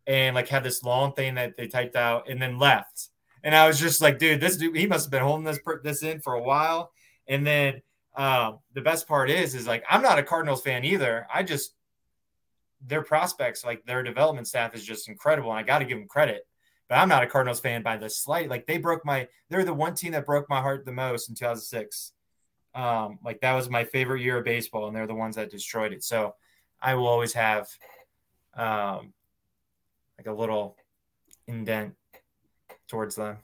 and 0.07 0.35
like 0.35 0.47
had 0.47 0.63
this 0.63 0.83
long 0.83 1.13
thing 1.13 1.35
that 1.35 1.57
they 1.57 1.67
typed 1.67 1.95
out 1.95 2.29
and 2.29 2.41
then 2.41 2.59
left, 2.59 3.09
and 3.43 3.55
I 3.55 3.67
was 3.67 3.79
just 3.79 4.01
like, 4.01 4.19
dude, 4.19 4.41
this 4.41 4.57
dude 4.57 4.75
he 4.75 4.87
must 4.87 5.05
have 5.05 5.11
been 5.11 5.23
holding 5.23 5.45
this 5.45 5.59
this 5.83 6.03
in 6.03 6.19
for 6.19 6.33
a 6.33 6.41
while, 6.41 6.91
and 7.27 7.45
then 7.45 7.81
um, 8.15 8.59
the 8.73 8.81
best 8.81 9.07
part 9.07 9.29
is 9.29 9.55
is 9.55 9.67
like 9.67 9.83
I'm 9.89 10.01
not 10.01 10.19
a 10.19 10.23
Cardinals 10.23 10.61
fan 10.61 10.85
either. 10.85 11.27
I 11.33 11.43
just 11.43 11.75
their 12.85 13.01
prospects, 13.01 13.63
like 13.63 13.85
their 13.85 14.03
development 14.03 14.47
staff, 14.47 14.75
is 14.75 14.83
just 14.83 15.07
incredible, 15.07 15.51
and 15.51 15.59
I 15.59 15.63
got 15.63 15.79
to 15.79 15.85
give 15.85 15.97
them 15.97 16.07
credit 16.07 16.45
but 16.89 16.95
I'm 16.95 17.09
not 17.09 17.23
a 17.23 17.27
Cardinals 17.27 17.59
fan 17.59 17.81
by 17.81 17.97
the 17.97 18.09
slight. 18.09 18.49
Like 18.49 18.67
they 18.67 18.77
broke 18.77 19.05
my, 19.05 19.27
they're 19.49 19.63
the 19.63 19.73
one 19.73 19.95
team 19.95 20.11
that 20.11 20.25
broke 20.25 20.49
my 20.49 20.61
heart 20.61 20.85
the 20.85 20.91
most 20.91 21.29
in 21.29 21.35
2006. 21.35 22.11
Um, 22.75 23.19
like 23.23 23.41
that 23.41 23.53
was 23.53 23.69
my 23.69 23.83
favorite 23.83 24.21
year 24.21 24.37
of 24.37 24.45
baseball, 24.45 24.87
and 24.87 24.95
they're 24.95 25.07
the 25.07 25.15
ones 25.15 25.35
that 25.35 25.51
destroyed 25.51 25.93
it. 25.93 26.03
So 26.03 26.35
I 26.81 26.95
will 26.95 27.07
always 27.07 27.33
have, 27.33 27.67
um, 28.55 29.13
like 30.17 30.27
a 30.27 30.33
little 30.33 30.77
indent 31.47 31.95
towards 32.87 33.15
them. 33.15 33.37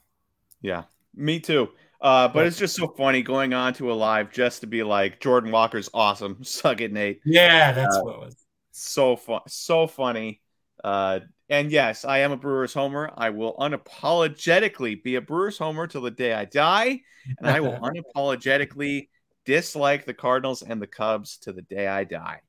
Yeah, 0.62 0.84
me 1.16 1.40
too. 1.40 1.70
Uh, 2.02 2.30
but 2.30 2.46
it's 2.46 2.58
just 2.58 2.76
so 2.76 2.88
funny 2.88 3.22
going 3.22 3.54
on 3.54 3.74
to 3.74 3.92
a 3.92 3.94
live 3.94 4.32
just 4.32 4.62
to 4.62 4.68
be 4.68 4.84
like 4.84 5.20
Jordan 5.20 5.52
Walker's 5.52 5.90
awesome. 5.94 6.38
Suck 6.44 6.82
it, 6.82 6.94
Nate. 6.94 7.22
Yeah, 7.26 7.72
that's 7.72 7.96
uh, 7.96 8.02
what 8.02 8.16
it 8.16 8.20
was. 8.20 8.36
So 8.72 9.16
fun, 9.16 9.42
so 9.48 9.88
funny. 9.88 10.42
Uh, 10.82 11.20
and 11.50 11.72
yes, 11.72 12.06
I 12.06 12.20
am 12.20 12.32
a 12.32 12.38
Brewers 12.38 12.74
homer. 12.74 13.12
I 13.18 13.32
will 13.32 13.56
unapologetically 13.58 15.04
be 15.04 15.16
a 15.16 15.22
Brewers 15.22 15.58
homer 15.58 15.88
till 15.88 16.02
the 16.02 16.12
day 16.12 16.32
I 16.32 16.46
die, 16.46 17.02
and 17.40 17.48
I 17.48 17.60
will 17.60 17.78
unapologetically 18.16 19.10
dislike 19.46 20.06
the 20.06 20.14
Cardinals 20.14 20.62
and 20.62 20.82
the 20.82 20.88
Cubs 20.88 21.38
to 21.40 21.52
the 21.52 21.64
day 21.64 21.88
I 21.88 22.04
die. 22.04 22.42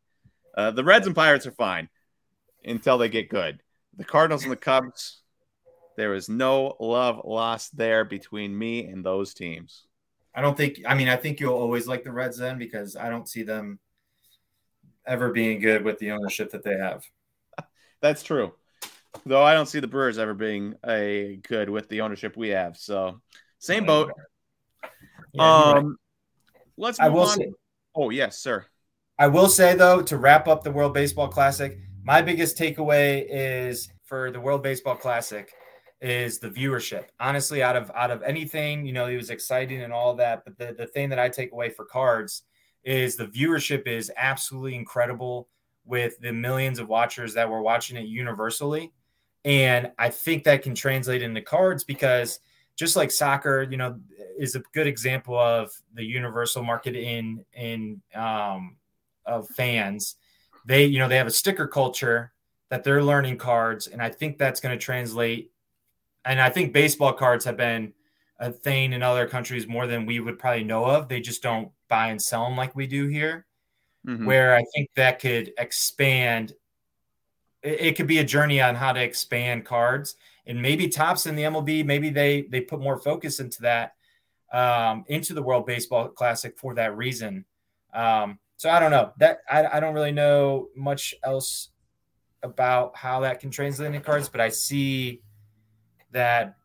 Uh, 0.57 0.70
the 0.70 0.85
Reds 0.85 1.07
and 1.07 1.16
Pirates 1.16 1.46
are 1.46 1.53
fine 1.53 1.88
until 2.64 2.98
they 2.98 3.09
get 3.09 3.31
good. 3.31 3.62
The 3.96 4.05
Cardinals 4.05 4.42
and 4.42 4.53
the 4.53 4.57
Cubs, 4.57 5.19
there 5.96 6.14
is 6.14 6.29
no 6.29 6.76
love 6.81 7.20
lost 7.24 7.76
there 7.76 8.05
between 8.05 8.57
me 8.57 8.87
and 8.87 9.05
those 9.05 9.35
teams. 9.35 9.87
I 10.35 10.40
don't 10.40 10.57
think. 10.57 10.81
I 10.87 10.94
mean, 10.94 11.09
I 11.09 11.16
think 11.16 11.40
you'll 11.40 11.55
always 11.55 11.87
like 11.87 12.05
the 12.05 12.12
Reds 12.12 12.38
then 12.38 12.59
because 12.59 12.96
I 12.96 13.09
don't 13.09 13.29
see 13.29 13.42
them 13.42 13.79
ever 15.07 15.31
being 15.31 15.61
good 15.61 15.85
with 15.85 15.98
the 15.98 16.12
ownership 16.12 16.53
that 16.53 16.62
they 16.62 16.76
have. 16.76 17.05
That's 18.00 18.22
true. 18.22 18.53
Though 19.26 19.42
I 19.42 19.55
don't 19.55 19.66
see 19.66 19.81
the 19.81 19.88
Brewers 19.88 20.18
ever 20.18 20.35
being 20.35 20.76
a 20.87 21.40
good 21.48 21.68
with 21.68 21.88
the 21.88 22.03
ownership 22.03 22.37
we 22.37 22.50
have. 22.50 22.76
So 22.76 23.20
same 23.59 23.85
boat. 23.85 24.12
Yeah, 25.33 25.72
um, 25.72 25.87
right. 25.87 25.96
let's. 26.76 27.00
I 27.00 27.09
will 27.09 27.22
on. 27.22 27.37
say. 27.37 27.53
Oh 27.94 28.11
yes, 28.11 28.38
sir. 28.38 28.66
I 29.18 29.26
will 29.26 29.48
say 29.48 29.74
though, 29.74 30.00
to 30.03 30.16
wrap 30.16 30.48
up 30.48 30.62
the 30.62 30.70
World 30.70 30.94
Baseball 30.94 31.29
Classic, 31.29 31.76
my 32.05 32.22
biggest 32.22 32.57
takeaway 32.57 33.26
is 33.29 33.90
for 34.05 34.31
the 34.31 34.40
World 34.40 34.62
Baseball 34.62 34.96
Classic 34.96 35.53
is 36.00 36.38
the 36.38 36.50
viewership. 36.50 37.06
Honestly, 37.18 37.62
out 37.62 37.76
of 37.76 37.90
out 37.94 38.10
of 38.10 38.22
anything, 38.22 38.86
you 38.86 38.92
know, 38.92 39.06
it 39.06 39.16
was 39.16 39.30
exciting 39.30 39.82
and 39.82 39.92
all 39.92 40.14
that, 40.14 40.44
but 40.44 40.56
the, 40.56 40.72
the 40.72 40.86
thing 40.86 41.10
that 41.10 41.18
I 41.18 41.28
take 41.28 41.52
away 41.52 41.70
for 41.70 41.84
cards 41.84 42.42
is 42.84 43.16
the 43.16 43.26
viewership 43.26 43.86
is 43.86 44.10
absolutely 44.16 44.74
incredible 44.74 45.48
with 45.84 46.18
the 46.20 46.32
millions 46.32 46.78
of 46.78 46.88
watchers 46.88 47.34
that 47.34 47.48
were 47.48 47.62
watching 47.62 47.96
it 47.96 48.06
universally. 48.06 48.92
And 49.44 49.90
I 49.98 50.10
think 50.10 50.44
that 50.44 50.62
can 50.62 50.74
translate 50.74 51.22
into 51.22 51.42
cards 51.42 51.84
because 51.84 52.40
just 52.76 52.96
like 52.96 53.10
soccer, 53.10 53.62
you 53.62 53.76
know, 53.76 53.98
is 54.38 54.54
a 54.54 54.62
good 54.72 54.86
example 54.86 55.38
of 55.38 55.70
the 55.94 56.04
universal 56.04 56.62
market 56.62 56.96
in 56.96 57.44
in 57.52 58.00
um, 58.14 58.76
of 59.26 59.48
fans. 59.50 60.16
They, 60.64 60.86
you 60.86 60.98
know, 60.98 61.08
they 61.08 61.16
have 61.16 61.26
a 61.26 61.32
sticker 61.32 61.66
culture 61.66 62.32
that 62.70 62.84
they're 62.84 63.02
learning 63.02 63.38
cards, 63.38 63.86
and 63.86 64.00
I 64.00 64.10
think 64.10 64.38
that's 64.38 64.60
going 64.60 64.78
to 64.78 64.82
translate. 64.82 65.50
And 66.24 66.40
I 66.40 66.50
think 66.50 66.72
baseball 66.72 67.12
cards 67.12 67.44
have 67.44 67.56
been 67.56 67.92
a 68.38 68.50
thing 68.50 68.92
in 68.92 69.02
other 69.02 69.28
countries 69.28 69.66
more 69.66 69.87
than 69.87 70.06
we 70.06 70.20
would 70.20 70.38
probably 70.38 70.64
know 70.64 70.85
of. 70.85 71.09
They 71.09 71.20
just 71.20 71.42
don't 71.42 71.70
buy 71.88 72.09
and 72.09 72.20
sell 72.20 72.44
them 72.44 72.56
like 72.56 72.74
we 72.74 72.87
do 72.87 73.06
here. 73.06 73.46
Mm-hmm. 74.06 74.26
Where 74.26 74.54
I 74.54 74.64
think 74.74 74.90
that 74.96 75.18
could 75.18 75.52
expand 75.59 76.54
it, 77.62 77.80
it 77.80 77.96
could 77.96 78.06
be 78.06 78.18
a 78.18 78.24
journey 78.24 78.61
on 78.61 78.74
how 78.74 78.92
to 78.92 79.02
expand 79.02 79.66
cards 79.66 80.16
and 80.46 80.61
maybe 80.61 80.88
Topps 80.88 81.26
in 81.26 81.37
the 81.37 81.42
MLB, 81.42 81.85
maybe 81.85 82.11
they 82.11 82.42
they 82.42 82.61
put 82.61 82.80
more 82.80 82.98
focus 82.98 83.40
into 83.40 83.62
that 83.62 83.94
um, 84.52 85.04
into 85.06 85.35
the 85.35 85.42
World 85.42 85.66
Baseball 85.66 86.09
Classic 86.09 86.59
for 86.59 86.74
that 86.74 86.96
reason. 86.96 87.44
Um, 87.94 88.38
so 88.56 88.68
I 88.68 88.80
don't 88.80 88.90
know 88.90 89.12
that 89.18 89.40
I, 89.48 89.66
I 89.66 89.80
don't 89.80 89.94
really 89.94 90.12
know 90.12 90.68
much 90.74 91.14
else 91.22 91.68
about 92.42 92.96
how 92.96 93.20
that 93.20 93.38
can 93.38 93.50
translate 93.50 93.87
into 93.88 94.00
cards, 94.00 94.28
but 94.28 94.40
I 94.40 94.48
see 94.48 95.20
that 96.12 96.57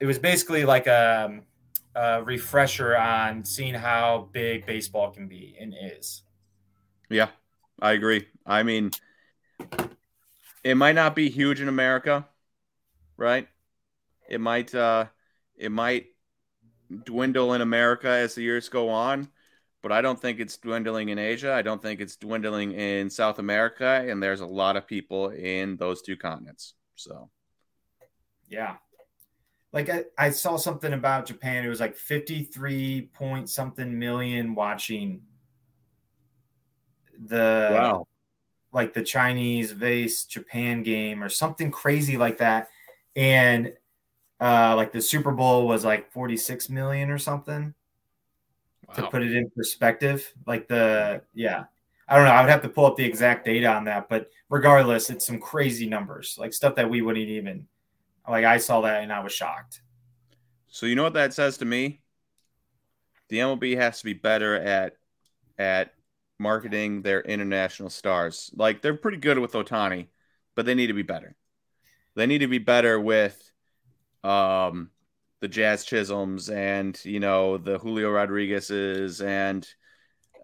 it 0.00 0.06
was 0.06 0.18
basically 0.18 0.64
like 0.64 0.86
a, 0.86 1.40
a 1.94 2.22
refresher 2.22 2.96
on 2.96 3.44
seeing 3.44 3.74
how 3.74 4.28
big 4.32 4.66
baseball 4.66 5.10
can 5.10 5.28
be 5.28 5.56
and 5.60 5.74
is. 5.98 6.22
Yeah, 7.08 7.28
I 7.80 7.92
agree. 7.92 8.26
I 8.46 8.62
mean, 8.62 8.90
it 10.62 10.76
might 10.76 10.94
not 10.94 11.14
be 11.14 11.28
huge 11.28 11.60
in 11.60 11.68
America, 11.68 12.26
right? 13.16 13.48
It 14.28 14.40
might 14.40 14.74
uh 14.74 15.06
it 15.56 15.70
might 15.70 16.06
dwindle 17.04 17.54
in 17.54 17.60
America 17.60 18.08
as 18.08 18.34
the 18.34 18.42
years 18.42 18.68
go 18.68 18.88
on, 18.88 19.28
but 19.82 19.92
I 19.92 20.00
don't 20.00 20.20
think 20.20 20.40
it's 20.40 20.56
dwindling 20.56 21.10
in 21.10 21.18
Asia. 21.18 21.52
I 21.52 21.62
don't 21.62 21.82
think 21.82 22.00
it's 22.00 22.16
dwindling 22.16 22.72
in 22.72 23.10
South 23.10 23.38
America, 23.38 24.04
and 24.08 24.22
there's 24.22 24.40
a 24.40 24.46
lot 24.46 24.76
of 24.76 24.86
people 24.86 25.28
in 25.28 25.76
those 25.76 26.02
two 26.02 26.16
continents. 26.16 26.74
So 26.96 27.30
Yeah. 28.48 28.76
Like 29.72 29.90
I, 29.90 30.04
I 30.16 30.30
saw 30.30 30.56
something 30.56 30.92
about 30.92 31.26
Japan. 31.26 31.64
It 31.64 31.68
was 31.68 31.80
like 31.80 31.96
53 31.96 33.10
point 33.12 33.50
something 33.50 33.98
million 33.98 34.54
watching 34.54 35.22
the 37.26 37.70
Wow. 37.72 38.06
like 38.72 38.94
the 38.94 39.02
Chinese 39.02 39.72
vase 39.72 40.24
Japan 40.24 40.82
game 40.82 41.22
or 41.22 41.28
something 41.28 41.70
crazy 41.70 42.16
like 42.16 42.38
that. 42.38 42.68
And 43.16 43.72
uh 44.40 44.74
like 44.76 44.92
the 44.92 45.00
Super 45.00 45.32
Bowl 45.32 45.66
was 45.66 45.84
like 45.84 46.10
46 46.12 46.68
million 46.68 47.10
or 47.10 47.18
something 47.18 47.74
to 48.94 49.08
put 49.08 49.22
it 49.22 49.34
in 49.34 49.50
perspective. 49.50 50.32
Like 50.46 50.68
the 50.68 51.22
yeah. 51.34 51.64
I 52.06 52.16
don't 52.16 52.26
know. 52.26 52.32
I 52.32 52.42
would 52.42 52.50
have 52.50 52.62
to 52.62 52.68
pull 52.68 52.84
up 52.84 52.96
the 52.96 53.04
exact 53.04 53.46
data 53.46 53.66
on 53.66 53.84
that, 53.84 54.10
but 54.10 54.28
regardless, 54.50 55.08
it's 55.08 55.26
some 55.26 55.40
crazy 55.40 55.88
numbers, 55.88 56.36
like 56.38 56.52
stuff 56.52 56.74
that 56.74 56.88
we 56.90 57.00
wouldn't 57.00 57.28
even 57.28 57.66
like 58.28 58.44
I 58.44 58.58
saw 58.58 58.82
that 58.82 59.02
and 59.02 59.12
I 59.12 59.20
was 59.20 59.32
shocked. 59.32 59.80
So 60.68 60.86
you 60.86 60.94
know 60.94 61.02
what 61.02 61.14
that 61.14 61.34
says 61.34 61.58
to 61.58 61.64
me? 61.64 62.00
The 63.28 63.38
MLB 63.38 63.76
has 63.76 63.98
to 63.98 64.04
be 64.04 64.12
better 64.12 64.54
at 64.56 64.96
at 65.58 65.94
marketing 66.38 67.02
their 67.02 67.20
international 67.20 67.90
stars. 67.90 68.50
Like 68.54 68.82
they're 68.82 68.96
pretty 68.96 69.18
good 69.18 69.38
with 69.38 69.52
Ohtani, 69.52 70.08
but 70.54 70.66
they 70.66 70.74
need 70.74 70.88
to 70.88 70.94
be 70.94 71.02
better. 71.02 71.36
They 72.16 72.26
need 72.26 72.38
to 72.38 72.48
be 72.48 72.58
better 72.58 72.98
with 73.00 73.40
um 74.22 74.90
the 75.40 75.48
Jazz 75.48 75.84
Chisholms 75.84 76.48
and 76.48 76.98
you 77.04 77.20
know 77.20 77.58
the 77.58 77.78
Julio 77.78 78.10
Rodriguez's 78.10 79.20
and 79.20 79.66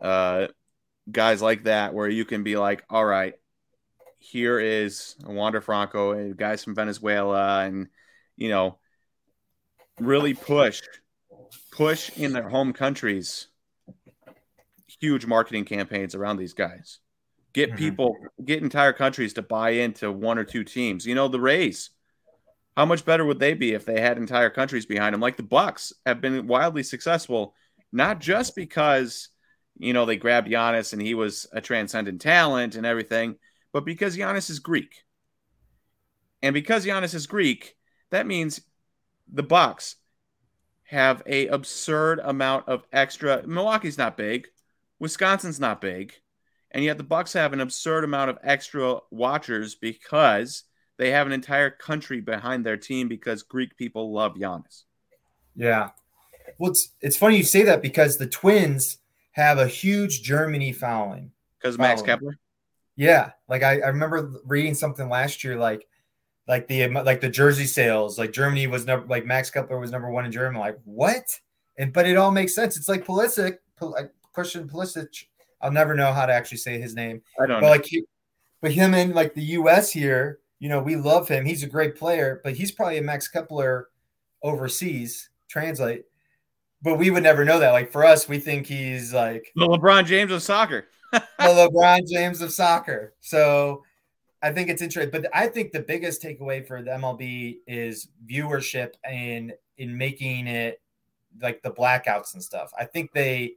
uh 0.00 0.48
guys 1.10 1.42
like 1.42 1.64
that 1.64 1.94
where 1.94 2.08
you 2.08 2.24
can 2.24 2.42
be 2.42 2.56
like, 2.56 2.84
all 2.88 3.04
right, 3.04 3.34
here 4.20 4.61
is 4.61 5.16
Wander 5.24 5.61
Franco, 5.61 6.12
and 6.12 6.37
guys 6.37 6.62
from 6.62 6.74
Venezuela, 6.74 7.64
and 7.64 7.88
you 8.37 8.48
know, 8.48 8.78
really 9.98 10.35
push 10.35 10.80
push 11.72 12.16
in 12.16 12.33
their 12.33 12.48
home 12.48 12.72
countries 12.72 13.48
huge 15.00 15.26
marketing 15.26 15.64
campaigns 15.64 16.14
around 16.14 16.37
these 16.37 16.52
guys. 16.52 16.98
Get 17.52 17.72
Mhm. 17.72 17.76
people, 17.76 18.16
get 18.44 18.62
entire 18.62 18.92
countries 18.92 19.33
to 19.35 19.42
buy 19.42 19.70
into 19.70 20.12
one 20.12 20.38
or 20.38 20.44
two 20.44 20.64
teams. 20.64 21.06
You 21.06 21.14
know, 21.14 21.28
the 21.28 21.40
Rays. 21.40 21.90
How 22.76 22.87
much 22.87 23.04
better 23.04 23.24
would 23.24 23.38
they 23.38 23.54
be 23.54 23.72
if 23.72 23.85
they 23.85 24.00
had 24.00 24.16
entire 24.16 24.50
countries 24.50 24.87
behind 24.87 25.14
them? 25.14 25.20
Like 25.20 25.37
the 25.37 25.42
Bucks 25.42 25.92
have 26.06 26.20
been 26.20 26.46
wildly 26.46 26.83
successful, 26.83 27.54
not 27.92 28.20
just 28.20 28.54
because 28.54 29.28
you 29.78 29.92
know 29.92 30.04
they 30.04 30.16
grabbed 30.16 30.48
Giannis 30.48 30.92
and 30.92 31.00
he 31.00 31.14
was 31.14 31.46
a 31.52 31.61
transcendent 31.61 32.20
talent 32.20 32.74
and 32.74 32.87
everything, 32.87 33.37
but 33.72 33.85
because 33.85 34.16
Giannis 34.16 34.50
is 34.50 34.59
Greek. 34.59 35.04
And 36.42 36.54
because 36.54 36.87
Giannis 36.87 37.14
is 37.14 37.26
Greek, 37.26 37.76
that 38.11 38.26
means 38.26 38.61
the 39.33 39.42
Bucks 39.42 39.96
have 40.85 41.22
a 41.26 41.46
absurd 41.48 42.20
amount 42.20 42.68
of 42.68 42.83
extra. 42.92 43.46
Milwaukee's 43.46 43.98
not 43.98 44.16
big, 44.16 44.48
Wisconsin's 44.98 45.61
not 45.61 45.80
big, 45.80 46.14
and 46.70 46.85
yet 46.85 46.98
the 46.98 47.04
Bucks 47.04 47.33
have 47.35 47.52
an 47.52 47.61
absurd 47.61 48.04
amount 48.04 48.30
of 48.30 48.38
extra 48.42 48.98
watchers 49.11 49.74
because 49.74 50.64
they 50.96 51.11
have 51.11 51.26
an 51.26 51.33
entire 51.33 51.70
country 51.70 52.20
behind 52.20 52.64
their 52.64 52.76
team 52.76 53.09
because 53.09 53.42
Greek 53.42 53.76
people 53.76 54.12
love 54.12 54.35
Giannis. 54.35 54.85
Yeah. 55.54 55.90
Well, 56.59 56.72
it's 56.72 56.90
it's 57.00 57.16
funny 57.16 57.37
you 57.37 57.44
say 57.44 57.62
that 57.64 57.83
because 57.83 58.18
the 58.18 58.26
Twins 58.26 58.98
have 59.33 59.59
a 59.59 59.66
huge 59.66 60.22
Germany 60.22 60.72
following. 60.72 61.30
Because 61.59 61.78
Max 61.78 62.02
Kepler. 62.02 62.38
Yeah, 63.00 63.30
like 63.48 63.62
I, 63.62 63.80
I 63.80 63.86
remember 63.88 64.30
reading 64.44 64.74
something 64.74 65.08
last 65.08 65.42
year, 65.42 65.56
like 65.56 65.88
like 66.46 66.68
the 66.68 66.86
like 66.88 67.22
the 67.22 67.30
jersey 67.30 67.64
sales, 67.64 68.18
like 68.18 68.30
Germany 68.30 68.66
was 68.66 68.84
number 68.84 69.06
like 69.06 69.24
Max 69.24 69.50
Kepler 69.50 69.78
was 69.78 69.90
number 69.90 70.10
one 70.10 70.26
in 70.26 70.32
Germany. 70.32 70.60
Like 70.60 70.78
what? 70.84 71.24
And 71.78 71.94
but 71.94 72.06
it 72.06 72.18
all 72.18 72.30
makes 72.30 72.54
sense. 72.54 72.76
It's 72.76 72.90
like 72.90 73.06
Pulisic, 73.06 73.56
Pul- 73.76 73.92
like 73.92 74.12
Christian 74.34 74.68
Pulisic. 74.68 75.24
I'll 75.62 75.72
never 75.72 75.94
know 75.94 76.12
how 76.12 76.26
to 76.26 76.34
actually 76.34 76.58
say 76.58 76.78
his 76.78 76.94
name, 76.94 77.22
I 77.40 77.46
don't 77.46 77.62
but 77.62 77.68
know. 77.68 77.72
like 77.72 77.86
he, 77.86 78.04
but 78.60 78.70
him 78.70 78.92
in 78.92 79.14
like 79.14 79.32
the 79.32 79.44
U.S. 79.44 79.90
here, 79.90 80.40
you 80.58 80.68
know, 80.68 80.82
we 80.82 80.96
love 80.96 81.26
him. 81.26 81.46
He's 81.46 81.62
a 81.62 81.68
great 81.68 81.96
player, 81.96 82.42
but 82.44 82.52
he's 82.52 82.70
probably 82.70 82.98
a 82.98 83.02
Max 83.02 83.28
Kepler 83.28 83.88
overseas. 84.42 85.30
Translate, 85.48 86.04
but 86.82 86.98
we 86.98 87.10
would 87.10 87.22
never 87.22 87.46
know 87.46 87.60
that. 87.60 87.70
Like 87.70 87.92
for 87.92 88.04
us, 88.04 88.28
we 88.28 88.38
think 88.40 88.66
he's 88.66 89.14
like 89.14 89.50
The 89.56 89.66
LeBron 89.66 90.04
James 90.04 90.32
of 90.32 90.42
soccer. 90.42 90.84
the 91.12 91.23
LeBron 91.38 92.07
James 92.09 92.40
of 92.40 92.53
soccer. 92.53 93.14
So 93.20 93.83
I 94.42 94.53
think 94.53 94.68
it's 94.68 94.83
interesting. 94.83 95.11
But 95.11 95.31
I 95.35 95.49
think 95.49 95.73
the 95.73 95.81
biggest 95.81 96.23
takeaway 96.23 96.66
for 96.66 96.83
the 96.83 96.90
MLB 96.92 97.59
is 97.66 98.09
viewership 98.29 98.94
and 99.05 99.53
in 99.77 99.96
making 99.96 100.46
it 100.46 100.81
like 101.40 101.62
the 101.62 101.70
blackouts 101.70 102.35
and 102.35 102.42
stuff. 102.42 102.73
I 102.79 102.85
think 102.85 103.12
they 103.12 103.55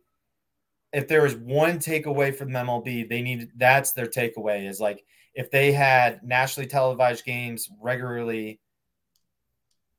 if 0.91 1.07
there 1.07 1.23
was 1.23 1.35
one 1.35 1.79
takeaway 1.79 2.33
from 2.33 2.51
the 2.53 2.59
MLB, 2.59 3.09
they 3.09 3.21
need 3.21 3.49
that's 3.57 3.93
their 3.93 4.05
takeaway 4.05 4.67
is 4.67 4.79
like 4.79 5.03
if 5.33 5.49
they 5.49 5.71
had 5.71 6.23
nationally 6.23 6.67
televised 6.67 7.25
games 7.25 7.69
regularly, 7.81 8.59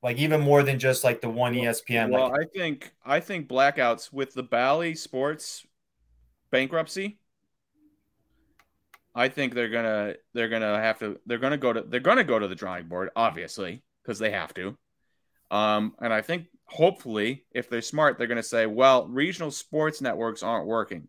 like 0.01 0.17
even 0.17 0.39
more 0.39 0.63
than 0.63 0.79
just 0.79 1.03
like 1.03 1.19
the 1.19 1.29
one 1.29 1.53
ESPN. 1.53 2.11
well, 2.11 2.29
like, 2.29 2.41
I 2.41 2.57
think 2.57 2.93
I 3.05 3.19
think 3.19 3.47
blackouts 3.47 4.13
with 4.13 4.33
the 4.33 4.43
Bally 4.43 4.95
Sports 4.95 5.65
bankruptcy. 6.51 7.19
I 9.15 9.29
think 9.29 9.53
they're 9.53 9.69
gonna 9.69 10.15
they're 10.33 10.49
gonna 10.49 10.77
have 10.79 10.99
to 10.99 11.19
they're 11.25 11.37
gonna 11.37 11.57
go 11.57 11.71
to 11.71 11.81
they're 11.81 12.01
gonna 12.01 12.25
go 12.25 12.37
to 12.37 12.47
the 12.49 12.55
drawing 12.55 12.87
board 12.87 13.09
obviously 13.15 13.81
because 14.03 14.19
they 14.19 14.31
have 14.31 14.53
to, 14.55 14.77
um, 15.51 15.95
and 16.01 16.13
I 16.13 16.21
think 16.21 16.47
hopefully 16.65 17.45
if 17.51 17.69
they're 17.69 17.81
smart 17.81 18.17
they're 18.17 18.27
gonna 18.27 18.43
say 18.43 18.65
well 18.65 19.07
regional 19.07 19.51
sports 19.51 20.01
networks 20.01 20.43
aren't 20.43 20.67
working, 20.67 21.07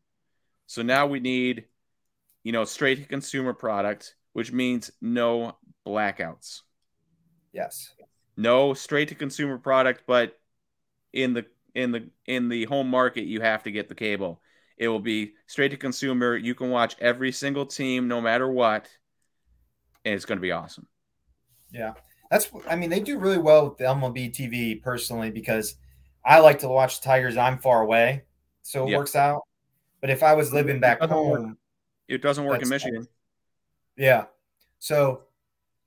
so 0.67 0.83
now 0.83 1.07
we 1.07 1.19
need 1.19 1.65
you 2.45 2.53
know 2.53 2.65
straight 2.65 2.99
to 2.99 3.05
consumer 3.05 3.53
product 3.53 4.15
which 4.35 4.53
means 4.53 4.91
no 5.01 5.57
blackouts. 5.87 6.61
Yes. 7.53 7.91
no 8.37 8.75
straight 8.75 9.09
to 9.09 9.15
consumer 9.15 9.59
product 9.59 10.03
but 10.07 10.39
in 11.13 11.33
the 11.33 11.47
in 11.75 11.91
the 11.91 12.11
in 12.27 12.49
the 12.51 12.65
home 12.67 12.89
market 12.89 13.25
you 13.25 13.41
have 13.41 13.63
to 13.63 13.71
get 13.71 13.89
the 13.89 13.95
cable 13.95 14.41
it 14.77 14.89
will 14.89 15.01
be 15.01 15.33
straight 15.47 15.71
to 15.71 15.77
consumer 15.77 16.37
you 16.37 16.55
can 16.55 16.71
watch 16.71 16.97
every 17.01 17.33
single 17.33 17.67
team 17.67 18.09
no 18.09 18.21
matter 18.21 18.49
what 18.51 18.89
and 20.05 20.15
it's 20.15 20.25
going 20.25 20.39
to 20.39 20.43
be 20.43 20.53
awesome 20.53 20.87
Yeah. 21.71 21.95
That's 22.31 22.51
I 22.69 22.75
mean, 22.75 22.91
they 22.91 23.01
do 23.01 23.19
really 23.19 23.39
well 23.39 23.69
with 23.69 23.79
the 23.79 23.85
MLB 23.85 24.31
TV 24.35 24.83
personally 24.83 25.31
because 25.31 25.77
I 26.25 26.41
like 26.41 26.59
to 26.61 26.69
watch 26.69 27.01
the 27.01 27.05
Tigers. 27.05 27.37
I'm 27.37 27.59
far 27.59 27.83
away, 27.83 28.25
so 28.63 28.85
it 28.87 28.91
Yeah. 28.91 28.99
works 28.99 29.15
out. 29.15 29.43
But 30.01 30.11
if 30.11 30.23
I 30.25 30.35
was 30.35 30.53
living 30.53 30.81
back 30.81 31.01
work. 31.01 31.11
home, 31.11 31.57
it 32.09 32.23
doesn't 32.23 32.45
work 32.45 32.63
in 32.63 32.69
michigan 32.69 33.07
yeah. 33.97 34.27
So 34.79 35.23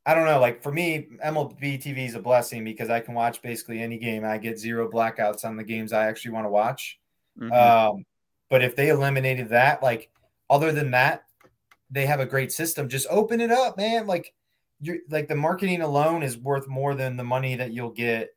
I 0.05 0.15
don't 0.15 0.25
know. 0.25 0.39
Like 0.39 0.63
for 0.63 0.71
me, 0.71 1.09
MLB 1.23 1.77
TV 1.77 2.05
is 2.05 2.15
a 2.15 2.19
blessing 2.21 2.63
because 2.63 2.89
I 2.89 2.99
can 3.01 3.13
watch 3.13 3.41
basically 3.41 3.81
any 3.81 3.97
game. 3.97 4.25
I 4.25 4.37
get 4.37 4.57
zero 4.57 4.89
blackouts 4.89 5.45
on 5.45 5.57
the 5.57 5.63
games 5.63 5.93
I 5.93 6.07
actually 6.07 6.31
want 6.31 6.45
to 6.45 6.49
watch. 6.49 6.99
Mhm. 7.39 7.51
Um, 7.51 8.05
but 8.49 8.63
if 8.63 8.75
they 8.75 8.89
eliminated 8.89 9.49
that, 9.49 9.81
like 9.83 10.09
other 10.49 10.71
than 10.71 10.91
that, 10.91 11.25
they 11.91 12.05
have 12.05 12.19
a 12.19 12.25
great 12.25 12.51
system. 12.51 12.89
Just 12.89 13.07
open 13.09 13.41
it 13.41 13.51
up, 13.51 13.77
man. 13.77 14.07
Like 14.07 14.33
you're 14.81 14.97
like 15.09 15.27
the 15.27 15.35
marketing 15.35 15.81
alone 15.81 16.23
is 16.23 16.37
worth 16.37 16.67
more 16.67 16.95
than 16.95 17.17
the 17.17 17.23
money 17.23 17.55
that 17.55 17.71
you'll 17.71 17.91
get. 17.91 18.29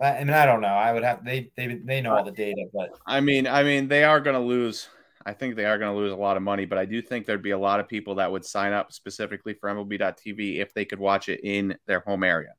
I 0.00 0.24
mean, 0.24 0.30
I 0.30 0.46
don't 0.46 0.62
know. 0.62 0.68
I 0.68 0.92
would 0.92 1.02
have 1.02 1.24
they 1.24 1.50
they 1.56 1.74
they 1.74 2.00
know 2.00 2.16
all 2.16 2.24
the 2.24 2.30
data, 2.30 2.64
but 2.72 2.90
i 3.06 3.20
mean 3.20 3.46
i 3.46 3.62
mean 3.62 3.88
they 3.88 4.04
are 4.04 4.20
going 4.20 4.34
to 4.34 4.40
lose 4.40 4.88
i 5.24 5.32
think 5.32 5.56
they 5.56 5.64
are 5.64 5.78
going 5.78 5.90
to 5.90 5.98
lose 5.98 6.12
a 6.12 6.16
lot 6.16 6.36
of 6.36 6.42
money 6.42 6.66
but 6.66 6.76
i 6.76 6.84
do 6.84 7.00
think 7.00 7.24
there'd 7.24 7.42
be 7.42 7.52
a 7.52 7.58
lot 7.58 7.80
of 7.80 7.88
people 7.88 8.16
that 8.16 8.30
would 8.30 8.44
sign 8.44 8.74
up 8.74 8.92
specifically 8.92 9.54
for 9.54 9.70
mlb.tv 9.70 10.58
if 10.58 10.74
they 10.74 10.84
could 10.84 10.98
watch 10.98 11.28
it 11.30 11.40
in 11.42 11.76
their 11.86 12.00
home 12.00 12.22
area 12.22 12.52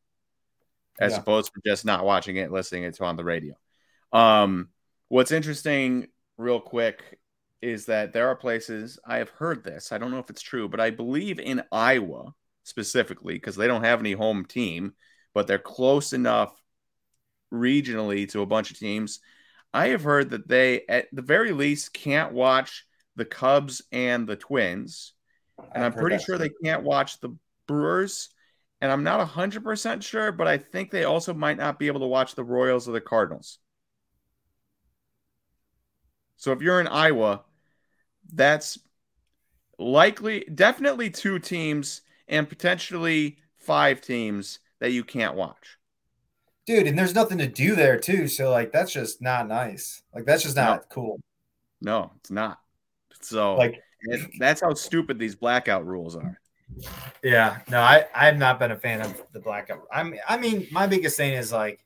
as 0.99 1.13
Yeah. 1.13 1.19
opposed 1.19 1.53
to 1.53 1.61
just 1.65 1.83
not 1.83 2.05
watching 2.05 2.37
it, 2.37 2.51
listening 2.51 2.83
it 2.83 2.93
to 2.95 3.03
on 3.03 3.15
the 3.15 3.23
radio. 3.23 3.55
Um, 4.13 4.69
what's 5.07 5.31
interesting, 5.31 6.07
real 6.41 6.59
quick, 6.59 7.19
is 7.61 7.85
that 7.85 8.13
there 8.13 8.27
are 8.27 8.35
places 8.35 8.99
I 9.05 9.17
have 9.17 9.29
heard 9.29 9.63
this. 9.63 9.91
I 9.91 9.97
don't 9.97 10.11
know 10.11 10.19
if 10.19 10.29
it's 10.29 10.41
true, 10.41 10.67
but 10.67 10.79
I 10.79 10.89
believe 10.89 11.39
in 11.39 11.63
Iowa 11.71 12.33
specifically 12.63 13.35
because 13.35 13.55
they 13.55 13.67
don't 13.67 13.83
have 13.83 13.99
any 13.99 14.13
home 14.13 14.45
team, 14.45 14.93
but 15.33 15.47
they're 15.47 15.59
close 15.59 16.13
enough 16.13 16.53
regionally 17.53 18.29
to 18.31 18.41
a 18.41 18.47
bunch 18.47 18.71
of 18.71 18.79
teams. 18.79 19.19
I 19.73 19.89
have 19.89 20.03
heard 20.03 20.31
that 20.31 20.47
they, 20.47 20.81
at 20.89 21.07
the 21.13 21.21
very 21.21 21.51
least, 21.51 21.93
can't 21.93 22.33
watch 22.33 22.85
the 23.15 23.25
Cubs 23.25 23.81
and 23.91 24.27
the 24.27 24.35
Twins 24.35 25.13
and 25.73 25.83
I'm 25.83 25.91
I've 25.91 25.93
heard 25.93 26.01
pretty 26.01 26.23
sure 26.23 26.37
they 26.37 26.51
can't 26.63 26.83
watch 26.83 27.19
the 27.19 27.35
Brewers. 27.67 28.29
And 28.81 28.91
I'm 28.91 29.03
not 29.03 29.27
100% 29.27 30.01
sure, 30.01 30.31
but 30.31 30.47
I 30.47 30.57
think 30.57 30.89
they 30.89 31.03
also 31.03 31.33
might 31.33 31.57
not 31.57 31.77
be 31.77 31.87
able 31.87 31.99
to 31.99 32.07
watch 32.07 32.33
the 32.33 32.43
Royals 32.43 32.89
or 32.89 32.93
the 32.93 33.01
Cardinals. 33.01 33.59
So 36.41 36.51
if 36.51 36.59
you're 36.63 36.81
in 36.81 36.87
Iowa, 36.87 37.43
that's 38.33 38.79
likely, 39.77 40.43
definitely 40.55 41.11
two 41.11 41.37
teams 41.37 42.01
and 42.27 42.49
potentially 42.49 43.37
five 43.59 44.01
teams 44.01 44.57
that 44.79 44.91
you 44.91 45.03
can't 45.03 45.35
watch. 45.35 45.77
Dude, 46.65 46.87
and 46.87 46.97
there's 46.97 47.13
nothing 47.13 47.37
to 47.37 47.45
do 47.45 47.75
there 47.75 47.99
too. 47.99 48.27
So 48.27 48.49
like 48.49 48.71
that's 48.71 48.91
just 48.91 49.21
not 49.21 49.47
nice. 49.47 50.01
Like 50.15 50.25
that's 50.25 50.41
just 50.41 50.55
not 50.55 50.79
no. 50.79 50.85
cool. 50.89 51.19
No, 51.79 52.11
it's 52.17 52.31
not. 52.31 52.57
So 53.21 53.55
like 53.57 53.79
that's 54.39 54.61
how 54.61 54.73
stupid 54.73 55.19
these 55.19 55.35
blackout 55.35 55.85
rules 55.85 56.15
are. 56.15 56.39
Yeah, 57.23 57.59
no, 57.69 57.81
I 57.81 58.07
I've 58.15 58.39
not 58.39 58.57
been 58.57 58.71
a 58.71 58.79
fan 58.79 59.01
of 59.01 59.21
the 59.31 59.39
blackout. 59.39 59.83
I'm 59.93 60.15
I 60.27 60.37
mean, 60.37 60.67
my 60.71 60.87
biggest 60.87 61.17
thing 61.17 61.33
is 61.33 61.51
like 61.51 61.81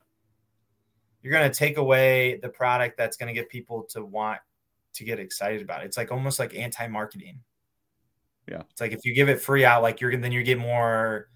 you're 1.26 1.32
gonna 1.32 1.52
take 1.52 1.76
away 1.76 2.38
the 2.40 2.48
product 2.48 2.96
that's 2.96 3.16
gonna 3.16 3.32
get 3.32 3.48
people 3.48 3.82
to 3.90 4.04
want 4.04 4.38
to 4.94 5.02
get 5.02 5.18
excited 5.18 5.60
about 5.60 5.82
it. 5.82 5.86
It's 5.86 5.96
like 5.96 6.12
almost 6.12 6.38
like 6.38 6.54
anti-marketing. 6.54 7.40
Yeah. 8.48 8.62
It's 8.70 8.80
like 8.80 8.92
if 8.92 9.04
you 9.04 9.12
give 9.12 9.28
it 9.28 9.40
free 9.40 9.64
out, 9.64 9.82
like 9.82 10.00
you're 10.00 10.16
then 10.16 10.30
you 10.30 10.44
get 10.44 10.56
more, 10.56 11.26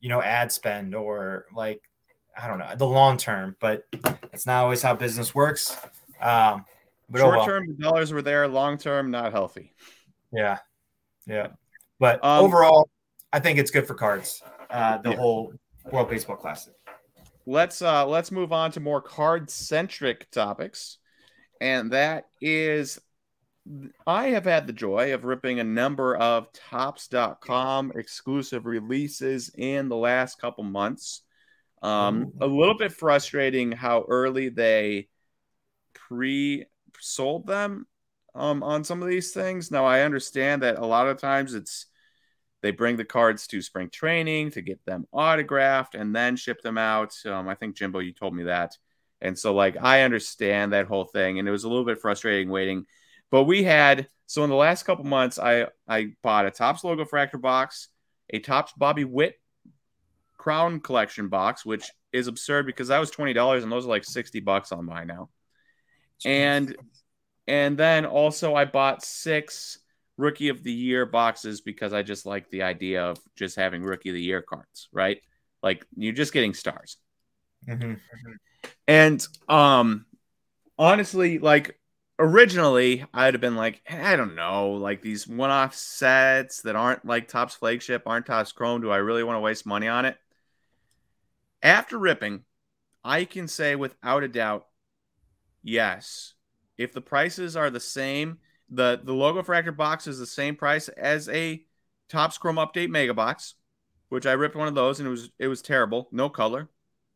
you 0.00 0.08
know, 0.08 0.22
ad 0.22 0.50
spend 0.50 0.94
or 0.94 1.44
like 1.54 1.82
I 2.34 2.48
don't 2.48 2.58
know 2.58 2.74
the 2.74 2.86
long 2.86 3.18
term, 3.18 3.54
but 3.60 3.84
it's 4.32 4.46
not 4.46 4.62
always 4.64 4.80
how 4.80 4.94
business 4.94 5.34
works. 5.34 5.76
Um, 6.22 6.64
but 7.10 7.20
short 7.20 7.40
oh 7.40 7.44
term, 7.44 7.66
well. 7.78 7.90
dollars 7.90 8.14
were 8.14 8.22
there. 8.22 8.48
Long 8.48 8.78
term, 8.78 9.10
not 9.10 9.30
healthy. 9.30 9.74
Yeah, 10.32 10.58
yeah. 11.26 11.48
But 12.00 12.24
um, 12.24 12.46
overall, 12.46 12.88
I 13.30 13.40
think 13.40 13.58
it's 13.58 13.70
good 13.70 13.86
for 13.86 13.94
cards. 13.94 14.42
Uh, 14.70 14.96
the 15.02 15.10
yeah. 15.10 15.16
whole 15.16 15.52
World 15.92 16.08
Baseball 16.08 16.36
Classic. 16.36 16.72
Let's 17.46 17.82
uh, 17.82 18.06
let's 18.06 18.30
move 18.30 18.52
on 18.52 18.72
to 18.72 18.80
more 18.80 19.02
card 19.02 19.50
centric 19.50 20.30
topics, 20.30 20.98
and 21.60 21.92
that 21.92 22.26
is 22.40 23.00
I 24.06 24.28
have 24.28 24.44
had 24.44 24.66
the 24.66 24.72
joy 24.72 25.14
of 25.14 25.24
ripping 25.24 25.58
a 25.58 25.64
number 25.64 26.16
of 26.16 26.52
Topps.com 26.52 27.92
exclusive 27.94 28.66
releases 28.66 29.50
in 29.56 29.88
the 29.88 29.96
last 29.96 30.40
couple 30.40 30.64
months. 30.64 31.22
Um, 31.82 32.32
a 32.40 32.46
little 32.46 32.76
bit 32.76 32.92
frustrating 32.92 33.72
how 33.72 34.04
early 34.08 34.48
they 34.48 35.08
pre 35.92 36.64
sold 36.98 37.46
them 37.46 37.86
um, 38.34 38.62
on 38.62 38.84
some 38.84 39.02
of 39.02 39.08
these 39.08 39.32
things. 39.32 39.70
Now, 39.70 39.84
I 39.84 40.00
understand 40.00 40.62
that 40.62 40.78
a 40.78 40.86
lot 40.86 41.08
of 41.08 41.18
times 41.18 41.54
it's 41.54 41.86
they 42.64 42.70
bring 42.70 42.96
the 42.96 43.04
cards 43.04 43.46
to 43.46 43.60
spring 43.60 43.90
training 43.90 44.50
to 44.50 44.62
get 44.62 44.82
them 44.86 45.06
autographed 45.12 45.94
and 45.94 46.16
then 46.16 46.34
ship 46.34 46.62
them 46.62 46.78
out. 46.78 47.14
Um, 47.26 47.46
I 47.46 47.54
think 47.54 47.76
Jimbo, 47.76 47.98
you 47.98 48.14
told 48.14 48.34
me 48.34 48.44
that. 48.44 48.78
And 49.20 49.38
so, 49.38 49.52
like, 49.52 49.76
I 49.78 50.00
understand 50.00 50.72
that 50.72 50.86
whole 50.86 51.04
thing. 51.04 51.38
And 51.38 51.46
it 51.46 51.50
was 51.50 51.64
a 51.64 51.68
little 51.68 51.84
bit 51.84 52.00
frustrating 52.00 52.48
waiting. 52.48 52.86
But 53.30 53.44
we 53.44 53.64
had, 53.64 54.08
so 54.24 54.44
in 54.44 54.50
the 54.50 54.56
last 54.56 54.84
couple 54.84 55.04
months, 55.04 55.38
I, 55.38 55.66
I 55.86 56.14
bought 56.22 56.46
a 56.46 56.50
Topps 56.50 56.84
logo 56.84 57.04
fractor 57.04 57.38
box, 57.38 57.88
a 58.30 58.38
Topps 58.38 58.72
Bobby 58.78 59.04
Witt 59.04 59.34
crown 60.38 60.80
collection 60.80 61.28
box, 61.28 61.66
which 61.66 61.90
is 62.14 62.28
absurd 62.28 62.64
because 62.64 62.88
that 62.88 62.98
was 62.98 63.10
$20 63.10 63.62
and 63.62 63.70
those 63.70 63.84
are 63.84 63.90
like 63.90 64.04
60 64.04 64.40
bucks 64.40 64.72
on 64.72 64.86
mine 64.86 65.08
now. 65.08 65.28
And 66.24 66.74
and 67.46 67.76
then 67.76 68.06
also 68.06 68.54
I 68.54 68.64
bought 68.64 69.04
six 69.04 69.80
rookie 70.16 70.48
of 70.48 70.62
the 70.62 70.72
year 70.72 71.06
boxes 71.06 71.60
because 71.60 71.92
I 71.92 72.02
just 72.02 72.26
like 72.26 72.48
the 72.50 72.62
idea 72.62 73.04
of 73.04 73.18
just 73.36 73.56
having 73.56 73.82
rookie 73.82 74.10
of 74.10 74.14
the 74.14 74.22
year 74.22 74.42
cards, 74.42 74.88
right? 74.92 75.20
Like 75.62 75.86
you're 75.96 76.12
just 76.12 76.32
getting 76.32 76.54
stars. 76.54 76.96
Mm-hmm. 77.68 77.94
And 78.86 79.26
um 79.48 80.06
honestly, 80.78 81.38
like 81.38 81.78
originally 82.18 83.04
I'd 83.12 83.34
have 83.34 83.40
been 83.40 83.56
like, 83.56 83.82
I 83.90 84.16
don't 84.16 84.36
know, 84.36 84.72
like 84.72 85.02
these 85.02 85.26
one-off 85.26 85.74
sets 85.74 86.62
that 86.62 86.76
aren't 86.76 87.04
like 87.04 87.28
Topps 87.28 87.54
flagship, 87.54 88.04
aren't 88.06 88.26
Topps 88.26 88.52
Chrome. 88.52 88.82
Do 88.82 88.90
I 88.90 88.98
really 88.98 89.24
want 89.24 89.36
to 89.36 89.40
waste 89.40 89.66
money 89.66 89.88
on 89.88 90.04
it? 90.04 90.16
After 91.62 91.98
ripping, 91.98 92.44
I 93.02 93.24
can 93.24 93.48
say 93.48 93.74
without 93.74 94.22
a 94.22 94.28
doubt, 94.28 94.66
yes. 95.62 96.34
If 96.76 96.92
the 96.92 97.00
prices 97.00 97.56
are 97.56 97.70
the 97.70 97.80
same, 97.80 98.38
the 98.70 99.00
the 99.02 99.12
logo 99.12 99.42
fractor 99.42 99.76
box 99.76 100.06
is 100.06 100.18
the 100.18 100.26
same 100.26 100.56
price 100.56 100.88
as 100.88 101.28
a 101.28 101.64
Topps 102.08 102.38
Chrome 102.38 102.56
Update 102.56 102.90
Mega 102.90 103.14
Box, 103.14 103.54
which 104.08 104.26
I 104.26 104.32
ripped 104.32 104.56
one 104.56 104.68
of 104.68 104.74
those 104.74 105.00
and 105.00 105.06
it 105.06 105.10
was 105.10 105.30
it 105.38 105.48
was 105.48 105.62
terrible, 105.62 106.08
no 106.12 106.28
color, 106.28 106.68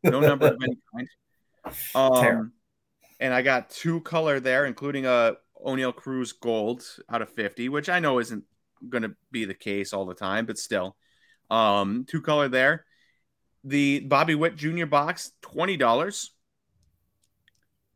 no 0.02 0.20
number 0.20 0.46
of 0.48 0.58
any 0.62 0.78
kind. 0.94 1.08
Um, 1.94 2.52
and 3.20 3.34
I 3.34 3.42
got 3.42 3.70
two 3.70 4.00
color 4.00 4.40
there, 4.40 4.66
including 4.66 5.06
a 5.06 5.34
Oneil 5.64 5.94
Cruz 5.94 6.32
Gold 6.32 6.84
out 7.11 7.22
of 7.22 7.30
fifty, 7.30 7.68
which 7.68 7.88
I 7.88 8.00
know 8.00 8.18
isn't 8.18 8.44
going 8.88 9.02
to 9.02 9.14
be 9.30 9.44
the 9.44 9.54
case 9.54 9.92
all 9.92 10.06
the 10.06 10.14
time, 10.14 10.46
but 10.46 10.58
still, 10.58 10.96
um, 11.50 12.06
two 12.08 12.22
color 12.22 12.48
there. 12.48 12.84
The 13.64 14.00
Bobby 14.00 14.34
Witt 14.34 14.56
Jr. 14.56 14.87
box, 14.87 15.32
twenty 15.42 15.76
dollars. 15.76 16.30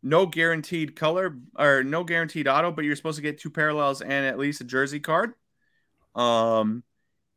No 0.02 0.26
guaranteed 0.26 0.96
color 0.96 1.38
or 1.56 1.84
no 1.84 2.04
guaranteed 2.04 2.48
auto, 2.48 2.72
but 2.72 2.84
you're 2.84 2.96
supposed 2.96 3.16
to 3.16 3.22
get 3.22 3.38
two 3.38 3.50
parallels 3.50 4.02
and 4.02 4.26
at 4.26 4.38
least 4.38 4.60
a 4.60 4.64
jersey 4.64 5.00
card. 5.00 5.34
Um, 6.14 6.82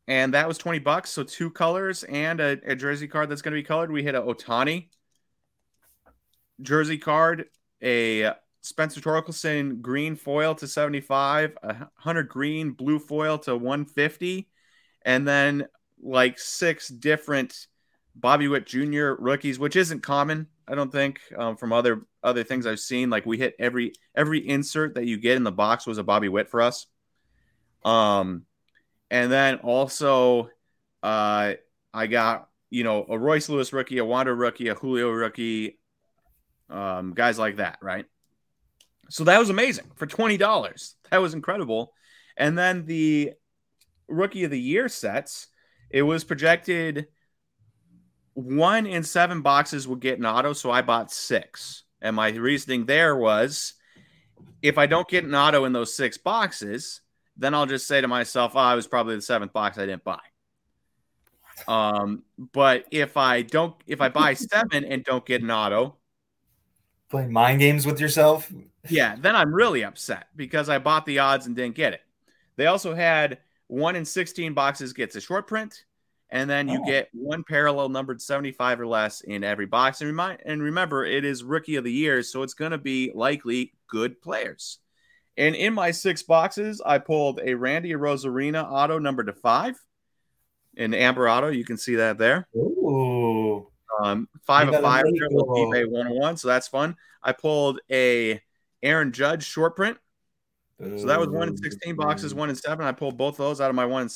and 0.08 0.34
that 0.34 0.47
was 0.47 0.58
20 0.58 0.80
bucks. 0.80 1.10
So 1.12 1.23
two 1.23 1.51
colors 1.51 2.04
and 2.04 2.39
a, 2.39 2.60
a 2.65 2.75
jersey 2.75 3.08
card 3.08 3.30
that's 3.30 3.41
going 3.41 3.54
to 3.54 3.62
be 3.62 3.65
colored. 3.65 3.91
We 3.91 4.04
hit 4.04 4.15
a 4.15 4.21
Ohtani 4.21 4.89
jersey 6.62 6.97
card, 6.97 7.45
a 7.84 8.32
Spencer 8.62 9.01
Torkelson 9.01 9.82
green 9.82 10.15
foil 10.15 10.56
to 10.56 10.67
75, 10.67 11.58
a 11.62 11.88
Hunter 11.95 12.23
Greene 12.23 12.71
blue 12.71 12.99
foil 12.99 13.38
to 13.39 13.56
150, 13.56 14.47
and 15.04 15.28
then 15.28 15.67
like 16.01 16.39
six 16.39 16.88
different 16.88 17.67
Bobby 18.15 18.47
Witt 18.47 18.65
Jr. 18.65 19.13
rookies, 19.19 19.60
which 19.60 19.75
isn't 19.75 20.01
common, 20.01 20.47
I 20.67 20.75
don't 20.75 20.91
think, 20.91 21.19
um, 21.38 21.58
from 21.58 21.73
other 21.73 22.06
other 22.26 22.44
things 22.44 22.66
I've 22.66 22.80
seen. 22.80 23.10
Like 23.10 23.26
we 23.26 23.38
hit 23.38 23.56
every 23.60 23.94
every 24.16 24.48
insert 24.48 24.96
that 24.96 25.06
you 25.06 25.18
get 25.18 25.38
in 25.38 25.44
the 25.44 25.52
box 25.52 25.86
was 25.88 25.98
a 25.98 26.04
Bobby 26.04 26.30
Witt 26.30 26.50
for 26.50 26.62
us. 26.62 26.88
Um, 27.84 28.44
and 29.10 29.32
then 29.32 29.58
also, 29.58 30.50
uh, 31.04 31.54
I 31.94 32.08
got 32.08 32.50
you 32.70 32.84
know 32.84 33.06
a 33.08 33.18
Royce 33.18 33.48
Lewis 33.48 33.72
rookie, 33.72 34.00
a 34.00 34.06
Wander 34.06 34.36
rookie, 34.36 34.68
a 34.68 34.76
Julio 34.76 35.10
rookie, 35.10 35.80
um, 36.70 37.14
guys 37.14 37.40
like 37.40 37.58
that, 37.58 37.78
right? 37.82 38.06
So 39.10 39.24
that 39.26 39.40
was 39.40 39.50
amazing 39.50 39.92
for 39.96 40.08
twenty 40.08 40.38
dollars. 40.38 40.96
That 41.12 41.22
was 41.22 41.34
incredible. 41.34 41.94
And 42.36 42.58
then 42.58 42.86
the 42.86 43.34
rookie 44.08 44.44
of 44.44 44.52
the 44.52 44.60
year 44.60 44.90
sets, 44.90 45.48
it 45.90 46.02
was 46.02 46.24
projected 46.26 47.08
one 48.36 48.86
in 48.86 49.04
seven 49.04 49.42
boxes 49.42 49.88
would 49.88 50.02
get 50.02 50.20
an 50.20 50.26
auto, 50.26 50.54
so 50.54 50.70
I 50.70 50.82
bought 50.82 51.12
six. 51.12 51.85
And 52.06 52.15
my 52.15 52.30
reasoning 52.30 52.86
there 52.86 53.15
was 53.15 53.74
if 54.62 54.78
I 54.78 54.86
don't 54.86 55.08
get 55.08 55.24
an 55.24 55.34
auto 55.34 55.65
in 55.65 55.74
those 55.74 55.96
six 55.96 56.18
boxes, 56.18 57.02
then 57.36 57.54
I'll 57.54 57.65
just 57.65 57.88
say 57.88 58.00
to 58.00 58.08
myself, 58.08 58.54
oh, 58.56 58.60
I 58.60 58.76
was 58.76 58.86
probably 58.86 59.15
the 59.15 59.22
seventh 59.22 59.54
box 59.54 59.78
I 59.78 59.88
didn't 59.88 60.04
buy. 60.04 60.20
Um, 61.68 62.24
but 62.38 62.86
if 62.91 63.18
I 63.18 63.41
don't, 63.41 63.76
if 63.88 64.02
I 64.02 64.10
buy 64.10 64.34
seven 64.36 64.86
and 64.86 65.04
don't 65.04 65.26
get 65.26 65.41
an 65.41 65.50
auto, 65.50 65.96
playing 67.10 67.34
mind 67.34 67.60
games 67.60 67.86
with 67.88 68.00
yourself, 68.00 68.54
yeah, 68.88 69.15
then 69.18 69.36
I'm 69.36 69.54
really 69.54 69.84
upset 69.84 70.28
because 70.36 70.70
I 70.70 70.78
bought 70.78 71.06
the 71.08 71.20
odds 71.20 71.48
and 71.48 71.56
didn't 71.56 71.76
get 71.76 71.94
it. 71.94 72.02
They 72.56 72.68
also 72.68 72.94
had 72.94 73.39
one 73.68 73.96
in 73.96 74.06
16 74.06 74.54
boxes 74.54 74.94
gets 74.94 75.15
a 75.15 75.22
short 75.22 75.48
print, 75.48 75.86
and 76.36 76.50
then 76.50 76.67
you 76.67 76.82
oh. 76.82 76.86
get 76.86 77.08
one 77.13 77.45
parallel 77.45 77.88
numbered 77.88 78.21
75 78.21 78.82
or 78.82 78.88
less 78.88 79.21
in 79.21 79.41
every 79.41 79.67
box. 79.67 80.02
And 80.02 80.10
remind 80.10 80.39
and 80.45 80.62
remember, 80.62 81.06
it 81.06 81.24
is 81.24 81.45
rookie 81.45 81.78
of 81.78 81.86
the 81.86 81.91
year, 81.91 82.21
so 82.24 82.43
it's 82.43 82.54
going 82.54 82.71
to 82.71 82.78
be 82.78 83.10
likely 83.15 83.71
good 83.88 84.21
players. 84.21 84.80
And 85.38 85.56
in 85.56 85.74
my 85.74 85.91
six 85.91 86.24
boxes, 86.24 86.82
I 86.86 86.98
pulled 86.98 87.39
a 87.41 87.54
Randy 87.54 87.93
Arozarena 87.93 88.69
auto 88.69 89.00
number 89.00 89.24
to 89.24 89.32
five, 89.32 89.80
an 90.76 90.93
Amber 90.93 91.30
auto. 91.30 91.48
You 91.48 91.63
can 91.63 91.78
see 91.78 91.95
that 91.95 92.17
there. 92.17 92.50
Ooh. 92.54 93.67
Um, 94.04 94.28
five 94.45 94.67
of 94.67 94.82
five 94.82 95.06
eBay 95.06 95.89
101, 95.89 96.36
so 96.36 96.50
that's 96.50 96.67
fun. 96.67 96.98
I 97.24 97.32
pulled 97.32 97.80
a 97.89 98.41
Aaron 98.84 99.13
Judge 99.13 99.45
short 99.45 99.78
print. 99.78 99.98
So 100.82 101.06
that 101.06 101.17
was 101.17 101.30
one 101.30 101.48
in 101.48 101.56
16 101.56 101.95
boxes, 101.95 102.34
one 102.34 102.50
in 102.50 102.56
seven. 102.58 102.86
I 102.86 102.91
pulled 102.91 103.17
both 103.17 103.38
those 103.38 103.62
out 103.62 103.69
of 103.69 103.76
my 103.78 103.86
one, 103.86 104.10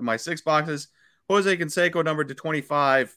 my 0.00 0.16
six 0.16 0.40
boxes. 0.40 0.88
Jose 1.28 1.56
Canseco 1.56 2.04
numbered 2.04 2.28
to 2.28 2.34
25, 2.34 3.16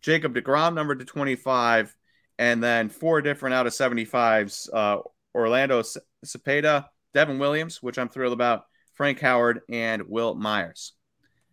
Jacob 0.00 0.34
DeGrom 0.34 0.74
numbered 0.74 0.98
to 0.98 1.04
25, 1.04 1.96
and 2.38 2.62
then 2.62 2.88
four 2.88 3.22
different 3.22 3.54
out 3.54 3.66
of 3.66 3.72
75s 3.72 4.68
uh, 4.72 4.98
Orlando 5.34 5.82
Cepeda, 6.24 6.86
Devin 7.14 7.38
Williams, 7.38 7.82
which 7.82 7.98
I'm 7.98 8.08
thrilled 8.08 8.32
about, 8.32 8.64
Frank 8.94 9.20
Howard, 9.20 9.60
and 9.68 10.02
Wil 10.08 10.34
Myers. 10.34 10.92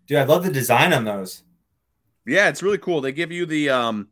Dude, 0.07 0.17
I 0.17 0.23
love 0.23 0.43
the 0.43 0.51
design 0.51 0.93
on 0.93 1.03
those. 1.03 1.43
Yeah, 2.25 2.49
it's 2.49 2.63
really 2.63 2.77
cool. 2.77 3.01
They 3.01 3.11
give 3.11 3.31
you 3.31 3.45
the 3.45 3.69
um 3.69 4.07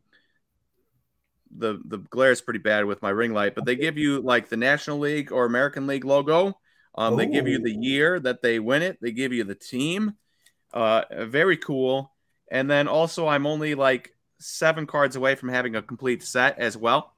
the 1.56 1.80
the 1.84 1.98
glare 1.98 2.32
is 2.32 2.40
pretty 2.40 2.60
bad 2.60 2.84
with 2.84 3.02
my 3.02 3.10
ring 3.10 3.32
light, 3.32 3.54
but 3.54 3.64
they 3.64 3.76
give 3.76 3.98
you 3.98 4.20
like 4.20 4.48
the 4.48 4.56
National 4.56 4.98
League 4.98 5.32
or 5.32 5.44
American 5.44 5.86
League 5.86 6.04
logo. 6.04 6.54
Um, 6.94 7.16
they 7.16 7.26
give 7.26 7.48
you 7.48 7.58
the 7.58 7.74
year 7.74 8.20
that 8.20 8.42
they 8.42 8.58
win 8.58 8.82
it. 8.82 8.98
They 9.00 9.12
give 9.12 9.32
you 9.32 9.44
the 9.44 9.54
team. 9.54 10.12
Uh, 10.72 11.02
very 11.26 11.56
cool. 11.56 12.12
And 12.50 12.70
then 12.70 12.88
also, 12.88 13.26
I'm 13.26 13.46
only 13.46 13.74
like 13.74 14.14
seven 14.38 14.86
cards 14.86 15.16
away 15.16 15.34
from 15.34 15.48
having 15.48 15.76
a 15.76 15.82
complete 15.82 16.22
set 16.22 16.58
as 16.58 16.76
well. 16.76 17.14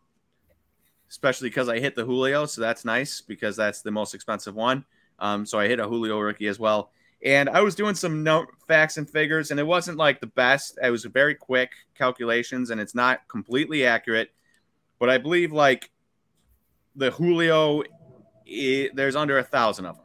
Especially 1.08 1.48
because 1.48 1.68
I 1.68 1.78
hit 1.78 1.94
the 1.94 2.04
Julio, 2.04 2.46
so 2.46 2.60
that's 2.60 2.84
nice 2.84 3.20
because 3.20 3.56
that's 3.56 3.82
the 3.82 3.90
most 3.90 4.14
expensive 4.14 4.54
one. 4.54 4.84
Um, 5.18 5.46
so 5.46 5.58
I 5.58 5.68
hit 5.68 5.78
a 5.78 5.84
Julio 5.84 6.18
rookie 6.18 6.48
as 6.48 6.58
well. 6.58 6.90
And 7.24 7.48
I 7.48 7.62
was 7.62 7.74
doing 7.74 7.94
some 7.94 8.22
note 8.22 8.48
facts 8.68 8.96
and 8.96 9.08
figures, 9.08 9.50
and 9.50 9.58
it 9.58 9.66
wasn't 9.66 9.96
like 9.96 10.20
the 10.20 10.26
best. 10.26 10.78
It 10.82 10.90
was 10.90 11.04
very 11.04 11.34
quick 11.34 11.70
calculations, 11.96 12.70
and 12.70 12.80
it's 12.80 12.94
not 12.94 13.26
completely 13.28 13.86
accurate. 13.86 14.30
But 14.98 15.08
I 15.08 15.18
believe 15.18 15.52
like 15.52 15.90
the 16.96 17.10
Julio, 17.10 17.82
it, 18.44 18.94
there's 18.94 19.16
under 19.16 19.38
a 19.38 19.42
thousand 19.42 19.86
of 19.86 19.96
them. 19.96 20.03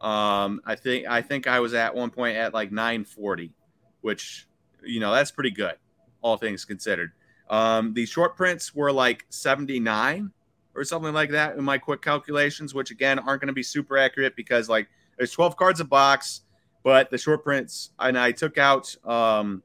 Um, 0.00 0.62
I 0.64 0.76
think 0.76 1.06
I 1.06 1.22
think 1.22 1.46
I 1.46 1.60
was 1.60 1.74
at 1.74 1.94
one 1.94 2.10
point 2.10 2.36
at 2.36 2.54
like 2.54 2.72
940, 2.72 3.52
which 4.00 4.46
you 4.82 5.00
know 5.00 5.12
that's 5.12 5.30
pretty 5.30 5.50
good, 5.50 5.76
all 6.22 6.36
things 6.36 6.64
considered. 6.64 7.12
Um, 7.50 7.92
the 7.94 8.06
short 8.06 8.36
prints 8.36 8.74
were 8.74 8.92
like 8.92 9.26
79 9.28 10.30
or 10.74 10.84
something 10.84 11.12
like 11.12 11.30
that 11.30 11.56
in 11.56 11.64
my 11.64 11.78
quick 11.78 12.00
calculations, 12.00 12.72
which 12.72 12.90
again 12.90 13.18
aren't 13.18 13.40
going 13.40 13.48
to 13.48 13.52
be 13.54 13.62
super 13.62 13.98
accurate 13.98 14.36
because 14.36 14.68
like 14.68 14.88
there's 15.18 15.32
12 15.32 15.56
cards 15.56 15.80
a 15.80 15.84
box, 15.84 16.42
but 16.82 17.10
the 17.10 17.18
short 17.18 17.44
prints 17.44 17.90
and 17.98 18.16
I 18.16 18.32
took 18.32 18.56
out 18.56 18.96
um, 19.04 19.62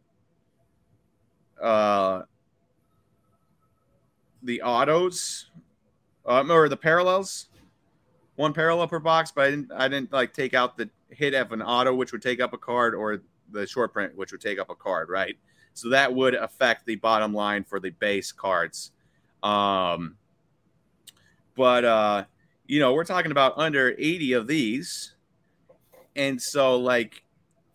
uh, 1.62 2.24
the 4.43 4.62
autos 4.62 5.50
um, 6.26 6.52
or 6.52 6.67
the 6.67 6.78
parallels, 6.78 7.50
one 8.36 8.54
parallel 8.54 8.88
per 8.88 9.00
box, 9.00 9.32
but 9.32 9.45
I 9.45 9.50
didn't 9.50 9.71
I 9.71 9.88
didn't 9.88 10.12
like 10.12 10.34
take 10.34 10.54
out 10.54 10.78
the 10.78 10.89
hit 11.10 11.34
of 11.34 11.52
an 11.52 11.62
auto, 11.62 11.93
which 11.93 12.12
would 12.12 12.21
take 12.21 12.39
up 12.39 12.54
a 12.54 12.58
card, 12.58 12.93
or 12.93 13.21
the 13.52 13.65
short 13.65 13.93
print, 13.93 14.15
which 14.15 14.32
would 14.32 14.41
take 14.41 14.60
up 14.60 14.69
a 14.69 14.76
card, 14.76 15.10
right? 15.10 15.38
So 15.74 15.89
that 15.89 16.13
would 16.13 16.36
affect 16.36 16.86
the 16.86 16.95
bottom 16.95 17.34
line 17.34 17.63
for 17.63 17.80
the 17.80 17.89
base 17.89 18.32
cards. 18.32 18.91
Um, 19.43 20.15
but 21.56 21.86
uh, 21.86 22.24
you 22.67 22.80
know, 22.80 22.93
we're 22.93 23.06
talking 23.06 23.32
about 23.32 23.54
under 23.58 23.95
80 23.98 24.34
of 24.34 24.48
these. 24.48 25.15
And 26.15 26.41
so 26.41 26.78
like 26.78 27.24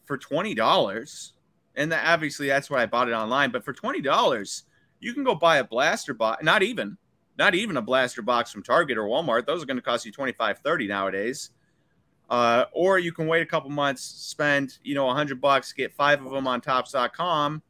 for 0.06 0.18
$20, 0.18 1.32
and 1.76 1.92
obviously 1.92 2.48
that's 2.48 2.70
why 2.70 2.82
I 2.82 2.86
bought 2.86 3.08
it 3.08 3.12
online, 3.12 3.50
but 3.50 3.64
for 3.64 3.72
$20, 3.72 4.62
you 4.98 5.14
can 5.14 5.24
go 5.24 5.34
buy 5.34 5.58
a 5.58 5.64
blaster 5.64 6.14
box, 6.14 6.42
not 6.42 6.62
even, 6.62 6.96
not 7.40 7.54
even 7.54 7.78
a 7.78 7.82
blaster 7.82 8.20
box 8.20 8.52
from 8.52 8.62
Target 8.62 8.98
or 8.98 9.04
Walmart. 9.04 9.46
Those 9.46 9.62
are 9.62 9.66
going 9.66 9.78
to 9.78 9.82
cost 9.82 10.04
you 10.04 10.12
25, 10.12 10.58
30 10.58 10.86
nowadays. 10.86 11.50
Uh, 12.28 12.66
or 12.72 12.98
you 12.98 13.10
can 13.10 13.26
wait 13.26 13.42
a 13.42 13.46
couple 13.46 13.70
months, 13.70 14.02
spend, 14.02 14.78
you 14.84 14.94
know, 14.94 15.08
a 15.08 15.14
hundred 15.14 15.40
bucks, 15.40 15.72
get 15.72 15.92
five 15.92 16.24
of 16.24 16.30
them 16.30 16.46
on 16.46 16.60
Topps.com 16.60 17.62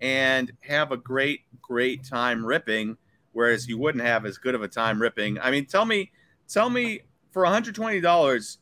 and 0.00 0.52
have 0.62 0.90
a 0.90 0.96
great, 0.96 1.42
great 1.60 2.02
time 2.02 2.44
ripping 2.44 2.96
whereas 3.32 3.68
you 3.68 3.78
wouldn't 3.78 4.02
have 4.02 4.26
as 4.26 4.38
good 4.38 4.54
of 4.54 4.62
a 4.62 4.68
time 4.68 5.00
ripping. 5.00 5.38
I 5.38 5.50
mean, 5.50 5.66
tell 5.66 5.84
me, 5.84 6.10
tell 6.48 6.70
me 6.70 7.02
for 7.30 7.44
$120, 7.44 8.56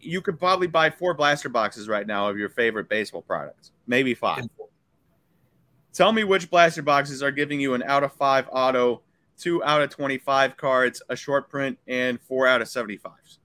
you 0.00 0.20
could 0.20 0.38
probably 0.38 0.66
buy 0.66 0.90
four 0.90 1.14
blaster 1.14 1.48
boxes 1.48 1.88
right 1.88 2.06
now 2.06 2.28
of 2.28 2.38
your 2.38 2.48
favorite 2.48 2.88
baseball 2.88 3.22
products, 3.22 3.72
maybe 3.86 4.14
five. 4.14 4.44
Tell 5.92 6.12
me 6.12 6.24
which 6.24 6.50
blaster 6.50 6.82
boxes 6.82 7.22
are 7.22 7.30
giving 7.30 7.60
you 7.60 7.74
an 7.74 7.82
out 7.82 8.04
of 8.04 8.12
five 8.12 8.48
auto, 8.52 9.02
two 9.38 9.62
out 9.64 9.82
of 9.82 9.90
25 9.90 10.56
cards, 10.56 11.02
a 11.08 11.16
short 11.16 11.48
print, 11.48 11.78
and 11.86 12.20
four 12.20 12.46
out 12.46 12.62
of 12.62 12.68
75s. 12.68 13.38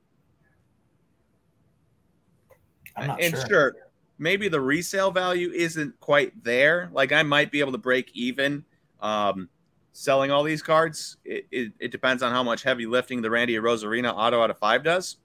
and 2.96 3.34
sure. 3.34 3.48
sure, 3.48 3.76
maybe 4.20 4.48
the 4.48 4.62
resale 4.62 5.12
value 5.12 5.52
isn't 5.52 6.00
quite 6.00 6.44
there. 6.44 6.90
Like 6.94 7.12
I 7.12 7.24
might 7.24 7.52
be 7.52 7.60
able 7.60 7.72
to 7.72 7.78
break 7.78 8.12
even 8.14 8.64
um, 9.02 9.50
selling 9.94 10.32
all 10.32 10.44
these 10.44 10.62
cards. 10.62 11.18
It, 11.26 11.48
it, 11.52 11.72
it, 11.80 11.92
depends 11.92 12.22
on 12.22 12.32
how 12.32 12.44
much 12.44 12.64
heavy 12.64 12.86
lifting 12.86 13.22
the 13.22 13.30
Randy 13.30 13.56
Arozarena 13.56 14.14
auto 14.16 14.42
out 14.42 14.50
of 14.50 14.58
five 14.60 14.84
does. 14.84 15.18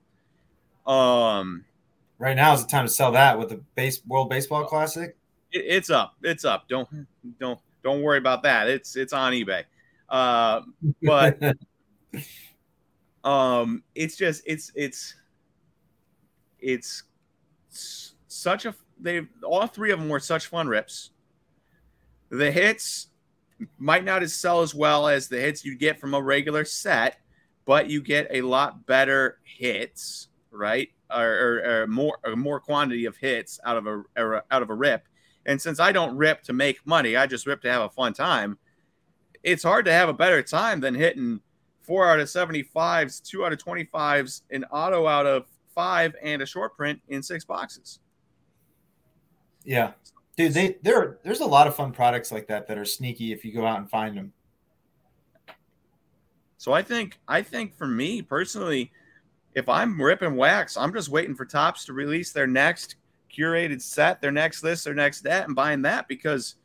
Um, 0.86 1.64
right 2.18 2.36
now 2.36 2.54
is 2.54 2.64
the 2.64 2.70
time 2.70 2.86
to 2.86 2.92
sell 2.92 3.12
that 3.12 3.38
with 3.38 3.50
the 3.50 3.56
base 3.74 4.00
World 4.06 4.30
Baseball 4.30 4.64
Classic. 4.64 5.16
It, 5.52 5.64
it's 5.66 5.90
up. 5.90 6.14
It's 6.22 6.44
up. 6.44 6.68
Don't 6.68 6.88
don't 7.38 7.58
don't 7.82 8.02
worry 8.02 8.18
about 8.18 8.42
that. 8.42 8.68
It's 8.68 8.96
it's 8.96 9.12
on 9.12 9.32
eBay. 9.32 9.64
Uh, 10.08 10.62
but 11.02 11.38
um, 13.24 13.82
it's 13.94 14.16
just 14.16 14.42
it's 14.46 14.72
it's 14.74 15.14
it's 16.60 17.04
such 18.26 18.66
a 18.66 18.74
they 19.00 19.22
all 19.42 19.66
three 19.66 19.90
of 19.90 19.98
them 19.98 20.08
were 20.08 20.20
such 20.20 20.46
fun 20.46 20.68
rips. 20.68 21.10
The 22.30 22.50
hits 22.50 23.08
might 23.78 24.04
not 24.04 24.22
as 24.22 24.34
sell 24.34 24.60
as 24.60 24.74
well 24.74 25.08
as 25.08 25.28
the 25.28 25.40
hits 25.40 25.64
you 25.64 25.76
get 25.76 26.00
from 26.00 26.14
a 26.14 26.22
regular 26.22 26.64
set, 26.64 27.18
but 27.64 27.88
you 27.88 28.02
get 28.02 28.28
a 28.30 28.42
lot 28.42 28.86
better 28.86 29.38
hits, 29.44 30.28
right? 30.50 30.88
Or, 31.10 31.24
or, 31.24 31.82
or 31.82 31.86
more 31.86 32.18
or 32.22 32.36
more 32.36 32.60
quantity 32.60 33.06
of 33.06 33.16
hits 33.16 33.58
out 33.64 33.76
of 33.76 33.86
a 33.86 34.42
out 34.50 34.62
of 34.62 34.70
a 34.70 34.74
rip. 34.74 35.04
And 35.48 35.60
since 35.60 35.80
I 35.80 35.92
don't 35.92 36.14
rip 36.14 36.42
to 36.42 36.52
make 36.52 36.86
money, 36.86 37.16
I 37.16 37.26
just 37.26 37.46
rip 37.46 37.62
to 37.62 37.72
have 37.72 37.80
a 37.80 37.88
fun 37.88 38.12
time. 38.12 38.58
It's 39.42 39.62
hard 39.62 39.86
to 39.86 39.92
have 39.92 40.10
a 40.10 40.12
better 40.12 40.42
time 40.42 40.78
than 40.78 40.94
hitting 40.94 41.40
four 41.80 42.06
out 42.06 42.20
of 42.20 42.28
75s, 42.28 43.22
two 43.22 43.46
out 43.46 43.54
of 43.54 43.58
25s, 43.58 44.42
an 44.50 44.64
auto 44.64 45.06
out 45.06 45.24
of 45.24 45.46
five, 45.74 46.14
and 46.22 46.42
a 46.42 46.46
short 46.46 46.76
print 46.76 47.00
in 47.08 47.22
six 47.22 47.46
boxes. 47.46 47.98
Yeah. 49.64 49.92
Dude, 50.36 50.52
they 50.52 50.76
there 50.82 51.18
there's 51.24 51.40
a 51.40 51.46
lot 51.46 51.66
of 51.66 51.74
fun 51.74 51.92
products 51.92 52.30
like 52.30 52.46
that 52.48 52.68
that 52.68 52.76
are 52.76 52.84
sneaky 52.84 53.32
if 53.32 53.42
you 53.42 53.52
go 53.52 53.66
out 53.66 53.78
and 53.78 53.88
find 53.88 54.16
them. 54.18 54.32
So 56.58 56.72
I 56.72 56.82
think 56.82 57.18
I 57.26 57.40
think 57.40 57.74
for 57.74 57.86
me 57.86 58.20
personally, 58.20 58.92
if 59.54 59.66
I'm 59.66 60.00
ripping 60.00 60.36
wax, 60.36 60.76
I'm 60.76 60.92
just 60.92 61.08
waiting 61.08 61.34
for 61.34 61.46
Topps 61.46 61.86
to 61.86 61.94
release 61.94 62.32
their 62.32 62.46
next 62.46 62.96
curated 63.36 63.80
set, 63.82 64.20
their 64.20 64.32
next 64.32 64.62
list, 64.62 64.84
their 64.84 64.94
next 64.94 65.22
that, 65.22 65.46
and 65.46 65.54
buying 65.54 65.82
that 65.82 66.08
because 66.08 66.56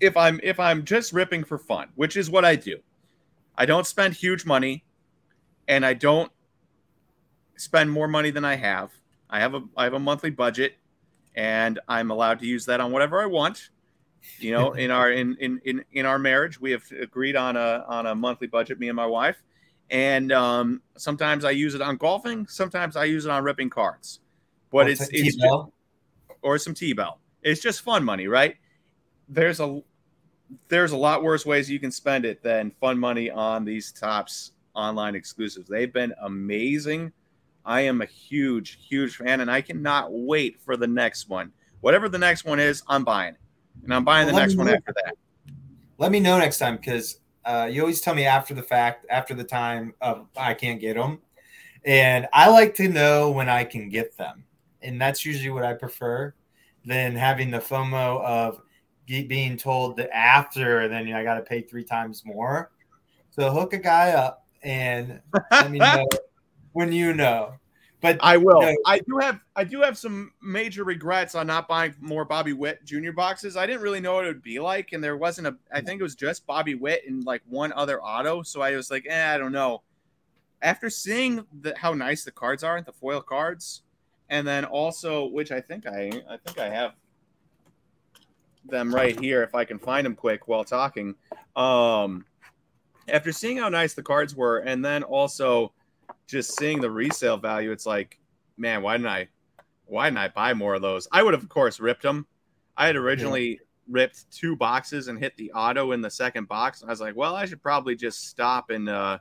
if 0.00 0.16
I'm 0.16 0.40
if 0.42 0.58
I'm 0.58 0.84
just 0.84 1.12
ripping 1.12 1.44
for 1.44 1.58
fun, 1.58 1.88
which 1.94 2.16
is 2.16 2.28
what 2.30 2.44
I 2.44 2.56
do, 2.56 2.78
I 3.56 3.66
don't 3.66 3.86
spend 3.86 4.14
huge 4.14 4.44
money, 4.44 4.84
and 5.68 5.86
I 5.86 5.94
don't 5.94 6.32
spend 7.56 7.90
more 7.90 8.08
money 8.08 8.30
than 8.30 8.44
I 8.44 8.56
have. 8.56 8.90
I 9.30 9.40
have 9.40 9.54
a 9.54 9.62
I 9.76 9.84
have 9.84 9.94
a 9.94 10.00
monthly 10.00 10.30
budget 10.30 10.76
and 11.34 11.78
I'm 11.88 12.10
allowed 12.10 12.40
to 12.40 12.46
use 12.46 12.66
that 12.66 12.80
on 12.80 12.92
whatever 12.92 13.20
I 13.20 13.26
want. 13.26 13.70
You 14.38 14.52
know, 14.52 14.72
in 14.72 14.90
our 14.92 15.10
in, 15.10 15.36
in 15.40 15.60
in 15.64 15.84
in 15.92 16.06
our 16.06 16.18
marriage, 16.18 16.60
we 16.60 16.70
have 16.70 16.84
agreed 17.00 17.34
on 17.34 17.56
a 17.56 17.84
on 17.88 18.06
a 18.06 18.14
monthly 18.14 18.46
budget, 18.46 18.78
me 18.78 18.88
and 18.88 18.94
my 18.94 19.06
wife, 19.06 19.42
and 19.90 20.30
um, 20.30 20.80
sometimes 20.96 21.44
I 21.44 21.50
use 21.50 21.74
it 21.74 21.82
on 21.82 21.96
golfing, 21.96 22.46
sometimes 22.46 22.96
I 22.96 23.04
use 23.04 23.24
it 23.24 23.32
on 23.32 23.42
ripping 23.42 23.68
cards, 23.68 24.20
but 24.72 24.86
or 24.86 24.90
it's 24.90 25.08
it's 25.10 25.36
just, 25.36 25.64
or 26.42 26.58
some 26.58 26.74
T-bell. 26.74 27.20
It's 27.42 27.60
just 27.60 27.82
fun 27.82 28.04
money, 28.04 28.26
right? 28.26 28.56
There's 29.28 29.60
a 29.60 29.82
there's 30.68 30.92
a 30.92 30.96
lot 30.96 31.22
worse 31.22 31.46
ways 31.46 31.70
you 31.70 31.78
can 31.78 31.90
spend 31.90 32.24
it 32.24 32.42
than 32.42 32.72
fun 32.80 32.98
money 32.98 33.30
on 33.30 33.64
these 33.64 33.92
Topps 33.92 34.52
online 34.74 35.14
exclusives. 35.14 35.68
They've 35.68 35.92
been 35.92 36.12
amazing 36.22 37.12
I 37.64 37.82
am 37.82 38.02
a 38.02 38.06
huge, 38.06 38.78
huge 38.88 39.16
fan, 39.16 39.40
and 39.40 39.50
I 39.50 39.60
cannot 39.60 40.08
wait 40.10 40.60
for 40.60 40.76
the 40.76 40.86
next 40.86 41.28
one. 41.28 41.52
Whatever 41.80 42.08
the 42.08 42.18
next 42.18 42.44
one 42.44 42.58
is, 42.58 42.82
I'm 42.88 43.04
buying 43.04 43.36
and 43.84 43.94
I'm 43.94 44.04
buying 44.04 44.26
well, 44.26 44.34
the 44.34 44.40
next 44.40 44.56
one 44.56 44.68
after 44.68 44.92
that. 45.04 45.14
Let 45.98 46.10
me 46.10 46.20
know 46.20 46.38
next 46.38 46.58
time 46.58 46.76
because 46.76 47.18
uh, 47.44 47.68
you 47.70 47.80
always 47.80 48.00
tell 48.00 48.14
me 48.14 48.24
after 48.24 48.54
the 48.54 48.62
fact, 48.62 49.06
after 49.10 49.34
the 49.34 49.44
time 49.44 49.94
of 50.00 50.26
I 50.36 50.54
can't 50.54 50.80
get 50.80 50.94
them, 50.94 51.20
and 51.84 52.28
I 52.32 52.48
like 52.50 52.74
to 52.76 52.88
know 52.88 53.30
when 53.30 53.48
I 53.48 53.64
can 53.64 53.88
get 53.88 54.16
them, 54.16 54.44
and 54.82 55.00
that's 55.00 55.24
usually 55.24 55.50
what 55.50 55.64
I 55.64 55.74
prefer 55.74 56.34
than 56.84 57.14
having 57.16 57.50
the 57.50 57.58
FOMO 57.58 58.22
of 58.24 58.60
being 59.06 59.56
told 59.56 59.96
that 59.96 60.14
after, 60.14 60.88
then 60.88 61.06
you 61.06 61.14
know, 61.14 61.20
I 61.20 61.24
got 61.24 61.34
to 61.34 61.42
pay 61.42 61.60
three 61.60 61.84
times 61.84 62.22
more. 62.24 62.70
So 63.30 63.50
hook 63.50 63.72
a 63.72 63.78
guy 63.78 64.10
up 64.12 64.46
and 64.62 65.20
let 65.50 65.70
me 65.70 65.78
know 65.78 66.06
when 66.72 66.92
you 66.92 67.14
know. 67.14 67.54
But 68.00 68.18
I 68.20 68.36
will. 68.36 68.60
I 68.84 68.98
do 68.98 69.18
have 69.18 69.38
I 69.54 69.62
do 69.62 69.80
have 69.80 69.96
some 69.96 70.32
major 70.42 70.82
regrets 70.82 71.36
on 71.36 71.46
not 71.46 71.68
buying 71.68 71.94
more 72.00 72.24
Bobby 72.24 72.52
Witt 72.52 72.84
Junior 72.84 73.12
boxes. 73.12 73.56
I 73.56 73.64
didn't 73.64 73.80
really 73.80 74.00
know 74.00 74.14
what 74.14 74.24
it 74.24 74.28
would 74.28 74.42
be 74.42 74.58
like, 74.58 74.92
and 74.92 75.02
there 75.02 75.16
wasn't 75.16 75.46
a. 75.46 75.56
I 75.72 75.80
think 75.82 76.00
it 76.00 76.02
was 76.02 76.16
just 76.16 76.44
Bobby 76.44 76.74
Witt 76.74 77.04
and 77.06 77.24
like 77.24 77.42
one 77.48 77.72
other 77.72 78.02
auto. 78.02 78.42
So 78.42 78.60
I 78.60 78.74
was 78.74 78.90
like, 78.90 79.06
eh, 79.08 79.34
I 79.34 79.38
don't 79.38 79.52
know. 79.52 79.82
After 80.62 80.90
seeing 80.90 81.46
the, 81.60 81.74
how 81.76 81.94
nice 81.94 82.24
the 82.24 82.32
cards 82.32 82.64
are, 82.64 82.82
the 82.82 82.92
foil 82.92 83.20
cards, 83.20 83.82
and 84.32 84.48
then 84.48 84.64
also, 84.64 85.26
which 85.26 85.52
I 85.52 85.60
think 85.60 85.86
I 85.86 86.10
I 86.28 86.38
think 86.38 86.58
I 86.58 86.70
have 86.70 86.94
them 88.64 88.92
right 88.92 89.18
here 89.20 89.42
if 89.42 89.54
I 89.54 89.64
can 89.66 89.78
find 89.78 90.06
them 90.06 90.14
quick 90.14 90.48
while 90.48 90.64
talking. 90.64 91.14
Um, 91.54 92.24
after 93.08 93.30
seeing 93.30 93.58
how 93.58 93.68
nice 93.68 93.92
the 93.92 94.02
cards 94.02 94.34
were, 94.34 94.58
and 94.58 94.82
then 94.82 95.02
also 95.02 95.72
just 96.26 96.56
seeing 96.56 96.80
the 96.80 96.90
resale 96.90 97.36
value, 97.36 97.72
it's 97.72 97.84
like, 97.84 98.18
man, 98.56 98.80
why 98.82 98.96
didn't 98.96 99.10
I, 99.10 99.28
why 99.84 100.06
didn't 100.06 100.18
I 100.18 100.28
buy 100.28 100.54
more 100.54 100.74
of 100.74 100.82
those? 100.82 101.06
I 101.12 101.22
would 101.22 101.34
have, 101.34 101.42
of 101.42 101.50
course, 101.50 101.78
ripped 101.78 102.02
them. 102.02 102.26
I 102.74 102.86
had 102.86 102.96
originally 102.96 103.60
ripped 103.86 104.30
two 104.30 104.56
boxes 104.56 105.08
and 105.08 105.18
hit 105.18 105.36
the 105.36 105.52
auto 105.52 105.92
in 105.92 106.00
the 106.00 106.10
second 106.10 106.48
box. 106.48 106.82
I 106.82 106.86
was 106.86 107.02
like, 107.02 107.16
well, 107.16 107.36
I 107.36 107.44
should 107.44 107.62
probably 107.62 107.96
just 107.96 108.28
stop 108.28 108.70
and 108.70 108.88
uh, 108.88 109.18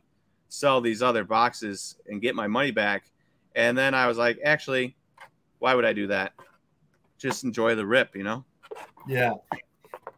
sell 0.47 0.79
these 0.79 1.01
other 1.01 1.25
boxes 1.25 1.97
and 2.07 2.21
get 2.21 2.33
my 2.33 2.47
money 2.47 2.71
back. 2.71 3.11
And 3.55 3.77
then 3.77 3.93
I 3.93 4.07
was 4.07 4.17
like, 4.17 4.39
actually, 4.45 4.95
why 5.61 5.75
would 5.75 5.85
I 5.85 5.93
do 5.93 6.07
that? 6.07 6.33
Just 7.19 7.43
enjoy 7.43 7.75
the 7.75 7.85
rip, 7.85 8.15
you 8.15 8.23
know? 8.23 8.43
Yeah. 9.07 9.33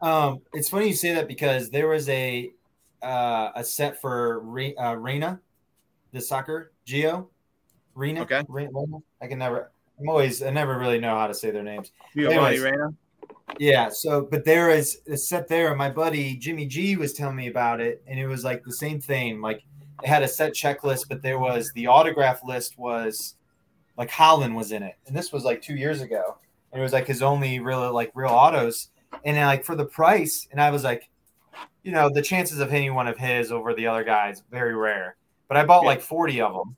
Um, 0.02 0.42
it's 0.54 0.70
funny 0.70 0.88
you 0.88 0.94
say 0.94 1.14
that 1.16 1.28
because 1.28 1.70
there 1.70 1.88
was 1.88 2.08
a 2.10 2.54
uh, 3.02 3.52
a 3.56 3.64
set 3.64 4.00
for 4.00 4.40
Re- 4.40 4.76
uh, 4.76 4.94
Reyna, 4.94 5.42
the 6.14 6.22
soccer 6.22 6.72
Geo, 6.86 7.30
Rena. 7.94 8.22
Okay. 8.22 8.44
I 9.22 9.28
can 9.28 9.38
never. 9.38 9.72
I'm 10.00 10.10
always. 10.10 10.42
I 10.42 10.50
never 10.50 10.78
really 10.78 11.00
know 11.00 11.16
how 11.16 11.28
to 11.28 11.34
say 11.34 11.52
their 11.52 11.64
names. 11.64 11.92
Giovanni 12.16 12.60
Reyna. 12.60 12.94
Yeah. 13.60 13.90
So, 13.90 14.22
but 14.22 14.46
there 14.46 14.70
is 14.70 15.02
a 15.08 15.18
set 15.18 15.50
there, 15.50 15.70
and 15.70 15.78
my 15.78 15.90
buddy 15.90 16.38
Jimmy 16.38 16.66
G 16.66 16.96
was 16.96 17.14
telling 17.14 17.36
me 17.36 17.48
about 17.48 17.82
it, 17.82 18.02
and 18.08 18.18
it 18.18 18.28
was 18.28 18.46
like 18.46 18.64
the 18.64 18.74
same 18.74 19.02
thing. 19.02 19.42
Like 19.42 19.64
it 20.02 20.08
had 20.08 20.24
a 20.24 20.28
set 20.28 20.54
checklist, 20.54 21.10
but 21.10 21.22
there 21.22 21.40
was 21.40 21.72
the 21.74 21.88
autograph 21.88 22.46
list 22.46 22.78
was 22.78 23.36
like 23.98 24.10
Haaland 24.10 24.56
was 24.56 24.72
in 24.72 24.84
it, 24.84 24.96
and 25.08 25.16
this 25.16 25.32
was 25.32 25.44
like 25.44 25.62
two 25.62 25.76
years 25.76 26.02
ago, 26.02 26.38
and 26.72 26.80
it 26.80 26.84
was 26.84 26.94
like 26.94 27.08
his 27.08 27.22
only 27.22 27.60
real 27.60 27.94
like 27.94 28.12
real 28.14 28.32
autos, 28.32 28.90
and 29.26 29.38
like 29.38 29.64
for 29.64 29.76
the 29.76 29.86
price, 29.86 30.48
and 30.52 30.62
I 30.62 30.72
was 30.72 30.84
like, 30.84 31.10
you 31.84 31.92
know, 31.92 32.10
the 32.10 32.22
chances 32.22 32.60
of 32.60 32.72
hitting 32.72 32.94
one 32.94 33.08
of 33.08 33.18
his 33.18 33.52
over 33.52 33.74
the 33.74 33.88
other 33.88 34.04
guys 34.04 34.44
very 34.52 34.76
rare, 34.76 35.16
but 35.48 35.58
I 35.58 35.66
bought 35.66 35.84
yeah. 35.84 35.90
like 35.90 36.02
forty 36.02 36.42
of 36.42 36.54
them 36.54 36.76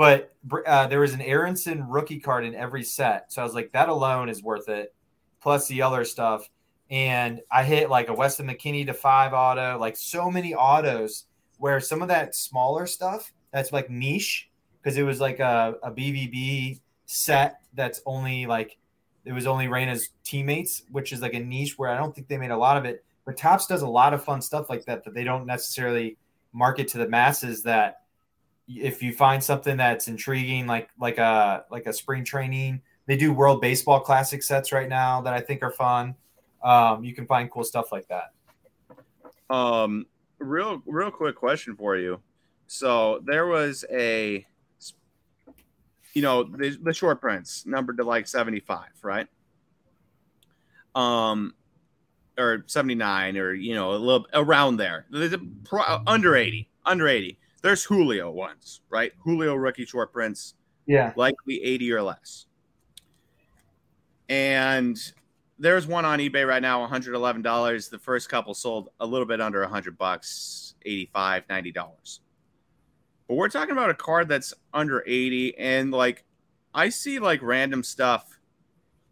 but 0.00 0.32
uh, 0.66 0.86
there 0.86 1.00
was 1.00 1.12
an 1.12 1.20
Aaronson 1.20 1.86
rookie 1.86 2.20
card 2.20 2.46
in 2.46 2.54
every 2.54 2.82
set. 2.82 3.30
So 3.30 3.42
I 3.42 3.44
was 3.44 3.52
like, 3.52 3.70
that 3.72 3.90
alone 3.90 4.30
is 4.30 4.42
worth 4.42 4.70
it, 4.70 4.94
plus 5.42 5.68
the 5.68 5.82
other 5.82 6.06
stuff. 6.06 6.48
And 6.90 7.42
I 7.52 7.64
hit 7.64 7.90
like 7.90 8.08
a 8.08 8.14
Weston 8.14 8.48
McKennie 8.48 8.86
to 8.86 8.94
five 8.94 9.34
auto, 9.34 9.78
like 9.78 9.98
so 9.98 10.30
many 10.30 10.54
autos 10.54 11.26
where 11.58 11.80
some 11.80 12.00
of 12.00 12.08
that 12.08 12.34
smaller 12.34 12.86
stuff 12.86 13.30
that's 13.52 13.72
like 13.72 13.90
niche 13.90 14.48
because 14.82 14.96
it 14.96 15.02
was 15.02 15.20
like 15.20 15.40
a, 15.40 15.74
a 15.82 15.90
BVB 15.90 16.80
set 17.06 17.60
that's 17.74 18.00
only 18.06 18.46
like 18.46 18.78
it 19.24 19.32
was 19.32 19.46
only 19.46 19.66
Reyna's 19.66 20.10
teammates, 20.24 20.82
which 20.90 21.12
is 21.12 21.20
like 21.20 21.34
a 21.34 21.40
niche 21.40 21.78
where 21.78 21.90
I 21.90 21.96
don't 21.96 22.14
think 22.14 22.28
they 22.28 22.38
made 22.38 22.50
a 22.50 22.56
lot 22.56 22.76
of 22.76 22.84
it. 22.84 23.04
But 23.24 23.36
Topps 23.36 23.66
does 23.66 23.82
a 23.82 23.88
lot 23.88 24.14
of 24.14 24.24
fun 24.24 24.40
stuff 24.40 24.70
like 24.70 24.84
that 24.86 25.04
that 25.04 25.14
they 25.14 25.24
don't 25.24 25.46
necessarily 25.46 26.16
market 26.52 26.88
to 26.88 26.98
the 26.98 27.08
masses 27.08 27.62
that 27.64 28.02
if 28.66 29.02
you 29.02 29.12
find 29.12 29.42
something 29.42 29.76
that's 29.76 30.08
intriguing, 30.08 30.66
like 30.66 30.88
like 30.98 31.18
a 31.18 31.64
like 31.70 31.86
a 31.86 31.92
spring 31.92 32.24
training, 32.24 32.80
they 33.06 33.16
do 33.16 33.32
World 33.32 33.60
Baseball 33.60 34.00
Classic 34.00 34.42
sets 34.42 34.72
right 34.72 34.88
now 34.88 35.20
that 35.22 35.34
I 35.34 35.40
think 35.40 35.62
are 35.62 35.72
fun. 35.72 36.14
Um, 36.62 37.04
you 37.04 37.14
can 37.14 37.26
find 37.26 37.50
cool 37.50 37.64
stuff 37.64 37.92
like 37.92 38.06
that. 38.08 38.32
Um, 39.54 40.06
real 40.38 40.82
real 40.86 41.10
quick 41.10 41.36
question 41.36 41.76
for 41.76 41.96
you. 41.96 42.20
So 42.72 43.20
there 43.24 43.46
was 43.46 43.84
a, 43.90 44.46
you 46.14 46.22
know, 46.22 46.44
the, 46.44 46.76
the 46.82 46.92
short 46.92 47.20
prints 47.20 47.66
numbered 47.66 47.98
to 47.98 48.04
like 48.04 48.26
seventy 48.26 48.60
five, 48.60 48.90
right? 49.02 49.26
Um, 50.94 51.54
or 52.38 52.64
seventy 52.66 52.94
nine, 52.94 53.36
or 53.36 53.52
you 53.52 53.74
know, 53.74 53.92
a 53.92 53.96
little 53.96 54.26
around 54.34 54.76
there. 54.76 55.06
There's 55.10 55.32
a 55.32 55.38
pro, 55.64 55.82
under 56.06 56.36
eighty, 56.36 56.68
under 56.84 57.08
eighty 57.08 57.38
there's 57.62 57.84
Julio 57.84 58.30
ones, 58.30 58.80
right? 58.88 59.12
Julio 59.18 59.54
rookie 59.54 59.84
short 59.84 60.12
prints. 60.12 60.54
Yeah. 60.86 61.12
Likely 61.16 61.62
80 61.62 61.92
or 61.92 62.02
less. 62.02 62.46
And 64.28 64.98
there's 65.58 65.86
one 65.86 66.04
on 66.04 66.18
eBay 66.20 66.46
right 66.46 66.62
now, 66.62 66.86
$111. 66.86 67.90
The 67.90 67.98
first 67.98 68.28
couple 68.28 68.54
sold 68.54 68.88
a 68.98 69.06
little 69.06 69.26
bit 69.26 69.40
under 69.40 69.60
100 69.60 69.98
bucks, 69.98 70.74
85, 70.84 71.44
90 71.48 71.72
dollars. 71.72 72.20
But 73.30 73.36
we're 73.36 73.48
talking 73.48 73.70
about 73.70 73.90
a 73.90 73.94
card 73.94 74.28
that's 74.28 74.52
under 74.74 75.04
80 75.06 75.56
and 75.56 75.92
like 75.92 76.24
I 76.74 76.88
see 76.88 77.20
like 77.20 77.40
random 77.42 77.84
stuff. 77.84 78.40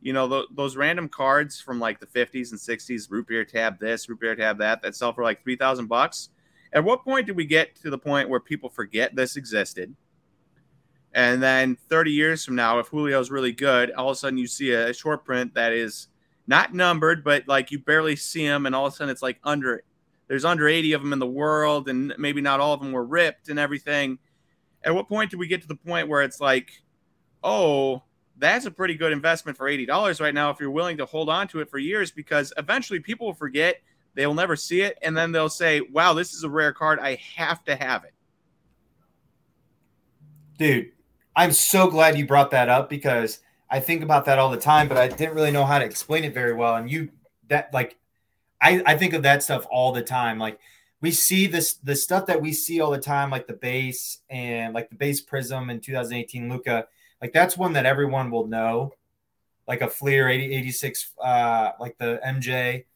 You 0.01 0.13
know, 0.13 0.29
th- 0.29 0.47
those 0.57 0.75
random 0.75 1.09
cards 1.09 1.61
from 1.61 1.79
like 1.79 2.01
the 2.01 2.07
50s 2.07 2.51
and 2.51 2.59
60s, 2.59 3.09
root 3.13 3.29
beer 3.29 3.45
tab 3.45 3.79
this, 3.79 4.09
root 4.09 4.19
beer 4.19 4.35
tab 4.35 4.59
that, 4.59 4.83
that 4.83 4.97
sell 4.97 5.13
for 5.13 5.23
like 5.23 5.45
3,000 5.45 5.87
bucks 5.87 6.31
at 6.73 6.83
what 6.83 7.05
point 7.05 7.29
did 7.29 7.37
we 7.37 7.47
get 7.47 7.77
to 7.77 7.91
the 7.91 7.97
point 7.99 8.29
where 8.29 8.41
people 8.41 8.69
forget 8.69 9.15
this 9.15 9.37
existed? 9.37 9.95
And 11.13 11.41
then 11.41 11.77
30 11.89 12.11
years 12.11 12.45
from 12.45 12.57
now, 12.57 12.81
if 12.81 12.91
Julio's 12.91 13.31
really 13.31 13.53
good, 13.53 13.93
all 13.93 14.11
of 14.11 14.17
a 14.17 14.19
sudden 14.19 14.37
you 14.37 14.49
see 14.49 14.73
a 14.73 14.93
short 14.93 15.25
print 15.25 15.55
that 15.55 15.73
is 15.73 16.09
not 16.49 16.75
numbered, 16.75 17.23
but 17.23 17.47
like 17.47 17.71
you 17.71 17.79
barely 17.79 18.17
see 18.17 18.45
them, 18.45 18.67
and 18.67 18.75
all 18.75 18.87
of 18.87 18.95
a 18.95 18.97
sudden 18.97 19.13
it's 19.13 19.23
like 19.23 19.39
under 19.45 19.85
there's 20.29 20.45
under 20.45 20.69
80 20.69 20.93
of 20.93 21.03
them 21.03 21.13
in 21.13 21.19
the 21.19 21.27
world, 21.27 21.89
and 21.89 22.15
maybe 22.19 22.41
not 22.41 22.61
all 22.61 22.75
of 22.75 22.81
them 22.81 22.93
were 22.93 23.05
ripped 23.05 23.49
and 23.49 23.59
everything. 23.59 24.19
At 24.85 24.95
what 24.95 25.09
point 25.09 25.31
do 25.31 25.39
we 25.39 25.49
get 25.49 25.63
to 25.63 25.69
the 25.69 25.75
point 25.75 26.09
where 26.09 26.23
it's 26.23 26.41
like, 26.41 26.71
oh, 27.43 28.03
that's 28.37 28.67
a 28.67 28.71
pretty 28.71 28.95
good 28.95 29.13
investment 29.13 29.59
for 29.59 29.69
$80 29.69 30.21
right 30.21 30.35
now 30.35 30.51
if 30.51 30.61
you're 30.61 30.71
willing 30.71 30.99
to 30.99 31.07
hold 31.07 31.29
on 31.29 31.49
to 31.49 31.61
it 31.61 31.71
for 31.71 31.79
years 31.79 32.13
because 32.13 32.53
eventually 32.57 33.01
people 33.01 33.27
will 33.27 33.35
forget 33.35 33.81
they 34.19 34.27
will 34.27 34.35
never 34.35 34.57
see 34.57 34.81
it, 34.81 34.99
and 35.03 35.17
then 35.17 35.31
they'll 35.31 35.49
say, 35.49 35.81
"Wow, 35.81 36.13
this 36.13 36.35
is 36.35 36.43
a 36.43 36.49
rare 36.49 36.73
card. 36.73 36.99
I 36.99 37.15
have 37.37 37.63
to 37.67 37.77
have 37.77 38.05
it." 38.05 38.15
Dude, 40.59 40.93
I'm 41.37 41.53
so 41.53 41.89
glad 41.89 42.19
you 42.19 42.27
brought 42.27 42.51
that 42.51 42.69
up 42.69 42.91
because 42.91 43.41
I 43.71 43.81
think 43.81 44.03
about 44.03 44.25
that 44.25 44.39
all 44.39 44.51
the 44.51 44.57
time, 44.57 44.89
but 44.89 44.97
I 44.97 45.09
didn't 45.09 45.35
really 45.35 45.53
know 45.53 45.65
how 45.65 45.79
to 45.79 45.85
explain 45.85 46.25
it 46.25 46.35
very 46.35 46.53
well. 46.53 46.75
And 46.75 46.91
you 46.91 47.11
that 47.49 47.73
like 47.73 47.97
I, 48.61 48.83
I 48.85 48.97
think 48.97 49.13
of 49.13 49.23
that 49.23 49.43
stuff 49.43 49.67
all 49.71 49.93
the 49.93 50.03
time. 50.03 50.39
Like 50.39 50.59
we 51.01 51.11
see 51.11 51.47
this 51.47 51.75
the 51.75 51.95
stuff 51.97 52.27
that 52.27 52.43
we 52.43 52.53
see 52.53 52.81
all 52.81 52.91
the 52.91 52.99
time, 52.99 53.31
like 53.31 53.47
the 53.47 53.53
base 53.55 54.19
and 54.29 54.75
like 54.75 54.91
the 54.91 54.97
base 54.97 55.21
prism 55.21 55.71
in 55.71 55.81
2018 55.81 56.49
Luka, 56.49 56.87
Like 57.23 57.33
that's 57.33 57.57
one 57.57 57.75
that 57.75 57.87
everyone 57.87 58.31
will 58.31 58.47
know. 58.47 58.93
Like 59.67 59.83
a 59.83 59.89
Fleer 59.89 60.29
80, 60.29 60.55
86, 60.55 61.13
uh, 61.23 61.73
like 61.79 61.99
the 61.99 62.21
MJ. 62.27 62.87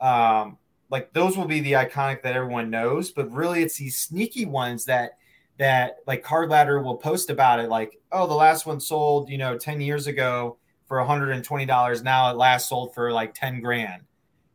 Um, 0.00 0.58
like 0.88 1.12
those 1.12 1.36
will 1.36 1.46
be 1.46 1.60
the 1.60 1.72
iconic 1.72 2.22
that 2.22 2.36
everyone 2.36 2.70
knows, 2.70 3.10
but 3.10 3.30
really 3.32 3.62
it's 3.62 3.78
these 3.78 3.98
sneaky 3.98 4.46
ones 4.46 4.84
that 4.86 5.18
that 5.58 5.98
like 6.06 6.22
Card 6.22 6.48
Ladder 6.48 6.80
will 6.80 6.96
post 6.96 7.30
about 7.30 7.60
it, 7.60 7.68
like, 7.68 8.00
oh, 8.12 8.26
the 8.26 8.34
last 8.34 8.64
one 8.64 8.80
sold, 8.80 9.28
you 9.28 9.38
know, 9.38 9.58
10 9.58 9.80
years 9.80 10.06
ago 10.06 10.56
for 10.86 10.96
$120. 10.98 12.02
Now 12.02 12.30
it 12.30 12.36
last 12.36 12.68
sold 12.68 12.94
for 12.94 13.12
like 13.12 13.34
10 13.34 13.60
grand. 13.60 14.02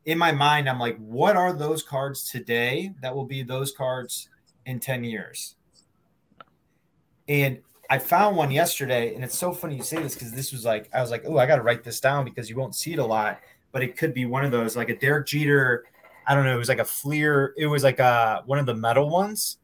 In 0.05 0.17
my 0.17 0.31
mind, 0.31 0.69
I'm 0.69 0.79
like, 0.79 0.97
what 0.97 1.35
are 1.35 1.53
those 1.53 1.81
cards 1.81 2.29
today 2.29 2.93
that 3.01 3.15
will 3.15 3.25
be 3.25 3.43
those 3.43 3.71
cards 3.71 4.29
in 4.65 4.79
10 4.79 5.03
years? 5.03 5.55
And 7.27 7.59
I 7.89 7.97
found 7.97 8.35
one 8.35 8.51
yesterday, 8.51 9.15
and 9.15 9.23
it's 9.23 9.37
so 9.37 9.51
funny 9.51 9.77
you 9.77 9.83
say 9.83 10.01
this 10.01 10.13
because 10.13 10.31
this 10.31 10.51
was 10.51 10.63
like, 10.63 10.89
I 10.93 11.01
was 11.01 11.11
like, 11.11 11.23
oh, 11.25 11.37
I 11.37 11.45
got 11.45 11.55
to 11.57 11.63
write 11.63 11.83
this 11.83 11.99
down 11.99 12.23
because 12.23 12.49
you 12.49 12.55
won't 12.55 12.75
see 12.75 12.93
it 12.93 12.99
a 12.99 13.05
lot, 13.05 13.39
but 13.71 13.83
it 13.83 13.97
could 13.97 14.13
be 14.13 14.25
one 14.25 14.45
of 14.45 14.51
those, 14.51 14.75
like 14.75 14.89
a 14.89 14.95
Derek 14.95 15.27
Jeter 15.27 15.85
I 16.27 16.33
don't 16.33 16.45
know, 16.45 16.55
it 16.55 16.59
was 16.59 16.69
like 16.69 16.79
a 16.79 16.85
Fleer, 16.85 17.53
it 17.57 17.67
was 17.67 17.83
like 17.83 17.99
a 17.99 18.03
uh, 18.03 18.41
one 18.45 18.59
of 18.59 18.65
the 18.65 18.73
metal 18.73 19.09
ones. 19.09 19.57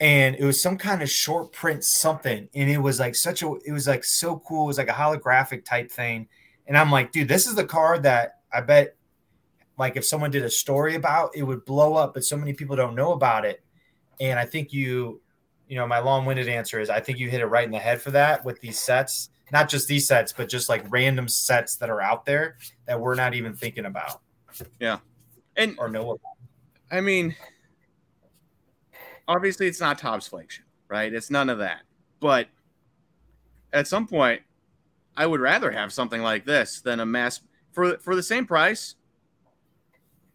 And 0.00 0.36
it 0.36 0.44
was 0.44 0.60
some 0.60 0.76
kind 0.76 1.02
of 1.02 1.08
short 1.08 1.52
print 1.52 1.84
something. 1.84 2.48
And 2.54 2.70
it 2.70 2.78
was 2.78 3.00
like 3.00 3.14
such 3.14 3.42
a 3.42 3.54
it 3.64 3.72
was 3.72 3.86
like 3.86 4.04
so 4.04 4.42
cool. 4.46 4.64
It 4.64 4.68
was 4.68 4.78
like 4.78 4.88
a 4.88 4.92
holographic 4.92 5.64
type 5.64 5.90
thing. 5.90 6.28
And 6.66 6.76
I'm 6.76 6.90
like, 6.90 7.12
dude, 7.12 7.28
this 7.28 7.46
is 7.46 7.54
the 7.54 7.64
card 7.64 8.02
that 8.02 8.40
I 8.52 8.60
bet 8.60 8.96
like 9.78 9.96
if 9.96 10.04
someone 10.04 10.30
did 10.30 10.44
a 10.44 10.50
story 10.50 10.94
about, 10.94 11.34
it 11.34 11.42
would 11.42 11.64
blow 11.64 11.94
up, 11.94 12.14
but 12.14 12.24
so 12.24 12.36
many 12.36 12.52
people 12.52 12.76
don't 12.76 12.94
know 12.94 13.12
about 13.12 13.44
it. 13.44 13.62
And 14.20 14.38
I 14.38 14.46
think 14.46 14.72
you, 14.72 15.20
you 15.68 15.76
know, 15.76 15.86
my 15.86 15.98
long-winded 15.98 16.48
answer 16.48 16.80
is 16.80 16.90
I 16.90 17.00
think 17.00 17.18
you 17.18 17.28
hit 17.28 17.40
it 17.40 17.46
right 17.46 17.64
in 17.64 17.72
the 17.72 17.78
head 17.78 18.00
for 18.00 18.10
that 18.12 18.44
with 18.44 18.60
these 18.60 18.78
sets, 18.78 19.30
not 19.52 19.68
just 19.68 19.88
these 19.88 20.06
sets, 20.06 20.32
but 20.32 20.48
just 20.48 20.68
like 20.68 20.84
random 20.90 21.28
sets 21.28 21.76
that 21.76 21.90
are 21.90 22.00
out 22.00 22.24
there 22.24 22.56
that 22.86 23.00
we're 23.00 23.14
not 23.14 23.34
even 23.34 23.54
thinking 23.54 23.86
about. 23.86 24.20
Yeah. 24.78 24.98
And 25.56 25.76
or 25.78 25.88
no 25.88 26.18
I 26.90 27.00
mean, 27.00 27.34
obviously 29.26 29.66
it's 29.66 29.80
not 29.80 29.98
Topps 29.98 30.28
flagship, 30.28 30.64
right? 30.88 31.12
It's 31.12 31.30
none 31.30 31.50
of 31.50 31.58
that. 31.58 31.80
But 32.20 32.48
at 33.72 33.88
some 33.88 34.06
point, 34.06 34.42
I 35.16 35.26
would 35.26 35.40
rather 35.40 35.70
have 35.70 35.92
something 35.92 36.22
like 36.22 36.44
this 36.44 36.80
than 36.80 37.00
a 37.00 37.06
mass 37.06 37.40
for 37.72 37.98
for 37.98 38.14
the 38.14 38.22
same 38.22 38.46
price. 38.46 38.94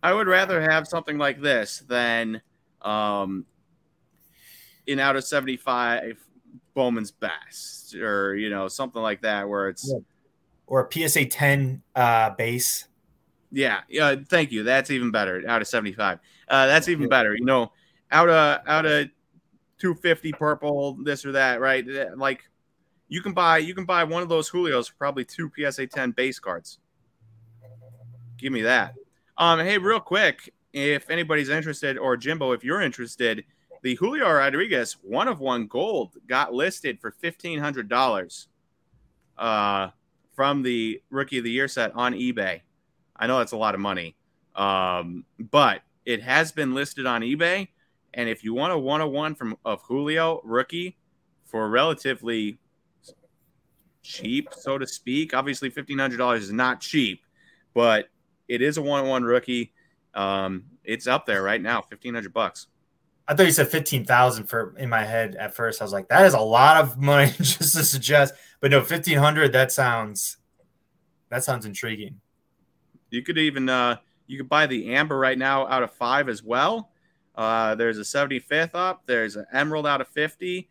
I 0.02 0.14
would 0.14 0.28
rather 0.28 0.62
have 0.62 0.88
something 0.88 1.18
like 1.18 1.42
this 1.42 1.84
than 1.88 2.42
um 2.82 3.46
in 4.88 5.00
out 5.00 5.16
of 5.16 5.24
75 5.24 6.18
Bowman's 6.74 7.12
best 7.12 7.96
or 7.96 8.36
you 8.36 8.50
know 8.50 8.68
something 8.68 9.02
like 9.02 9.22
that 9.22 9.48
where 9.50 9.68
it's 9.68 9.94
or 10.68 10.88
a 10.88 11.08
PSA 11.10 11.26
10 11.26 11.82
uh 11.96 12.30
base 12.32 12.88
yeah, 13.52 13.82
yeah. 13.90 14.16
Thank 14.28 14.52
you. 14.52 14.64
That's 14.64 14.92
even 14.92 15.12
better. 15.12 15.44
Out 15.48 15.62
of 15.62 15.68
seventy 15.68 15.92
five, 15.92 16.20
uh, 16.48 16.68
that's 16.68 16.88
even 16.88 17.10
better. 17.10 17.36
You 17.36 17.46
know, 17.46 17.72
out 18.12 18.30
of 18.30 18.62
out 18.68 18.86
of 18.86 19.10
two 19.80 19.96
fifty 19.96 20.32
purple, 20.32 20.98
this 21.04 21.26
or 21.26 21.32
that, 21.32 21.60
right? 21.60 21.86
Like, 22.16 22.44
you 23.08 23.22
can 23.22 23.34
buy 23.34 23.58
you 23.58 23.74
can 23.74 23.86
buy 23.86 24.04
one 24.04 24.22
of 24.22 24.30
those 24.30 24.52
Julios 24.52 24.90
for 24.90 24.96
probably 24.96 25.26
two 25.26 25.52
PSA 25.58 25.88
10 25.88 26.12
base 26.12 26.40
cards. 26.40 26.80
Give 28.38 28.54
me 28.54 28.62
that. 28.62 28.94
Um, 29.40 29.60
hey, 29.60 29.78
real 29.78 30.02
quick, 30.02 30.54
if 30.74 31.10
anybody's 31.10 31.48
interested, 31.48 31.98
or 31.98 32.18
Jimbo, 32.18 32.52
if 32.52 32.62
you're 32.62 32.82
interested, 32.82 33.46
the 33.84 33.96
Julio 33.96 34.30
Rodriguez 34.30 34.98
one 35.02 35.30
of 35.30 35.40
one 35.40 35.66
gold 35.68 36.18
got 36.28 36.54
listed 36.54 37.00
for 37.00 37.12
fifteen 37.12 37.58
hundred 37.58 37.88
dollars 37.88 38.50
uh, 39.38 39.92
from 40.36 40.62
the 40.62 41.02
Rookie 41.10 41.38
of 41.38 41.46
the 41.46 41.52
Year 41.52 41.70
set 41.70 41.96
on 41.96 42.14
eBay. 42.14 42.60
I 43.16 43.28
know 43.28 43.38
that's 43.38 43.54
a 43.54 43.58
lot 43.58 43.76
of 43.76 43.80
money, 43.80 44.18
um, 44.56 45.24
but 45.40 45.84
it 46.06 46.22
has 46.22 46.52
been 46.52 46.74
listed 46.74 47.06
on 47.06 47.22
eBay. 47.22 47.70
And 48.14 48.28
if 48.28 48.44
you 48.44 48.54
want 48.54 48.74
a 48.74 48.78
one 48.78 49.00
of 49.00 49.10
one 49.10 49.36
from 49.36 49.56
of 49.64 49.82
Julio 49.84 50.42
rookie 50.44 50.98
for 51.46 51.70
relatively 51.70 52.60
cheap, 54.04 54.50
so 54.52 54.78
to 54.78 54.86
speak, 54.86 55.34
obviously 55.34 55.70
fifteen 55.70 55.98
hundred 55.98 56.18
dollars 56.18 56.44
is 56.44 56.52
not 56.52 56.82
cheap, 56.82 57.22
but 57.74 58.10
it 58.50 58.62
is 58.62 58.78
a 58.78 58.82
one 58.82 59.04
on 59.04 59.10
one 59.10 59.24
rookie. 59.24 59.74
Um, 60.14 60.66
it's 60.84 61.08
up 61.08 61.26
there 61.26 61.42
right 61.42 61.62
now, 61.62 61.82
fifteen 61.82 62.14
hundred 62.14 62.34
bucks. 62.34 62.68
I 63.28 63.36
thought 63.36 63.46
you 63.46 63.52
said 63.52 63.70
fifteen 63.70 64.04
thousand 64.04 64.48
for 64.48 64.76
in 64.78 64.90
my 64.90 65.06
head 65.06 65.36
at 65.36 65.56
first. 65.56 65.82
I 65.82 65.86
was 65.86 65.94
like, 65.94 66.10
that 66.10 66.26
is 66.26 66.34
a 66.34 66.40
lot 66.40 66.78
of 66.78 66.98
money 66.98 67.32
just 67.38 67.76
to 67.76 67.84
suggest. 67.84 68.34
But 68.60 68.72
no, 68.72 68.82
fifteen 68.82 69.20
hundred. 69.20 69.54
That 69.54 69.72
sounds 69.72 70.38
that 71.30 71.44
sounds 71.44 71.66
intriguing. 71.66 72.20
You 73.12 73.22
could 73.22 73.38
even 73.38 73.70
uh, 73.70 73.98
you 74.28 74.38
could 74.38 74.50
buy 74.50 74.66
the 74.68 74.94
amber 74.96 75.18
right 75.18 75.38
now 75.38 75.68
out 75.68 75.84
of 75.84 75.94
five 75.94 76.28
as 76.28 76.44
well. 76.44 76.92
Uh, 77.36 77.76
there's 77.76 77.98
a 77.98 78.02
75th 78.02 78.72
up. 78.74 79.04
There's 79.06 79.38
an 79.38 79.46
emerald 79.54 79.88
out 79.88 80.02
of 80.02 80.10
50. 80.10 80.68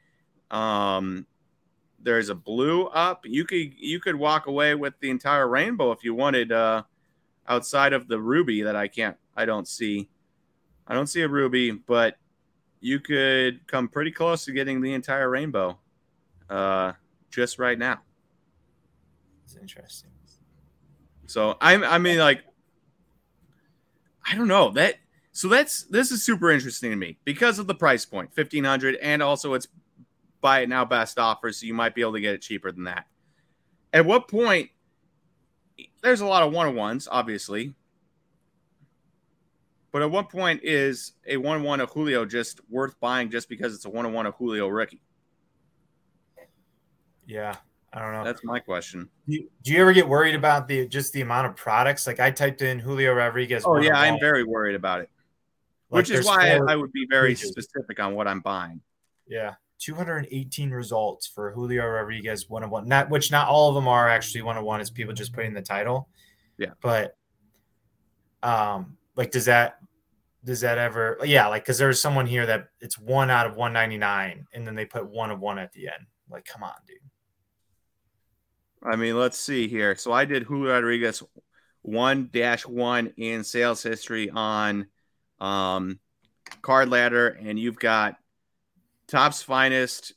Um, 0.50 1.26
there's 2.00 2.28
a 2.28 2.34
blue 2.34 2.86
up. 2.86 3.22
You 3.24 3.44
could 3.44 3.72
you 3.76 4.00
could 4.00 4.14
walk 4.14 4.46
away 4.46 4.74
with 4.74 4.94
the 5.00 5.10
entire 5.10 5.48
rainbow 5.48 5.92
if 5.92 6.04
you 6.04 6.14
wanted. 6.14 6.52
Uh, 6.52 6.82
outside 7.48 7.92
of 7.92 8.06
the 8.06 8.20
ruby 8.20 8.62
that 8.62 8.76
I 8.76 8.88
can't, 8.88 9.16
I 9.36 9.46
don't 9.46 9.66
see. 9.66 10.08
I 10.86 10.94
don't 10.94 11.06
see 11.06 11.22
a 11.22 11.28
ruby, 11.28 11.70
but 11.70 12.16
you 12.80 13.00
could 13.00 13.66
come 13.66 13.88
pretty 13.88 14.10
close 14.10 14.44
to 14.44 14.52
getting 14.52 14.80
the 14.80 14.94
entire 14.94 15.28
rainbow 15.28 15.78
uh, 16.48 16.92
just 17.30 17.58
right 17.58 17.78
now. 17.78 18.00
It's 19.44 19.56
interesting. 19.56 20.10
So 21.26 21.56
I, 21.60 21.74
I 21.74 21.98
mean, 21.98 22.18
like, 22.18 22.42
I 24.24 24.34
don't 24.34 24.48
know 24.48 24.70
that. 24.70 24.96
So 25.32 25.48
that's 25.48 25.84
this 25.84 26.10
is 26.10 26.24
super 26.24 26.50
interesting 26.50 26.90
to 26.90 26.96
me 26.96 27.18
because 27.24 27.58
of 27.58 27.66
the 27.66 27.74
price 27.74 28.04
point, 28.04 28.34
fifteen 28.34 28.64
hundred, 28.64 28.96
and 28.96 29.22
also 29.22 29.54
it's 29.54 29.68
buy 30.40 30.60
it 30.60 30.68
now 30.68 30.84
best 30.84 31.18
offer, 31.18 31.52
so 31.52 31.66
you 31.66 31.74
might 31.74 31.94
be 31.94 32.00
able 32.00 32.14
to 32.14 32.20
get 32.20 32.34
it 32.34 32.40
cheaper 32.40 32.72
than 32.72 32.84
that. 32.84 33.06
At 33.92 34.06
what 34.06 34.28
point? 34.28 34.70
There's 36.02 36.20
a 36.20 36.26
lot 36.26 36.42
of 36.42 36.52
one 36.52 36.66
on 36.66 36.74
ones, 36.74 37.08
obviously, 37.10 37.74
but 39.92 40.02
at 40.02 40.10
what 40.10 40.28
point 40.28 40.60
is 40.62 41.12
a 41.26 41.36
one 41.36 41.56
on 41.56 41.62
one 41.62 41.80
of 41.80 41.90
Julio 41.90 42.24
just 42.24 42.60
worth 42.68 42.98
buying 43.00 43.30
just 43.30 43.48
because 43.48 43.74
it's 43.74 43.84
a 43.84 43.90
one 43.90 44.06
on 44.06 44.12
one 44.12 44.26
of 44.26 44.34
Julio 44.34 44.68
rookie? 44.68 45.00
Yeah, 47.26 47.56
I 47.92 48.00
don't 48.00 48.12
know. 48.12 48.24
That's 48.24 48.44
my 48.44 48.58
question. 48.58 49.08
Do 49.26 49.34
you, 49.34 49.50
do 49.62 49.72
you 49.72 49.80
ever 49.80 49.92
get 49.92 50.08
worried 50.08 50.34
about 50.34 50.68
the 50.68 50.86
just 50.86 51.12
the 51.12 51.20
amount 51.20 51.46
of 51.46 51.56
products? 51.56 52.06
Like 52.06 52.20
I 52.20 52.30
typed 52.30 52.62
in 52.62 52.78
Julio 52.78 53.12
Rodriguez. 53.12 53.64
Oh 53.66 53.78
yeah, 53.78 53.98
I'm 53.98 54.20
very 54.20 54.44
worried 54.44 54.76
about 54.76 55.00
it. 55.00 55.10
Like 55.90 56.00
Which 56.00 56.10
is 56.10 56.26
why 56.26 56.50
I, 56.50 56.72
I 56.72 56.76
would 56.76 56.92
be 56.92 57.06
very 57.08 57.30
pages. 57.30 57.50
specific 57.50 57.98
on 57.98 58.14
what 58.14 58.28
I'm 58.28 58.40
buying. 58.40 58.80
Yeah. 59.26 59.54
218 59.78 60.70
results 60.70 61.26
for 61.26 61.52
Julio 61.52 61.86
Rodriguez 61.86 62.48
one 62.48 62.64
on 62.64 62.70
one. 62.70 62.88
Not 62.88 63.10
which 63.10 63.30
not 63.30 63.48
all 63.48 63.68
of 63.68 63.74
them 63.74 63.88
are 63.88 64.08
actually 64.08 64.42
one 64.42 64.56
on 64.56 64.64
one 64.64 64.80
as 64.80 64.90
people 64.90 65.14
just 65.14 65.32
putting 65.32 65.54
the 65.54 65.62
title. 65.62 66.08
Yeah. 66.58 66.72
But 66.80 67.16
um 68.42 68.96
like 69.16 69.30
does 69.30 69.46
that 69.46 69.78
does 70.44 70.60
that 70.60 70.78
ever 70.78 71.18
yeah, 71.24 71.48
like 71.48 71.64
cuz 71.64 71.78
there's 71.78 72.00
someone 72.00 72.26
here 72.26 72.46
that 72.46 72.68
it's 72.80 72.98
1 72.98 73.30
out 73.30 73.46
of 73.46 73.56
199 73.56 74.46
and 74.52 74.66
then 74.66 74.74
they 74.74 74.84
put 74.84 75.08
one 75.08 75.30
of 75.30 75.40
one 75.40 75.58
at 75.58 75.72
the 75.72 75.88
end. 75.88 76.06
Like 76.30 76.44
come 76.44 76.62
on, 76.62 76.74
dude. 76.86 76.98
I 78.82 78.96
mean, 78.96 79.18
let's 79.18 79.38
see 79.38 79.68
here. 79.68 79.96
So 79.96 80.12
I 80.12 80.24
did 80.24 80.44
Julio 80.44 80.72
Rodriguez 80.72 81.22
one 81.82 82.28
dash 82.32 82.66
one 82.66 83.12
in 83.16 83.44
sales 83.44 83.82
history 83.82 84.30
on 84.30 84.86
um, 85.40 85.98
Card 86.62 86.88
Ladder, 86.88 87.28
and 87.28 87.58
you've 87.58 87.78
got 87.78 88.16
Topps 89.08 89.42
Finest 89.42 90.12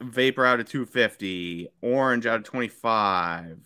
Vapor 0.00 0.44
out 0.44 0.60
of 0.60 0.68
250, 0.68 1.68
Orange 1.82 2.26
out 2.26 2.36
of 2.36 2.44
25. 2.44 3.58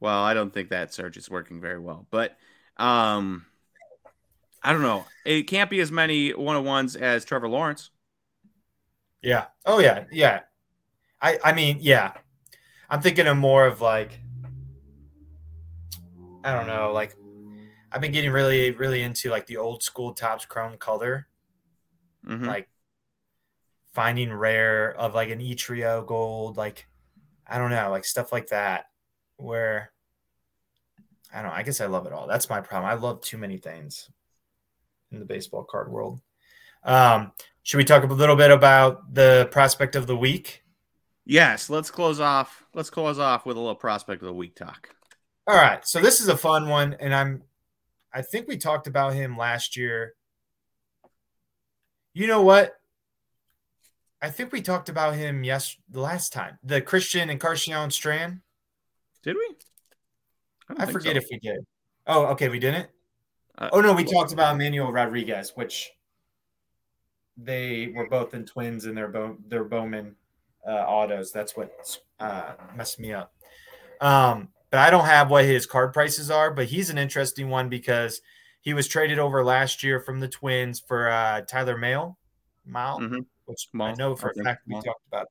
Well, 0.00 0.22
I 0.22 0.32
don't 0.32 0.52
think 0.52 0.70
that 0.70 0.94
search 0.94 1.18
is 1.18 1.30
working 1.30 1.60
very 1.60 1.78
well, 1.78 2.06
but 2.10 2.38
um, 2.78 3.44
I 4.62 4.72
don't 4.72 4.82
know. 4.82 5.04
It 5.26 5.42
can't 5.42 5.68
be 5.68 5.80
as 5.80 5.92
many 5.92 6.30
one 6.30 6.56
on 6.56 6.64
ones 6.64 6.96
as 6.96 7.26
Trevor 7.26 7.48
Lawrence. 7.48 7.90
Yeah. 9.22 9.46
Oh 9.66 9.78
yeah. 9.80 10.04
Yeah. 10.10 10.40
I 11.20 11.38
I 11.44 11.52
mean, 11.52 11.78
yeah. 11.80 12.12
I'm 12.88 13.02
thinking 13.02 13.26
of 13.26 13.36
more 13.36 13.66
of 13.66 13.82
like 13.82 14.18
I 16.42 16.54
don't 16.54 16.66
know, 16.66 16.92
like 16.94 17.14
I've 17.92 18.00
been 18.00 18.12
getting 18.12 18.30
really, 18.30 18.70
really 18.70 19.02
into 19.02 19.30
like 19.30 19.46
the 19.46 19.56
old 19.56 19.82
school 19.82 20.14
Topps 20.14 20.44
Chrome 20.44 20.76
color. 20.78 21.26
Mm-hmm. 22.26 22.46
Like 22.46 22.68
finding 23.92 24.32
rare 24.32 24.94
of 24.96 25.14
like 25.14 25.30
an 25.30 25.40
Etrio 25.40 26.06
gold, 26.06 26.56
like 26.56 26.86
I 27.46 27.58
don't 27.58 27.70
know, 27.70 27.90
like 27.90 28.04
stuff 28.04 28.32
like 28.32 28.48
that. 28.48 28.86
Where 29.36 29.92
I 31.32 31.42
don't 31.42 31.50
know, 31.50 31.56
I 31.56 31.62
guess 31.62 31.80
I 31.80 31.86
love 31.86 32.06
it 32.06 32.12
all. 32.12 32.26
That's 32.26 32.50
my 32.50 32.60
problem. 32.60 32.90
I 32.90 32.94
love 32.94 33.20
too 33.22 33.38
many 33.38 33.56
things 33.56 34.10
in 35.10 35.18
the 35.18 35.24
baseball 35.24 35.64
card 35.64 35.90
world. 35.90 36.20
Um, 36.84 37.32
should 37.62 37.78
we 37.78 37.84
talk 37.84 38.04
a 38.04 38.06
little 38.06 38.36
bit 38.36 38.50
about 38.50 39.14
the 39.14 39.48
prospect 39.50 39.96
of 39.96 40.06
the 40.06 40.16
week? 40.16 40.64
Yes, 41.24 41.70
let's 41.70 41.90
close 41.90 42.20
off. 42.20 42.64
Let's 42.74 42.90
close 42.90 43.18
off 43.18 43.46
with 43.46 43.56
a 43.56 43.60
little 43.60 43.74
prospect 43.74 44.22
of 44.22 44.26
the 44.26 44.34
week 44.34 44.56
talk. 44.56 44.94
All 45.46 45.54
right, 45.54 45.86
so 45.86 46.00
this 46.00 46.20
is 46.20 46.28
a 46.28 46.36
fun 46.36 46.68
one, 46.68 46.96
and 47.00 47.14
I'm, 47.14 47.42
I 48.12 48.22
think 48.22 48.48
we 48.48 48.56
talked 48.56 48.86
about 48.86 49.14
him 49.14 49.36
last 49.36 49.76
year. 49.76 50.14
You 52.12 52.26
know 52.26 52.42
what? 52.42 52.72
I 54.22 54.30
think 54.30 54.52
we 54.52 54.60
talked 54.60 54.88
about 54.88 55.14
him 55.14 55.44
yes 55.44 55.76
the 55.88 56.00
last 56.00 56.32
time. 56.32 56.58
The 56.62 56.80
Christian 56.80 57.30
Encarnacion 57.30 57.90
Strand. 57.90 58.40
Did 59.22 59.36
we? 59.36 59.56
I, 60.76 60.84
I 60.84 60.86
forget 60.92 61.14
so. 61.14 61.18
if 61.18 61.26
we 61.30 61.38
did. 61.38 61.60
Oh, 62.06 62.26
okay, 62.26 62.48
we 62.48 62.58
didn't. 62.58 62.88
Uh, 63.56 63.70
oh 63.72 63.80
no, 63.80 63.92
we 63.92 64.04
talked 64.04 64.32
about 64.32 64.56
Manuel 64.58 64.92
Rodriguez, 64.92 65.52
which 65.54 65.90
they 67.36 67.92
were 67.94 68.08
both 68.08 68.34
in 68.34 68.44
twins 68.44 68.86
in 68.86 68.94
their 68.94 69.08
Bo- 69.08 69.38
their 69.46 69.64
Bowman 69.64 70.16
uh, 70.66 70.70
autos. 70.70 71.32
That's 71.32 71.56
what 71.56 71.98
uh, 72.18 72.52
messed 72.76 73.00
me 73.00 73.12
up. 73.12 73.32
Um, 74.00 74.48
but 74.70 74.78
I 74.80 74.90
don't 74.90 75.06
have 75.06 75.30
what 75.30 75.44
his 75.44 75.66
card 75.66 75.92
prices 75.92 76.30
are. 76.30 76.52
But 76.52 76.66
he's 76.66 76.90
an 76.90 76.98
interesting 76.98 77.48
one 77.48 77.68
because 77.68 78.20
he 78.60 78.74
was 78.74 78.88
traded 78.88 79.18
over 79.18 79.44
last 79.44 79.82
year 79.82 80.00
from 80.00 80.20
the 80.20 80.28
Twins 80.28 80.80
for 80.80 81.08
uh, 81.10 81.42
Tyler 81.42 81.76
Mail, 81.76 82.18
Mile, 82.64 83.00
mm-hmm. 83.00 83.20
which 83.46 83.68
I 83.78 83.94
know 83.94 84.14
for 84.14 84.30
a 84.30 84.42
fact 84.42 84.62
we 84.66 84.74
talked 84.74 85.06
about 85.08 85.28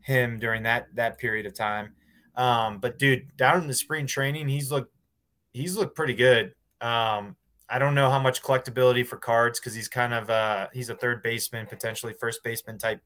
him 0.00 0.38
during 0.38 0.62
that 0.64 0.94
that 0.94 1.18
period 1.18 1.46
of 1.46 1.54
time. 1.54 1.92
Um, 2.34 2.78
but 2.78 2.98
dude, 2.98 3.36
down 3.36 3.60
in 3.60 3.68
the 3.68 3.74
spring 3.74 4.06
training, 4.06 4.48
he's 4.48 4.70
looked 4.70 4.92
he's 5.52 5.76
looked 5.76 5.94
pretty 5.94 6.14
good. 6.14 6.54
Um, 6.80 7.36
I 7.68 7.78
don't 7.78 7.94
know 7.94 8.10
how 8.10 8.18
much 8.18 8.42
collectability 8.42 9.06
for 9.06 9.16
cards 9.16 9.60
because 9.60 9.74
he's 9.74 9.88
kind 9.88 10.12
of 10.12 10.30
uh 10.30 10.68
he's 10.72 10.88
a 10.88 10.94
third 10.94 11.22
baseman, 11.22 11.66
potentially 11.66 12.14
first 12.18 12.42
baseman 12.42 12.78
type. 12.78 13.00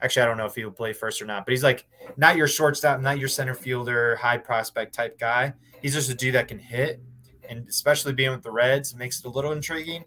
Actually, 0.00 0.22
I 0.22 0.26
don't 0.26 0.36
know 0.36 0.46
if 0.46 0.54
he 0.54 0.64
will 0.64 0.72
play 0.72 0.92
first 0.92 1.22
or 1.22 1.24
not, 1.24 1.46
but 1.46 1.52
he's 1.52 1.62
like 1.62 1.86
not 2.16 2.36
your 2.36 2.48
shortstop, 2.48 3.00
not 3.00 3.18
your 3.18 3.28
center 3.28 3.54
fielder, 3.54 4.16
high 4.16 4.38
prospect 4.38 4.94
type 4.94 5.18
guy. 5.18 5.54
He's 5.80 5.94
just 5.94 6.10
a 6.10 6.14
dude 6.14 6.34
that 6.34 6.48
can 6.48 6.58
hit, 6.58 7.00
and 7.48 7.66
especially 7.68 8.12
being 8.12 8.30
with 8.30 8.42
the 8.42 8.50
Reds 8.50 8.94
makes 8.94 9.20
it 9.20 9.26
a 9.26 9.30
little 9.30 9.52
intriguing. 9.52 10.04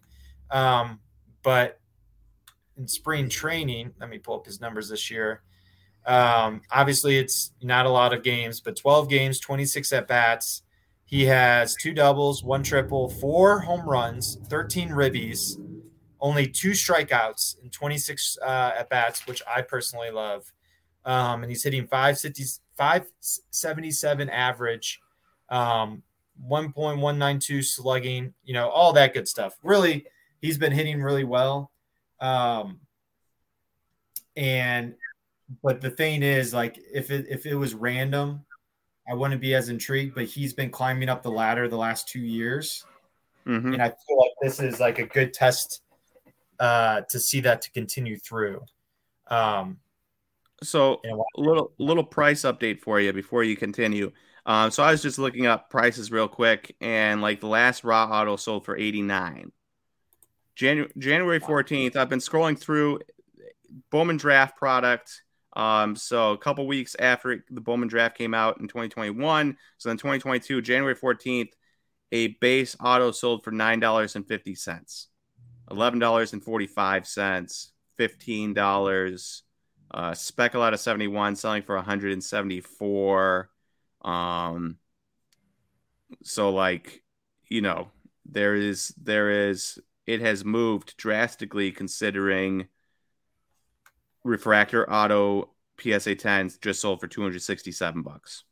Um, 0.51 0.99
but 1.41 1.79
in 2.77 2.87
spring 2.87 3.29
training, 3.29 3.93
let 3.99 4.09
me 4.09 4.17
pull 4.17 4.35
up 4.35 4.45
his 4.45 4.61
numbers 4.61 4.89
this 4.89 5.09
year. 5.09 5.41
Um, 6.05 6.61
obviously, 6.71 7.17
it's 7.17 7.51
not 7.61 7.85
a 7.85 7.89
lot 7.89 8.13
of 8.13 8.23
games, 8.23 8.61
but 8.61 8.75
12 8.75 9.09
games, 9.09 9.39
26 9.39 9.91
at 9.93 10.07
bats, 10.07 10.63
he 11.07 11.25
has 11.25 11.73
two 11.75 11.93
doubles, 11.93 12.43
one 12.43 12.63
triple, 12.63 13.09
four 13.09 13.59
home 13.61 13.87
runs, 13.87 14.37
13 14.49 14.89
ribbies, 14.89 15.57
only 16.19 16.47
two 16.47 16.71
strikeouts, 16.71 17.61
and 17.61 17.71
26 17.71 18.37
uh, 18.41 18.73
at 18.77 18.89
bats, 18.89 19.25
which 19.27 19.41
I 19.47 19.61
personally 19.61 20.09
love. 20.11 20.51
Um, 21.05 21.43
and 21.43 21.51
he's 21.51 21.63
hitting 21.63 21.87
577 21.87 24.29
average, 24.29 24.99
um, 25.49 26.03
1.192 26.49 27.63
slugging, 27.63 28.33
you 28.43 28.53
know, 28.53 28.69
all 28.69 28.93
that 28.93 29.13
good 29.13 29.27
stuff. 29.27 29.57
Really, 29.63 30.05
he's 30.41 30.57
been 30.57 30.71
hitting 30.71 31.01
really 31.01 31.23
well. 31.23 31.71
Um, 32.19 32.79
And 34.35 34.95
but 35.63 35.81
the 35.81 35.89
thing 35.89 36.23
is, 36.23 36.53
like, 36.53 36.77
if 36.93 37.09
it 37.09 37.25
if 37.29 37.45
it 37.45 37.55
was 37.55 37.73
random, 37.73 38.45
I 39.09 39.13
wouldn't 39.13 39.41
be 39.41 39.55
as 39.55 39.69
intrigued. 39.69 40.13
But 40.13 40.25
he's 40.25 40.53
been 40.53 40.69
climbing 40.69 41.09
up 41.09 41.23
the 41.23 41.31
ladder 41.31 41.67
the 41.67 41.77
last 41.77 42.07
two 42.07 42.19
years, 42.19 42.85
Mhm. 43.47 43.73
and 43.73 43.81
I 43.81 43.87
feel 43.87 44.19
like 44.19 44.31
this 44.41 44.59
is 44.59 44.79
like 44.79 44.99
a 44.99 45.07
good 45.07 45.33
test 45.33 45.81
uh, 46.59 47.01
to 47.09 47.19
see 47.19 47.41
that 47.41 47.61
to 47.63 47.71
continue 47.71 48.17
through. 48.17 48.61
Um, 49.27 49.79
So 50.63 51.01
a 51.37 51.41
little 51.41 51.73
little 51.77 52.03
price 52.03 52.41
update 52.43 52.81
for 52.81 52.99
you 52.99 53.13
before 53.13 53.43
you 53.43 53.55
continue. 53.57 54.11
Um, 54.45 54.71
so 54.71 54.81
I 54.83 54.91
was 54.91 55.01
just 55.01 55.19
looking 55.19 55.45
up 55.45 55.69
prices 55.69 56.11
real 56.11 56.27
quick, 56.27 56.75
and 56.81 57.21
like 57.21 57.41
the 57.41 57.47
last 57.47 57.83
raw 57.83 58.05
auto 58.05 58.37
sold 58.37 58.65
for 58.65 58.75
eighty 58.77 59.01
nine. 59.01 59.51
Janu- 60.57 60.91
January 60.97 61.39
fourteenth. 61.39 61.95
I've 61.95 62.09
been 62.09 62.19
scrolling 62.19 62.57
through 62.59 62.99
Bowman 63.91 64.17
Draft 64.17 64.57
product. 64.57 65.21
Um, 65.55 65.95
so 65.95 66.33
a 66.33 66.37
couple 66.37 66.67
weeks 66.67 66.95
after 66.99 67.43
the 67.49 67.61
Bowman 67.61 67.87
Draft 67.87 68.17
came 68.17 68.33
out 68.35 68.59
in 68.59 68.67
2021, 68.67 69.57
so 69.79 69.89
in 69.89 69.97
2022, 69.97 70.61
January 70.61 70.95
14th, 70.95 71.49
a 72.11 72.27
base 72.41 72.75
auto 72.79 73.11
sold 73.11 73.43
for 73.43 73.51
nine 73.51 73.79
dollars 73.79 74.15
and 74.15 74.27
fifty 74.27 74.53
cents, 74.55 75.07
eleven 75.69 75.99
dollars 75.99 76.33
and 76.33 76.43
forty 76.43 76.67
five 76.67 77.07
cents, 77.07 77.71
fifteen 77.97 78.53
dollars. 78.53 79.43
Uh, 79.89 80.13
Speckle 80.13 80.61
out 80.61 80.73
of 80.73 80.81
71 80.81 81.37
selling 81.37 81.61
for 81.61 81.75
174. 81.75 83.49
Um, 84.01 84.77
so 86.23 86.49
like, 86.49 87.03
you 87.47 87.61
know, 87.61 87.87
there 88.25 88.55
is, 88.55 88.93
there 89.01 89.49
is, 89.49 89.79
it 90.05 90.19
has 90.19 90.43
moved 90.43 90.97
drastically 90.97 91.71
considering 91.71 92.67
refractor 94.25 94.89
auto 94.91 95.51
PSA 95.79 96.15
10s 96.15 96.59
just 96.59 96.81
sold 96.81 96.99
for 96.99 97.07
267 97.07 98.01
bucks. 98.01 98.43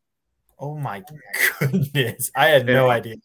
oh 0.58 0.78
my 0.78 1.04
goodness, 1.60 2.32
I 2.36 2.48
had 2.48 2.66
no 2.66 2.90
idea. 2.90 3.16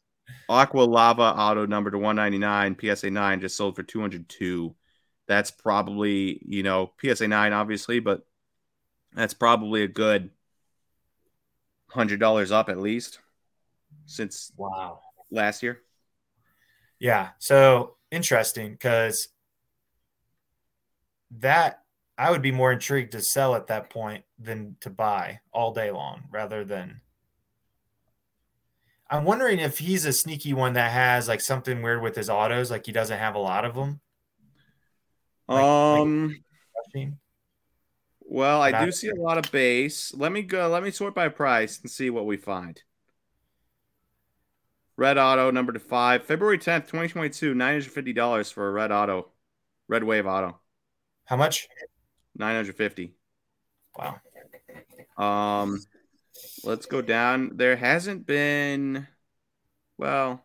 Aqua 0.49 0.83
Lava 0.83 1.23
auto 1.23 1.67
number 1.67 1.91
to 1.91 1.99
199 1.99 2.77
PSA 2.81 3.11
9 3.11 3.41
just 3.41 3.57
sold 3.57 3.77
for 3.77 3.83
202. 3.83 4.75
That's 5.27 5.51
probably, 5.51 6.41
you 6.45 6.63
know, 6.63 6.93
PSA 7.01 7.29
9 7.29 7.53
obviously, 7.53 8.01
but 8.01 8.27
that's 9.13 9.35
probably 9.35 9.83
a 9.85 9.89
good 9.89 10.31
$100 11.93 12.51
up 12.53 12.69
at 12.69 12.79
least 12.79 13.19
since 14.07 14.53
Wow. 14.57 15.01
last 15.31 15.63
year. 15.63 15.81
Yeah. 16.99 17.31
So 17.39 17.97
interesting 18.11 18.73
because 18.73 19.29
that 21.39 21.83
I 22.19 22.31
would 22.31 22.43
be 22.43 22.53
more 22.53 22.73
intrigued 22.73 23.13
to 23.13 23.23
sell 23.23 23.55
at 23.55 23.69
that 23.69 23.89
point 23.89 24.25
than 24.39 24.77
to 24.81 24.91
buy 24.91 25.41
all 25.53 25.73
day 25.73 25.91
long 25.91 26.25
rather 26.31 26.65
than. 26.65 27.01
I'm 29.11 29.25
wondering 29.25 29.59
if 29.59 29.79
he's 29.79 30.05
a 30.07 30.13
sneaky 30.13 30.55
one 30.55 30.75
that 30.75 30.93
has 30.93 31.27
like 31.29 31.41
something 31.41 31.83
weird 31.83 32.01
with 32.03 32.15
his 32.15 32.31
autos, 32.31 32.71
like 32.71 32.87
he 32.87 32.93
doesn't 32.93 33.19
have 33.19 33.35
a 33.35 33.39
lot 33.41 33.65
of 33.65 33.75
them. 33.75 34.01
Like- 35.49 35.59
like- 35.59 35.65
Um 36.01 36.37
well, 38.21 38.63
I 38.63 38.71
do 38.85 38.93
see 38.93 39.09
a 39.09 39.15
lot 39.17 39.39
of 39.45 39.51
base. 39.51 40.15
Let 40.15 40.31
me 40.31 40.43
go 40.43 40.69
let 40.69 40.85
me 40.85 40.93
sort 40.93 41.15
by 41.17 41.29
price 41.29 41.81
and 41.83 41.91
see 41.91 42.11
what 42.11 42.27
we 42.27 42.37
find. 42.37 42.81
Red 44.97 45.19
Auto 45.19 45.51
number 45.51 45.73
to 45.73 45.81
5, 45.81 46.25
February 46.27 46.59
10th, 46.59 46.87
2022, 46.87 47.55
$950 47.55 48.53
for 48.53 48.69
a 48.69 48.71
red 48.71 48.93
auto. 48.93 49.31
Red 49.89 50.05
Wave 50.05 50.27
auto. 50.27 50.61
How 51.25 51.37
much? 51.37 51.69
950. 52.37 53.15
Wow. 53.99 54.21
Um, 55.17 55.79
let's 56.65 56.87
go 56.87 57.03
down. 57.03 57.57
There 57.57 57.77
hasn't 57.77 58.27
been, 58.27 59.07
well, 59.99 60.45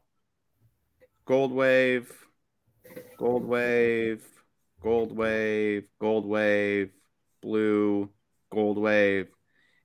Gold 1.25 1.51
Wave, 1.51 2.11
Gold 3.17 3.45
Wave, 3.45 4.23
Gold 4.81 5.15
Wave, 5.15 5.87
Gold 5.99 6.25
Wave, 6.25 6.91
Blue, 7.41 8.09
Gold 8.51 8.77
Wave. 8.77 9.27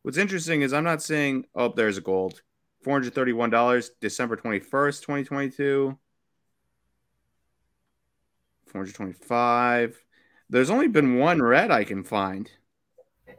What's 0.02 0.18
interesting 0.18 0.62
is 0.62 0.72
I'm 0.72 0.84
not 0.84 1.02
seeing. 1.02 1.44
Oh, 1.54 1.72
there's 1.74 1.98
a 1.98 2.02
gold. 2.02 2.40
Four 2.82 2.94
hundred 2.94 3.14
thirty-one 3.14 3.50
dollars, 3.50 3.90
December 4.00 4.36
twenty-first, 4.36 5.02
twenty 5.02 5.24
twenty-two. 5.24 5.98
Four 8.66 8.80
hundred 8.80 8.94
twenty-five. 8.94 10.02
There's 10.48 10.70
only 10.70 10.88
been 10.88 11.18
one 11.18 11.42
red 11.42 11.70
I 11.70 11.84
can 11.84 12.02
find. 12.04 12.50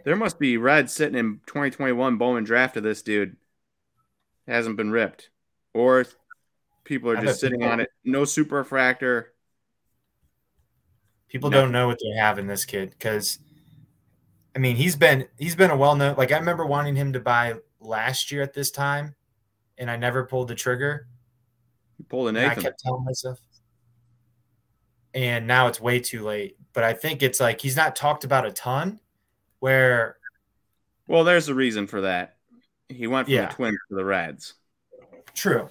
There 0.03 0.15
must 0.15 0.39
be 0.39 0.57
red 0.57 0.89
sitting 0.89 1.17
in 1.17 1.41
2021 1.47 2.17
Bowman 2.17 2.43
draft 2.43 2.77
of 2.77 2.83
this 2.83 3.01
dude. 3.01 3.35
It 4.47 4.51
hasn't 4.51 4.77
been 4.77 4.91
ripped. 4.91 5.29
Or 5.73 6.05
people 6.83 7.09
are 7.11 7.21
just 7.21 7.39
sitting 7.39 7.63
on 7.63 7.79
it. 7.79 7.89
No 8.03 8.25
super 8.25 8.57
refractor. 8.57 9.33
People 11.27 11.49
No. 11.49 11.61
don't 11.61 11.71
know 11.71 11.87
what 11.87 11.99
they 12.03 12.19
have 12.19 12.39
in 12.39 12.47
this 12.47 12.65
kid 12.65 12.89
because, 12.89 13.39
I 14.55 14.59
mean, 14.59 14.75
he's 14.75 14.95
been 14.95 15.27
he's 15.37 15.55
been 15.55 15.71
a 15.71 15.77
well 15.77 15.95
known. 15.95 16.15
Like 16.17 16.31
I 16.31 16.37
remember 16.37 16.65
wanting 16.65 16.95
him 16.95 17.13
to 17.13 17.19
buy 17.19 17.55
last 17.79 18.31
year 18.31 18.41
at 18.41 18.53
this 18.53 18.71
time, 18.71 19.15
and 19.77 19.89
I 19.89 19.95
never 19.95 20.25
pulled 20.25 20.49
the 20.49 20.55
trigger. 20.55 21.07
He 21.97 22.03
pulled 22.03 22.35
a 22.35 22.39
And 22.39 22.51
I 22.51 22.55
kept 22.55 22.79
telling 22.79 23.05
myself. 23.05 23.39
And 25.13 25.45
now 25.45 25.67
it's 25.67 25.81
way 25.81 25.99
too 25.99 26.23
late. 26.23 26.57
But 26.73 26.83
I 26.83 26.93
think 26.93 27.21
it's 27.21 27.39
like 27.39 27.59
he's 27.59 27.75
not 27.75 27.95
talked 27.95 28.23
about 28.23 28.45
a 28.45 28.51
ton. 28.51 28.99
Where 29.61 30.17
Well, 31.07 31.23
there's 31.23 31.47
a 31.49 31.55
reason 31.55 31.87
for 31.87 32.01
that. 32.01 32.35
He 32.89 33.07
went 33.07 33.27
from 33.27 33.33
Yeah. 33.35 33.45
the 33.47 33.53
Twins 33.53 33.77
to 33.89 33.95
the 33.95 34.03
Reds. 34.03 34.55
true, 35.33 35.69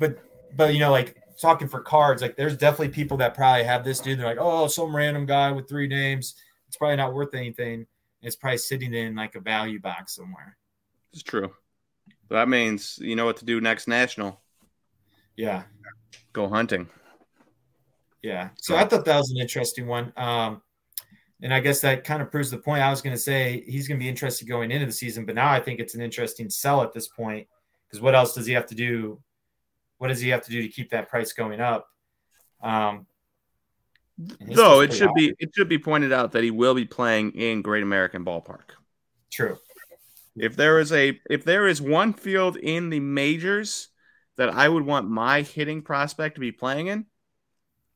but 0.00 0.18
but 0.56 0.72
you 0.74 0.80
know, 0.80 0.90
like 0.90 1.16
talking 1.40 1.68
for 1.68 1.80
cards, 1.80 2.22
like 2.22 2.36
there's 2.36 2.56
definitely 2.56 2.88
people 2.88 3.18
that 3.18 3.34
probably 3.34 3.62
have 3.64 3.84
this 3.84 4.00
dude. 4.00 4.18
They're 4.18 4.26
like, 4.26 4.38
oh, 4.40 4.66
some 4.66 4.96
random 4.96 5.26
guy 5.26 5.52
with 5.52 5.68
three 5.68 5.86
names. 5.86 6.34
It's 6.68 6.76
probably 6.76 6.96
not 6.96 7.14
worth 7.14 7.34
anything. 7.34 7.86
It's 8.22 8.34
probably 8.34 8.58
sitting 8.58 8.92
in 8.94 9.14
like 9.14 9.34
a 9.36 9.40
value 9.40 9.78
box 9.78 10.14
somewhere. 10.16 10.56
It's 11.12 11.22
true. 11.22 11.52
That 12.30 12.48
means 12.48 12.98
you 13.00 13.14
know 13.14 13.26
what 13.26 13.36
to 13.36 13.44
do 13.44 13.60
next 13.60 13.86
national. 13.88 14.40
Yeah. 15.36 15.64
Go 16.32 16.48
hunting. 16.48 16.88
Yeah. 18.22 18.48
So 18.56 18.74
I 18.74 18.84
thought 18.86 19.04
that 19.04 19.16
was 19.18 19.30
an 19.30 19.36
interesting 19.38 19.86
one. 19.86 20.12
Um, 20.16 20.62
and 21.42 21.52
I 21.52 21.60
guess 21.60 21.80
that 21.80 22.04
kind 22.04 22.22
of 22.22 22.30
proves 22.30 22.50
the 22.50 22.58
point. 22.58 22.82
I 22.82 22.90
was 22.90 23.02
going 23.02 23.14
to 23.14 23.20
say 23.20 23.62
he's 23.66 23.88
going 23.88 23.98
to 23.98 24.02
be 24.04 24.08
interested 24.08 24.48
going 24.48 24.70
into 24.70 24.86
the 24.86 24.92
season, 24.92 25.26
but 25.26 25.34
now 25.34 25.50
I 25.50 25.60
think 25.60 25.80
it's 25.80 25.94
an 25.94 26.00
interesting 26.00 26.48
sell 26.50 26.82
at 26.82 26.92
this 26.92 27.08
point 27.08 27.46
because 27.86 28.00
what 28.00 28.14
else 28.14 28.34
does 28.34 28.46
he 28.46 28.54
have 28.54 28.66
to 28.66 28.74
do? 28.74 29.20
What 29.98 30.08
does 30.08 30.20
he 30.20 30.30
have 30.30 30.42
to 30.44 30.50
do 30.50 30.62
to 30.62 30.68
keep 30.68 30.90
that 30.90 31.08
price 31.08 31.32
going 31.32 31.60
up? 31.60 31.88
Um, 32.62 33.06
Though 34.18 34.80
it 34.80 34.92
should 34.94 35.08
high. 35.08 35.14
be 35.14 35.34
it 35.38 35.50
should 35.54 35.68
be 35.68 35.78
pointed 35.78 36.12
out 36.12 36.32
that 36.32 36.42
he 36.42 36.50
will 36.50 36.74
be 36.74 36.86
playing 36.86 37.32
in 37.32 37.60
Great 37.62 37.82
American 37.82 38.24
Ballpark. 38.24 38.70
true. 39.30 39.58
If 40.36 40.56
there 40.56 40.78
is 40.80 40.92
a 40.92 41.18
if 41.30 41.44
there 41.44 41.66
is 41.66 41.80
one 41.82 42.12
field 42.12 42.56
in 42.56 42.90
the 42.90 43.00
majors 43.00 43.88
that 44.36 44.50
I 44.50 44.68
would 44.68 44.84
want 44.84 45.08
my 45.08 45.42
hitting 45.42 45.82
prospect 45.82 46.36
to 46.36 46.40
be 46.40 46.52
playing 46.52 46.88
in, 46.88 47.06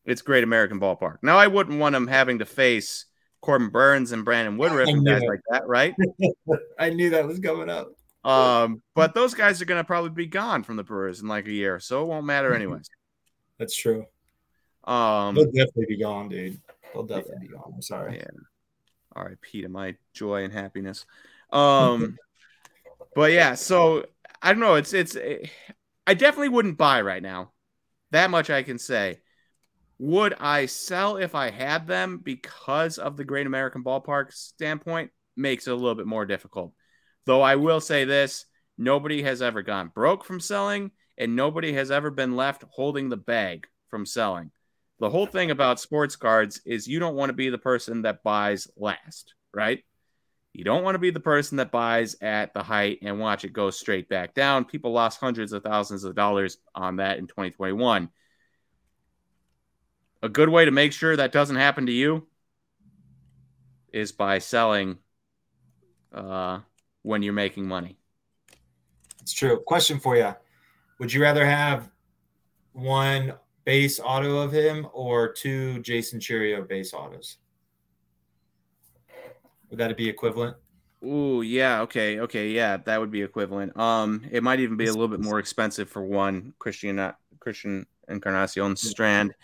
it's 0.05 0.23
Great 0.23 0.45
American 0.45 0.81
Ballpark. 0.81 1.19
Now 1.23 1.39
I 1.39 1.47
wouldn't 1.47 1.79
want 1.79 1.95
him 1.95 2.07
having 2.07 2.39
to 2.41 2.47
face 2.47 3.07
Corbin 3.41 3.71
Burnes 3.71 4.13
and 4.13 4.25
Brandon 4.25 4.57
Woodruff 4.57 4.89
and 4.89 5.05
guys 5.05 5.23
it. 5.23 5.29
like 5.29 5.41
that, 5.51 5.67
right? 5.67 5.95
I 6.79 6.91
knew 6.91 7.11
that 7.11 7.27
was 7.27 7.39
coming 7.39 7.71
up. 7.71 7.93
Um, 8.23 8.83
but 8.95 9.15
those 9.15 9.33
guys 9.35 9.63
are 9.63 9.65
gonna 9.65 9.85
probably 9.85 10.11
be 10.11 10.27
gone 10.27 10.63
from 10.63 10.77
the 10.77 10.85
Brewers 10.85 11.21
in 11.21 11.29
like 11.29 11.47
a 11.47 11.53
year, 11.53 11.81
so 11.81 12.03
it 12.03 12.07
won't 12.07 12.27
matter 12.27 12.55
anyways. 12.55 12.89
That's 13.59 13.75
true. 13.75 14.07
Um, 14.85 15.35
They'll 15.35 15.45
definitely 15.47 15.87
be 15.89 15.99
gone, 15.99 16.29
dude. 16.29 16.61
They'll 16.93 17.05
definitely 17.05 17.49
be 17.49 17.55
gone. 17.55 17.73
I'm 17.75 17.83
sorry. 17.83 18.17
Yeah. 18.17 18.27
R.I.P. 19.17 19.63
to 19.63 19.69
my 19.69 19.97
joy 20.13 20.45
and 20.45 20.53
happiness. 20.53 21.05
Um, 21.53 22.17
but 23.15 23.33
yeah, 23.33 23.55
so 23.55 24.07
I 24.43 24.53
don't 24.53 24.61
know. 24.61 24.75
It's 24.75 24.93
it's. 24.93 25.17
I 26.07 26.15
definitely 26.15 26.49
wouldn't 26.49 26.79
buy 26.79 27.03
right 27.03 27.23
now. 27.23 27.53
That 28.11 28.31
much 28.31 28.51
I 28.51 28.63
can 28.63 28.79
say. 28.79 29.21
Would 30.01 30.35
I 30.41 30.67
sell 30.67 31.17
if 31.17 31.35
I 31.35 31.51
had 31.51 31.87
them 31.87 32.21
because 32.23 32.99
of 32.99 33.17
the 33.17 33.25
Great 33.25 33.47
American 33.47 33.85
Ballpark 33.85 34.33
standpoint? 34.33 35.11
Makes 35.37 35.69
it 35.69 35.73
a 35.73 35.77
little 35.77 35.95
bit 35.95 36.07
more 36.07 36.27
difficult. 36.27 36.73
Though 37.27 37.43
I 37.43 37.57
will 37.57 37.81
say 37.81 38.05
this: 38.05 38.47
nobody 38.77 39.23
has 39.23 39.43
ever 39.43 39.63
gone 39.63 39.93
broke 39.95 40.25
from 40.25 40.41
selling, 40.41 40.91
and 41.17 41.37
nobody 41.37 41.73
has 41.75 41.91
ever 41.91 42.11
been 42.11 42.35
left 42.35 42.65
holding 42.71 43.09
the 43.09 43.17
bag 43.17 43.67
from 43.89 44.07
selling 44.07 44.51
the 45.01 45.11
whole 45.11 45.27
thing 45.27 45.51
about 45.51 45.81
sports 45.81 46.15
cards 46.15 46.61
is 46.67 46.87
you 46.87 47.01
don't 47.01 47.17
want 47.17 47.31
to 47.31 47.35
be 47.35 47.49
the 47.49 47.59
person 47.59 48.03
that 48.03 48.23
buys 48.23 48.69
last, 48.77 49.35
right? 49.53 49.83
You 50.53 50.63
don't 50.63 50.85
want 50.85 50.95
to 50.95 51.01
be 51.01 51.11
the 51.11 51.21
person 51.21 51.57
that 51.57 51.71
buys 51.71 52.17
at 52.21 52.53
the 52.53 52.63
height 52.63 52.99
and 53.03 53.19
watch 53.19 53.45
it 53.45 53.55
go 53.55 53.71
straight 53.71 54.09
back 54.11 54.35
down. 54.35 54.67
People 54.67 54.93
lost 54.93 55.19
hundreds 55.19 55.53
of 55.53 55.63
thousands 55.63 56.05
of 56.05 56.15
dollars 56.15 56.59
on 56.75 56.97
that 56.97 57.19
in 57.19 57.27
2021. 57.27 58.11
A 60.23 60.29
good 60.29 60.49
way 60.49 60.65
to 60.65 60.71
make 60.71 60.93
sure 60.93 61.17
that 61.17 61.33
doesn't 61.33 61.57
happen 61.57 61.87
to 61.87 61.93
you 61.93 62.27
is 63.93 64.13
by 64.13 64.39
selling 64.39 64.99
uh, 66.13 66.61
when 67.03 67.23
you're 67.23 67.33
making 67.33 67.67
money. 67.67 67.97
It's 69.23 69.33
true. 69.33 69.61
Question 69.61 69.99
for 69.99 70.17
you: 70.17 70.35
Would 70.99 71.13
you 71.13 71.23
rather 71.23 71.47
have 71.47 71.91
one 72.73 73.35
base 73.65 74.01
auto 74.01 74.39
of 74.39 74.53
him 74.53 74.87
or 74.93 75.33
two 75.33 75.81
Jason 75.81 76.21
Chourio 76.21 76.67
base 76.67 76.93
autos? 76.93 77.39
Would 79.71 79.79
that 79.79 79.97
be 79.97 80.09
equivalent? 80.09 80.57
Ooh, 81.05 81.41
yeah, 81.41 81.81
okay, 81.83 82.21
okay, 82.21 82.51
yeah, 82.51 82.77
that 82.77 83.01
would 83.01 83.11
be 83.11 83.23
equivalent. 83.23 83.75
Um, 83.79 84.27
it 84.31 84.43
might 84.43 84.61
even 84.61 84.77
be 84.77 84.87
a 84.87 84.93
little 84.93 85.09
bit 85.09 85.21
more 85.21 85.39
expensive 85.39 85.89
for 85.89 86.03
one 86.03 86.53
Christian 86.59 86.99
uh, 86.99 87.13
Christian 87.39 87.87
Encarnacion 88.09 88.77
Strand. 88.77 89.35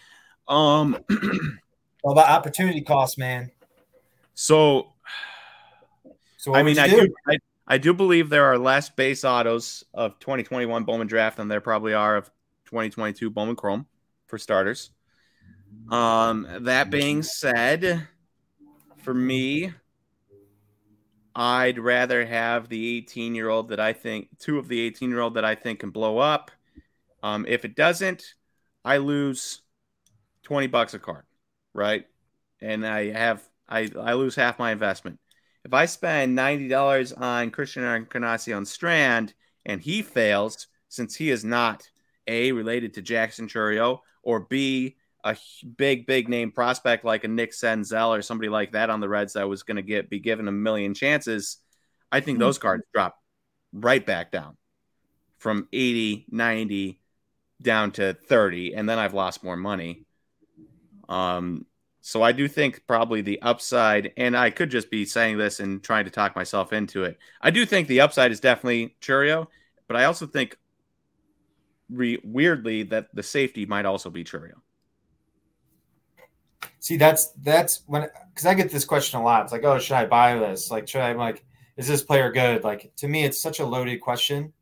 Um, 0.49 0.99
all 2.03 2.13
about 2.13 2.29
opportunity 2.29 2.83
cost, 2.83 3.19
man. 3.19 3.51
So, 4.35 4.93
so 6.37 6.55
I 6.55 6.63
mean, 6.63 6.79
I 6.79 6.89
do, 6.89 7.01
do 7.01 7.15
I, 7.27 7.39
I 7.67 7.79
do 7.79 7.93
believe 7.93 8.29
there 8.29 8.45
are 8.45 8.59
less 8.59 8.91
base 8.91 9.25
autos 9.25 9.85
of 9.93 10.19
2021 10.21 10.85
Bowman 10.85 11.07
draft 11.07 11.39
than 11.39 11.49
there 11.49 11.61
probably 11.61 11.95
are 11.95 12.17
of 12.17 12.31
2022 12.67 13.31
Bowman 13.31 13.57
Chrome 13.57 13.87
for 14.27 14.39
starters. 14.39 14.91
Um, 15.91 16.47
that 16.61 16.91
being 16.91 17.23
said, 17.23 18.07
for 18.99 19.15
me, 19.15 19.73
I'd 21.35 21.79
rather 21.79 22.25
have 22.25 22.69
the 22.69 22.97
18 22.99 23.35
year 23.35 23.49
old 23.49 23.69
that 23.69 23.81
I 23.81 23.93
think 23.93 24.29
two 24.39 24.59
of 24.59 24.69
the 24.69 24.81
18 24.81 25.11
year 25.11 25.21
old 25.21 25.35
that 25.35 25.45
I 25.45 25.55
think 25.55 25.81
can 25.81 25.91
blow 25.91 26.19
up. 26.19 26.51
Um, 27.23 27.45
if 27.49 27.65
it 27.65 27.77
doesn't, 27.77 28.25
I 28.85 28.99
lose 28.99 29.63
20 30.47 30.69
bucks 30.69 30.95
a 30.95 31.01
card, 31.01 31.25
right? 31.75 32.07
And 32.63 32.87
I 32.87 33.11
have 33.11 33.43
I, 33.69 33.91
I 34.01 34.13
lose 34.13 34.37
half 34.37 34.61
my 34.61 34.71
investment. 34.71 35.19
If 35.65 35.75
I 35.75 35.87
spend 35.87 36.39
$90 36.39 37.21
on 37.21 37.51
Christian 37.51 37.83
Encarnacion 37.83 38.65
Strand 38.65 39.35
and 39.65 39.81
he 39.81 40.03
fails, 40.03 40.69
since 40.89 41.17
he 41.17 41.31
is 41.31 41.45
not 41.45 41.91
A, 42.29 42.53
related 42.53 42.95
to 42.95 43.03
Jackson 43.03 43.49
Chourio 43.49 43.99
or 44.23 44.39
B, 44.39 44.95
a 45.25 45.37
big, 45.77 46.07
big 46.07 46.29
name 46.29 46.53
prospect 46.53 47.05
like 47.05 47.25
a 47.25 47.29
Nick 47.29 47.51
Senzel 47.51 48.17
or 48.17 48.23
somebody 48.23 48.49
like 48.49 48.71
that 48.71 48.89
on 48.89 49.01
the 49.01 49.09
Reds 49.09 49.33
that 49.33 49.49
was 49.49 49.65
going 49.65 49.79
to 49.79 49.83
get 49.83 50.09
be 50.09 50.21
given 50.21 50.47
a 50.47 50.53
million 50.53 50.95
chances, 50.95 51.57
I 52.13 52.21
think 52.21 52.39
those 52.39 52.59
cards 52.59 52.85
mm-hmm. 52.85 52.99
drop 53.01 53.19
right 53.73 54.07
back 54.07 54.31
down 54.31 54.57
from 55.39 55.67
80, 55.73 56.27
90 56.31 57.01
down 57.61 57.91
to 57.93 58.15
30, 58.15 58.75
and 58.75 58.89
then 58.89 59.01
I've 59.01 59.15
lost 59.15 59.43
more 59.43 59.57
money. 59.57 60.06
Um, 61.09 61.67
so 62.01 62.23
I 62.23 62.31
do 62.31 62.47
think 62.47 62.87
probably 62.87 63.21
the 63.21 63.43
upside, 63.43 64.13
and 64.17 64.37
I 64.37 64.51
could 64.51 64.71
just 64.71 64.91
be 64.91 65.05
saying 65.05 65.39
this 65.39 65.59
and 65.59 65.83
trying 65.83 66.05
to 66.05 66.11
talk 66.11 66.37
myself 66.37 66.73
into 66.73 67.03
it. 67.03 67.19
I 67.41 67.51
do 67.51 67.67
think 67.67 67.89
the 67.89 68.01
upside 68.01 68.31
is 68.31 68.39
definitely 68.39 68.95
Chourio, 69.01 69.49
but 69.89 69.97
I 69.97 70.05
also 70.05 70.27
think 70.27 70.57
re- 71.91 72.21
weirdly 72.23 72.85
that 72.85 73.09
the 73.13 73.25
safety 73.25 73.67
might 73.67 73.87
also 73.87 74.09
be 74.09 74.23
Chourio. 74.23 74.55
See, 76.79 76.97
that's 76.97 77.33
that's 77.43 77.83
when 77.87 78.09
because 78.33 78.47
I 78.47 78.55
get 78.55 78.71
this 78.71 78.85
question 78.85 79.19
a 79.19 79.25
lot. 79.25 79.43
It's 79.43 79.53
like, 79.53 79.65
oh, 79.65 79.81
should 79.81 79.97
I 79.97 80.07
buy 80.07 80.39
this? 80.39 80.71
Like, 80.71 80.87
should 80.87 81.01
I 81.01 81.13
like, 81.13 81.45
is 81.77 81.89
this 81.89 82.03
player 82.03 82.31
good? 82.31 82.63
Like 82.63 82.93
to 82.99 83.09
me, 83.09 83.25
it's 83.25 83.41
such 83.41 83.59
a 83.59 83.67
loaded 83.67 84.01
question. 84.01 84.53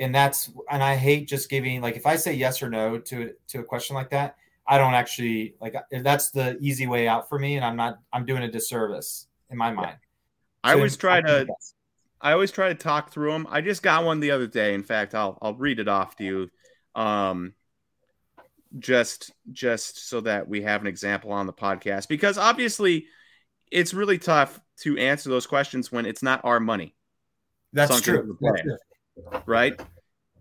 And 0.00 0.12
that's 0.12 0.50
and 0.68 0.82
I 0.82 0.96
hate 0.96 1.28
just 1.28 1.48
giving 1.48 1.80
like 1.80 1.94
if 1.94 2.06
I 2.06 2.16
say 2.16 2.34
yes 2.34 2.60
or 2.60 2.68
no 2.68 2.98
to 2.98 3.34
to 3.48 3.60
a 3.60 3.62
question 3.64 3.94
like 3.94 4.10
that, 4.10 4.36
I 4.66 4.78
don't 4.78 4.94
actually 4.94 5.54
like 5.60 5.74
that's 5.90 6.30
the 6.30 6.56
easy 6.60 6.86
way 6.86 7.06
out 7.06 7.28
for 7.28 7.38
me, 7.38 7.56
and 7.56 7.64
I'm 7.64 7.76
not 7.76 7.98
I'm 8.12 8.24
doing 8.24 8.42
a 8.42 8.50
disservice 8.50 9.26
in 9.50 9.58
my 9.58 9.70
mind. 9.72 9.96
I 10.62 10.72
so 10.72 10.78
always 10.78 10.96
try 10.96 11.20
to 11.20 11.46
I 12.20 12.32
always 12.32 12.50
try 12.50 12.68
to 12.68 12.74
talk 12.74 13.12
through 13.12 13.32
them. 13.32 13.46
I 13.50 13.60
just 13.60 13.82
got 13.82 14.04
one 14.04 14.20
the 14.20 14.30
other 14.30 14.46
day. 14.46 14.74
In 14.74 14.82
fact, 14.82 15.14
I'll 15.14 15.38
I'll 15.42 15.54
read 15.54 15.78
it 15.78 15.88
off 15.88 16.16
to 16.16 16.24
you. 16.24 16.50
Um, 17.00 17.52
just 18.78 19.32
just 19.52 20.08
so 20.08 20.20
that 20.22 20.48
we 20.48 20.62
have 20.62 20.80
an 20.80 20.86
example 20.86 21.32
on 21.32 21.46
the 21.46 21.52
podcast 21.52 22.08
because 22.08 22.38
obviously 22.38 23.06
it's 23.70 23.94
really 23.94 24.18
tough 24.18 24.60
to 24.78 24.96
answer 24.98 25.28
those 25.28 25.46
questions 25.46 25.92
when 25.92 26.06
it's 26.06 26.22
not 26.22 26.40
our 26.44 26.60
money. 26.60 26.94
That's 27.72 28.00
true. 28.00 28.36
That's 28.40 28.62
true. 28.62 28.76
Right? 29.46 29.80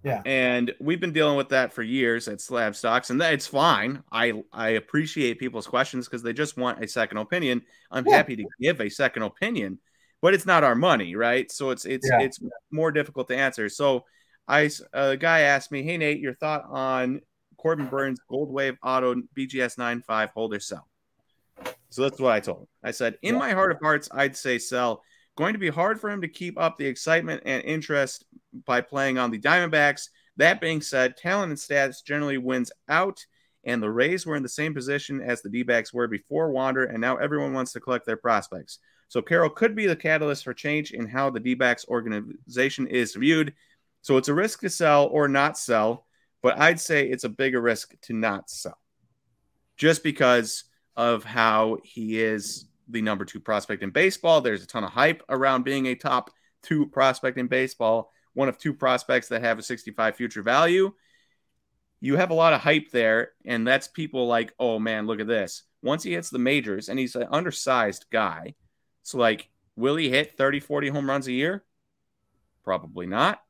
Yeah. 0.03 0.21
And 0.25 0.73
we've 0.79 0.99
been 0.99 1.13
dealing 1.13 1.37
with 1.37 1.49
that 1.49 1.71
for 1.71 1.81
years 1.81 2.27
at 2.27 2.39
SlabStox, 2.39 3.09
and 3.09 3.21
it's 3.21 3.47
fine. 3.47 4.03
I 4.11 4.43
I 4.51 4.69
appreciate 4.69 5.39
people's 5.39 5.67
questions 5.67 6.07
because 6.07 6.23
they 6.23 6.33
just 6.33 6.57
want 6.57 6.83
a 6.83 6.87
second 6.87 7.17
opinion. 7.17 7.61
I'm 7.89 8.05
yeah. 8.05 8.17
happy 8.17 8.35
to 8.35 8.45
give 8.59 8.81
a 8.81 8.89
second 8.89 9.23
opinion, 9.23 9.79
but 10.21 10.33
it's 10.33 10.45
not 10.45 10.63
our 10.63 10.75
money, 10.75 11.15
right? 11.15 11.49
So 11.51 11.69
it's 11.69 11.85
it's 11.85 12.07
yeah. 12.09 12.19
it's 12.19 12.39
more 12.69 12.91
difficult 12.91 13.29
to 13.29 13.37
answer. 13.37 13.69
So 13.69 14.03
I 14.47 14.69
a 14.91 15.15
guy 15.15 15.41
asked 15.41 15.71
me, 15.71 15.83
"Hey 15.83 15.97
Nate, 15.97 16.19
your 16.19 16.33
thought 16.33 16.65
on 16.67 17.21
Corbin 17.63 17.87
Burnes 17.87 18.19
Gold 18.29 18.51
Wave 18.51 18.77
Auto 18.83 19.15
BGS 19.35 19.77
95 19.77 20.31
holder 20.31 20.59
sell. 20.59 20.87
So 21.89 22.01
that's 22.01 22.19
what 22.19 22.33
I 22.33 22.41
told 22.41 22.63
him. 22.63 22.67
I 22.83 22.91
said, 22.91 23.17
in 23.21 23.37
my 23.37 23.51
heart 23.51 23.71
of 23.71 23.79
hearts, 23.81 24.09
I'd 24.11 24.35
say 24.35 24.59
sell. 24.59 25.01
Going 25.35 25.53
to 25.53 25.59
be 25.59 25.69
hard 25.69 25.99
for 25.99 26.09
him 26.09 26.21
to 26.21 26.27
keep 26.27 26.59
up 26.59 26.77
the 26.77 26.85
excitement 26.85 27.43
and 27.45 27.63
interest 27.63 28.25
by 28.65 28.81
playing 28.81 29.17
on 29.17 29.31
the 29.31 29.39
Diamondbacks. 29.39 30.09
That 30.37 30.61
being 30.61 30.81
said, 30.81 31.17
talent 31.17 31.51
and 31.51 31.59
stats 31.59 32.03
generally 32.03 32.37
wins 32.37 32.71
out, 32.87 33.25
and 33.63 33.81
the 33.81 33.89
Rays 33.89 34.25
were 34.25 34.35
in 34.35 34.43
the 34.43 34.49
same 34.49 34.73
position 34.73 35.21
as 35.21 35.41
the 35.41 35.49
D 35.49 35.63
backs 35.63 35.93
were 35.93 36.07
before 36.07 36.51
Wander, 36.51 36.85
and 36.85 36.99
now 36.99 37.17
everyone 37.17 37.53
wants 37.53 37.71
to 37.73 37.79
collect 37.79 38.05
their 38.05 38.17
prospects. 38.17 38.79
So 39.07 39.21
Carroll 39.21 39.49
could 39.49 39.75
be 39.75 39.85
the 39.85 39.95
catalyst 39.95 40.43
for 40.43 40.53
change 40.53 40.91
in 40.91 41.07
how 41.07 41.29
the 41.29 41.39
D 41.39 41.53
backs 41.53 41.85
organization 41.87 42.87
is 42.87 43.15
viewed. 43.15 43.53
So 44.01 44.17
it's 44.17 44.27
a 44.27 44.33
risk 44.33 44.61
to 44.61 44.69
sell 44.69 45.07
or 45.07 45.27
not 45.27 45.57
sell 45.57 46.05
but 46.43 46.59
I'd 46.59 46.79
say 46.79 47.07
it's 47.07 47.23
a 47.23 47.29
bigger 47.29 47.61
risk 47.61 47.95
to 48.03 48.13
not 48.13 48.49
sell 48.49 48.77
just 49.77 50.03
because 50.03 50.65
of 50.95 51.23
how 51.23 51.77
he 51.83 52.21
is 52.21 52.65
the 52.87 53.01
number 53.01 53.25
two 53.25 53.39
prospect 53.39 53.83
in 53.83 53.91
baseball. 53.91 54.41
There's 54.41 54.63
a 54.63 54.67
ton 54.67 54.83
of 54.83 54.91
hype 54.91 55.23
around 55.29 55.63
being 55.63 55.87
a 55.87 55.95
top 55.95 56.31
two 56.61 56.87
prospect 56.87 57.37
in 57.37 57.47
baseball, 57.47 58.11
one 58.33 58.49
of 58.49 58.57
two 58.57 58.73
prospects 58.73 59.27
that 59.29 59.41
have 59.41 59.59
a 59.59 59.63
65 59.63 60.15
future 60.15 60.41
value. 60.41 60.93
You 61.99 62.17
have 62.17 62.31
a 62.31 62.35
lot 62.35 62.53
of 62.53 62.61
hype 62.61 62.91
there, 62.91 63.31
and 63.45 63.65
that's 63.65 63.87
people 63.87 64.27
like, 64.27 64.53
oh 64.59 64.79
man, 64.79 65.07
look 65.07 65.19
at 65.19 65.27
this. 65.27 65.63
Once 65.81 66.03
he 66.03 66.13
hits 66.13 66.29
the 66.29 66.39
majors, 66.39 66.89
and 66.89 66.99
he's 66.99 67.15
an 67.15 67.27
undersized 67.31 68.05
guy, 68.11 68.55
so 69.03 69.17
like, 69.17 69.49
will 69.75 69.95
he 69.95 70.09
hit 70.09 70.37
30, 70.37 70.59
40 70.59 70.89
home 70.89 71.09
runs 71.09 71.27
a 71.27 71.31
year? 71.31 71.63
Probably 72.63 73.05
not. 73.05 73.41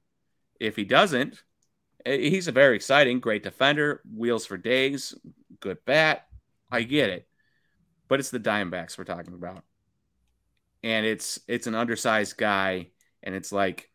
If 0.59 0.75
he 0.75 0.85
doesn't, 0.85 1.43
Eh, 2.05 2.29
he's 2.29 2.47
a 2.47 2.51
very 2.51 2.75
exciting, 2.75 3.19
great 3.19 3.43
defender, 3.43 4.01
wheels 4.15 4.45
for 4.45 4.57
days, 4.57 5.15
good 5.59 5.77
bat. 5.85 6.27
I 6.71 6.83
get 6.83 7.09
it. 7.09 7.27
But 8.13 8.19
it's 8.19 8.29
the 8.29 8.39
Diamondbacks 8.39 8.95
we're 8.95 9.05
talking 9.05 9.33
about. 9.33 9.63
And 10.83 11.03
it's 11.03 11.39
it's 11.47 11.65
an 11.65 11.73
undersized 11.73 12.37
guy 12.37 12.89
and 13.23 13.33
it's 13.33 13.51
like 13.51 13.89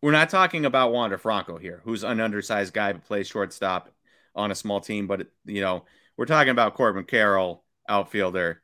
we're 0.00 0.12
not 0.12 0.30
talking 0.30 0.64
about 0.64 0.92
Wander 0.92 1.18
Franco 1.18 1.58
here, 1.58 1.82
who's 1.84 2.04
an 2.04 2.20
undersized 2.20 2.72
guy 2.72 2.92
but 2.92 3.04
plays 3.04 3.26
shortstop 3.26 3.90
on 4.32 4.52
a 4.52 4.54
small 4.54 4.80
team, 4.80 5.08
but 5.08 5.26
you 5.44 5.60
know, 5.60 5.86
we're 6.16 6.26
talking 6.26 6.50
about 6.50 6.74
Corbin 6.74 7.02
Carroll, 7.02 7.64
outfielder 7.88 8.62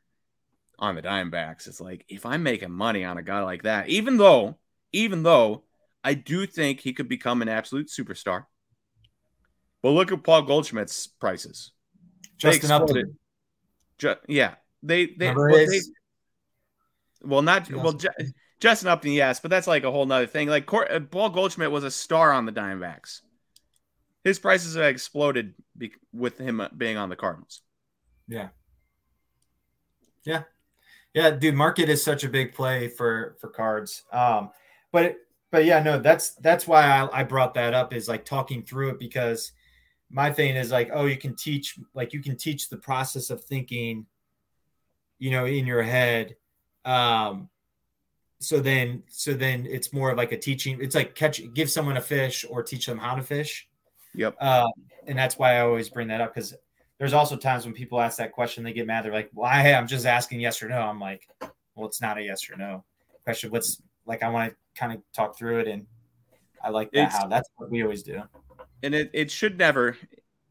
on 0.79 0.95
the 0.95 1.01
Diamondbacks. 1.01 1.67
It's 1.67 1.81
like 1.81 2.05
if 2.07 2.25
I'm 2.25 2.41
making 2.41 2.71
money 2.71 3.03
on 3.03 3.17
a 3.17 3.21
guy 3.21 3.41
like 3.41 3.63
that, 3.63 3.89
even 3.89 4.15
though 4.15 4.55
even 4.93 5.23
though 5.23 5.65
I 6.05 6.13
do 6.13 6.47
think 6.47 6.79
he 6.79 6.93
could 6.93 7.09
become 7.09 7.41
an 7.41 7.49
absolute 7.49 7.89
superstar. 7.89 8.45
But 9.83 9.89
look 9.89 10.13
at 10.13 10.23
Paul 10.23 10.43
Goldschmidt's 10.43 11.07
prices. 11.07 11.73
Just 12.37 12.61
Justin 12.61 12.71
Upton. 12.71 13.17
Ju- 13.97 14.15
yeah, 14.27 14.55
they 14.83 15.07
they 15.07 15.33
well, 15.33 15.65
they 15.65 15.79
well, 17.23 17.41
not 17.41 17.71
well 17.71 17.93
Ju- 17.93 18.09
Justin 18.59 18.89
Upton, 18.89 19.11
yes, 19.11 19.39
but 19.39 19.51
that's 19.51 19.67
like 19.67 19.83
a 19.83 19.91
whole 19.91 20.05
nother 20.05 20.27
thing. 20.27 20.47
Like 20.47 20.65
Cor- 20.65 20.91
uh, 20.91 20.99
Paul 20.99 21.29
Goldschmidt 21.29 21.71
was 21.71 21.83
a 21.83 21.91
star 21.91 22.31
on 22.31 22.45
the 22.45 22.51
Diamondbacks. 22.51 23.21
His 24.23 24.39
prices 24.39 24.75
have 24.75 24.85
exploded 24.85 25.53
be- 25.77 25.93
with 26.13 26.37
him 26.39 26.59
uh, 26.59 26.69
being 26.75 26.97
on 26.97 27.09
the 27.09 27.15
Cardinals. 27.15 27.61
Yeah. 28.27 28.49
Yeah. 30.25 30.43
Yeah, 31.13 31.29
dude, 31.31 31.55
market 31.55 31.87
is 31.87 32.03
such 32.03 32.23
a 32.23 32.29
big 32.29 32.53
play 32.53 32.89
for 32.89 33.37
for 33.39 33.49
cards. 33.49 34.03
Um, 34.11 34.49
but 34.91 35.15
but 35.51 35.63
yeah, 35.63 35.81
no, 35.81 35.99
that's 35.99 36.31
that's 36.35 36.67
why 36.67 36.83
I, 36.83 37.21
I 37.21 37.23
brought 37.23 37.53
that 37.53 37.73
up 37.73 37.93
is 37.93 38.09
like 38.09 38.25
talking 38.25 38.63
through 38.63 38.89
it 38.89 38.99
because 38.99 39.53
my 40.09 40.31
thing 40.31 40.55
is 40.55 40.71
like, 40.71 40.89
oh, 40.93 41.05
you 41.05 41.17
can 41.17 41.35
teach 41.35 41.77
like 41.93 42.13
you 42.13 42.21
can 42.21 42.37
teach 42.37 42.69
the 42.69 42.77
process 42.77 43.29
of 43.29 43.43
thinking, 43.43 44.05
you 45.19 45.31
know, 45.31 45.45
in 45.45 45.65
your 45.65 45.83
head. 45.83 46.35
Um, 46.83 47.49
so 48.39 48.59
then 48.59 49.03
so 49.09 49.33
then 49.33 49.65
it's 49.65 49.91
more 49.93 50.11
of 50.11 50.17
like 50.17 50.31
a 50.31 50.37
teaching. 50.37 50.79
It's 50.81 50.95
like 50.95 51.15
catch 51.15 51.41
give 51.53 51.69
someone 51.69 51.97
a 51.97 52.01
fish 52.01 52.45
or 52.49 52.63
teach 52.63 52.85
them 52.85 52.97
how 52.97 53.15
to 53.15 53.23
fish. 53.23 53.67
Yep. 54.13 54.41
Um, 54.41 54.71
and 55.07 55.17
that's 55.17 55.37
why 55.37 55.55
I 55.55 55.61
always 55.61 55.89
bring 55.89 56.07
that 56.09 56.21
up 56.21 56.33
because 56.33 56.53
there's 56.97 57.13
also 57.13 57.35
times 57.35 57.65
when 57.65 57.73
people 57.73 57.99
ask 57.99 58.17
that 58.19 58.31
question, 58.31 58.63
they 58.63 58.71
get 58.71 58.87
mad. 58.87 59.03
They're 59.03 59.11
like, 59.11 59.29
"Why? 59.33 59.73
I'm 59.73 59.87
just 59.87 60.05
asking 60.05 60.39
yes 60.39 60.63
or 60.63 60.69
no." 60.69 60.79
I'm 60.79 60.99
like, 60.99 61.27
"Well, 61.75 61.87
it's 61.87 62.01
not 62.01 62.17
a 62.17 62.23
yes 62.23 62.49
or 62.49 62.55
no 62.55 62.85
question. 63.25 63.51
What's 63.51 63.81
like? 64.05 64.23
I 64.23 64.29
want 64.29 64.51
to 64.51 64.79
kind 64.79 64.93
of 64.93 65.01
talk 65.13 65.37
through 65.37 65.59
it, 65.59 65.67
and 65.67 65.85
I 66.63 66.69
like 66.69 66.91
that 66.91 67.07
it's, 67.07 67.17
how 67.17 67.27
that's 67.27 67.49
what 67.57 67.69
we 67.69 67.83
always 67.83 68.03
do. 68.03 68.21
And 68.83 68.93
it 68.93 69.11
it 69.13 69.31
should 69.31 69.57
never 69.57 69.97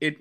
it 0.01 0.18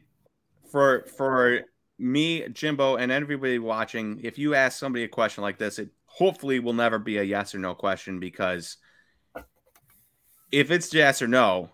for 0.71 1.05
for 1.17 1.61
me, 1.97 2.47
Jimbo, 2.49 2.97
and 2.97 3.11
everybody 3.11 3.59
watching. 3.59 4.19
If 4.23 4.37
you 4.37 4.55
ask 4.55 4.77
somebody 4.77 5.03
a 5.03 5.07
question 5.07 5.41
like 5.41 5.57
this, 5.57 5.79
it 5.79 5.89
hopefully 6.05 6.59
will 6.59 6.73
never 6.73 6.99
be 6.99 7.17
a 7.17 7.23
yes 7.23 7.55
or 7.55 7.59
no 7.59 7.73
question 7.73 8.19
because 8.19 8.77
if 10.51 10.69
it's 10.69 10.93
yes 10.93 11.21
or 11.21 11.27
no, 11.27 11.71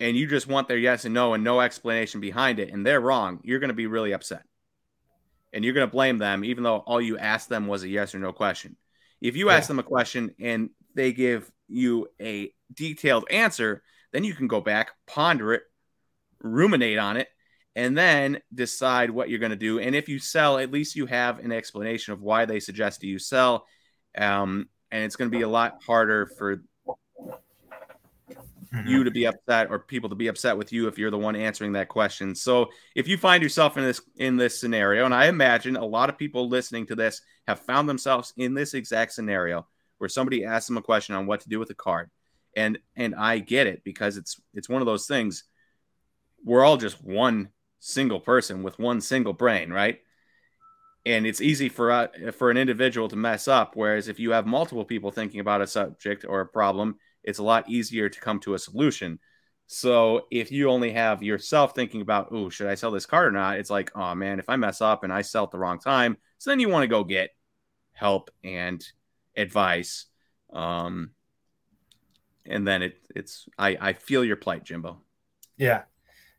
and 0.00 0.16
you 0.16 0.26
just 0.26 0.48
want 0.48 0.68
their 0.68 0.78
yes 0.78 1.04
and 1.04 1.14
no 1.14 1.34
and 1.34 1.44
no 1.44 1.60
explanation 1.60 2.20
behind 2.20 2.58
it, 2.58 2.72
and 2.72 2.84
they're 2.84 3.00
wrong, 3.00 3.40
you're 3.44 3.60
going 3.60 3.68
to 3.68 3.74
be 3.74 3.86
really 3.86 4.12
upset. 4.12 4.42
And 5.52 5.64
you're 5.64 5.74
going 5.74 5.86
to 5.86 5.92
blame 5.92 6.18
them, 6.18 6.44
even 6.44 6.64
though 6.64 6.78
all 6.78 7.00
you 7.00 7.16
asked 7.16 7.48
them 7.48 7.68
was 7.68 7.84
a 7.84 7.88
yes 7.88 8.12
or 8.12 8.18
no 8.18 8.32
question. 8.32 8.76
If 9.20 9.36
you 9.36 9.48
yeah. 9.48 9.56
ask 9.56 9.68
them 9.68 9.78
a 9.78 9.84
question 9.84 10.34
and 10.40 10.70
they 10.96 11.12
give 11.12 11.50
you 11.68 12.08
a 12.20 12.52
detailed 12.72 13.26
answer, 13.30 13.84
then 14.14 14.22
you 14.22 14.32
can 14.32 14.46
go 14.46 14.60
back, 14.60 14.92
ponder 15.08 15.52
it, 15.54 15.62
ruminate 16.40 16.98
on 16.98 17.16
it, 17.16 17.26
and 17.74 17.98
then 17.98 18.38
decide 18.54 19.10
what 19.10 19.28
you're 19.28 19.40
going 19.40 19.50
to 19.50 19.56
do. 19.56 19.80
And 19.80 19.96
if 19.96 20.08
you 20.08 20.20
sell, 20.20 20.58
at 20.58 20.70
least 20.70 20.94
you 20.94 21.06
have 21.06 21.40
an 21.40 21.50
explanation 21.50 22.12
of 22.12 22.22
why 22.22 22.44
they 22.44 22.60
suggest 22.60 23.02
you 23.02 23.18
sell. 23.18 23.66
Um, 24.16 24.68
and 24.92 25.02
it's 25.02 25.16
going 25.16 25.28
to 25.28 25.36
be 25.36 25.42
a 25.42 25.48
lot 25.48 25.82
harder 25.84 26.26
for 26.26 26.58
mm-hmm. 28.72 28.86
you 28.86 29.02
to 29.02 29.10
be 29.10 29.26
upset 29.26 29.68
or 29.68 29.80
people 29.80 30.10
to 30.10 30.14
be 30.14 30.28
upset 30.28 30.56
with 30.56 30.72
you 30.72 30.86
if 30.86 30.96
you're 30.96 31.10
the 31.10 31.18
one 31.18 31.34
answering 31.34 31.72
that 31.72 31.88
question. 31.88 32.36
So 32.36 32.68
if 32.94 33.08
you 33.08 33.18
find 33.18 33.42
yourself 33.42 33.76
in 33.76 33.82
this 33.82 34.00
in 34.14 34.36
this 34.36 34.60
scenario, 34.60 35.06
and 35.06 35.14
I 35.14 35.26
imagine 35.26 35.74
a 35.74 35.84
lot 35.84 36.08
of 36.08 36.16
people 36.16 36.48
listening 36.48 36.86
to 36.86 36.94
this 36.94 37.20
have 37.48 37.58
found 37.58 37.88
themselves 37.88 38.32
in 38.36 38.54
this 38.54 38.74
exact 38.74 39.12
scenario 39.12 39.66
where 39.98 40.08
somebody 40.08 40.44
asks 40.44 40.68
them 40.68 40.76
a 40.76 40.82
question 40.82 41.16
on 41.16 41.26
what 41.26 41.40
to 41.40 41.48
do 41.48 41.58
with 41.58 41.70
a 41.70 41.74
card. 41.74 42.10
And 42.56 42.78
and 42.96 43.14
I 43.14 43.38
get 43.38 43.66
it 43.66 43.82
because 43.84 44.16
it's 44.16 44.40
it's 44.54 44.68
one 44.68 44.82
of 44.82 44.86
those 44.86 45.06
things 45.06 45.44
we're 46.44 46.64
all 46.64 46.76
just 46.76 47.02
one 47.02 47.48
single 47.80 48.20
person 48.20 48.62
with 48.62 48.78
one 48.78 49.00
single 49.00 49.32
brain, 49.32 49.70
right? 49.70 49.98
And 51.06 51.26
it's 51.26 51.40
easy 51.40 51.68
for 51.68 51.90
uh, 51.90 52.08
for 52.32 52.50
an 52.50 52.56
individual 52.56 53.08
to 53.08 53.16
mess 53.16 53.48
up 53.48 53.72
whereas 53.74 54.08
if 54.08 54.18
you 54.18 54.30
have 54.30 54.46
multiple 54.46 54.84
people 54.84 55.10
thinking 55.10 55.40
about 55.40 55.60
a 55.60 55.66
subject 55.66 56.24
or 56.28 56.40
a 56.40 56.46
problem, 56.46 56.96
it's 57.22 57.38
a 57.38 57.42
lot 57.42 57.68
easier 57.68 58.08
to 58.08 58.20
come 58.20 58.40
to 58.40 58.54
a 58.54 58.58
solution. 58.58 59.18
So 59.66 60.26
if 60.30 60.52
you 60.52 60.70
only 60.70 60.92
have 60.92 61.22
yourself 61.22 61.74
thinking 61.74 62.02
about, 62.02 62.28
oh, 62.30 62.50
should 62.50 62.66
I 62.66 62.74
sell 62.74 62.90
this 62.90 63.06
card 63.06 63.28
or 63.28 63.32
not? 63.32 63.58
It's 63.58 63.70
like, 63.70 63.90
oh 63.94 64.14
man, 64.14 64.38
if 64.38 64.48
I 64.48 64.56
mess 64.56 64.80
up 64.80 65.04
and 65.04 65.12
I 65.12 65.22
sell 65.22 65.44
at 65.44 65.50
the 65.50 65.58
wrong 65.58 65.78
time, 65.78 66.16
so 66.38 66.50
then 66.50 66.60
you 66.60 66.68
want 66.68 66.82
to 66.82 66.88
go 66.88 67.02
get 67.04 67.30
help 67.92 68.30
and 68.42 68.84
advice. 69.36 70.06
Um, 70.52 71.10
and 72.46 72.66
then 72.66 72.82
it, 72.82 72.98
it's 73.14 73.48
I, 73.58 73.76
I 73.80 73.92
feel 73.92 74.24
your 74.24 74.36
plight, 74.36 74.64
Jimbo. 74.64 75.00
Yeah. 75.56 75.82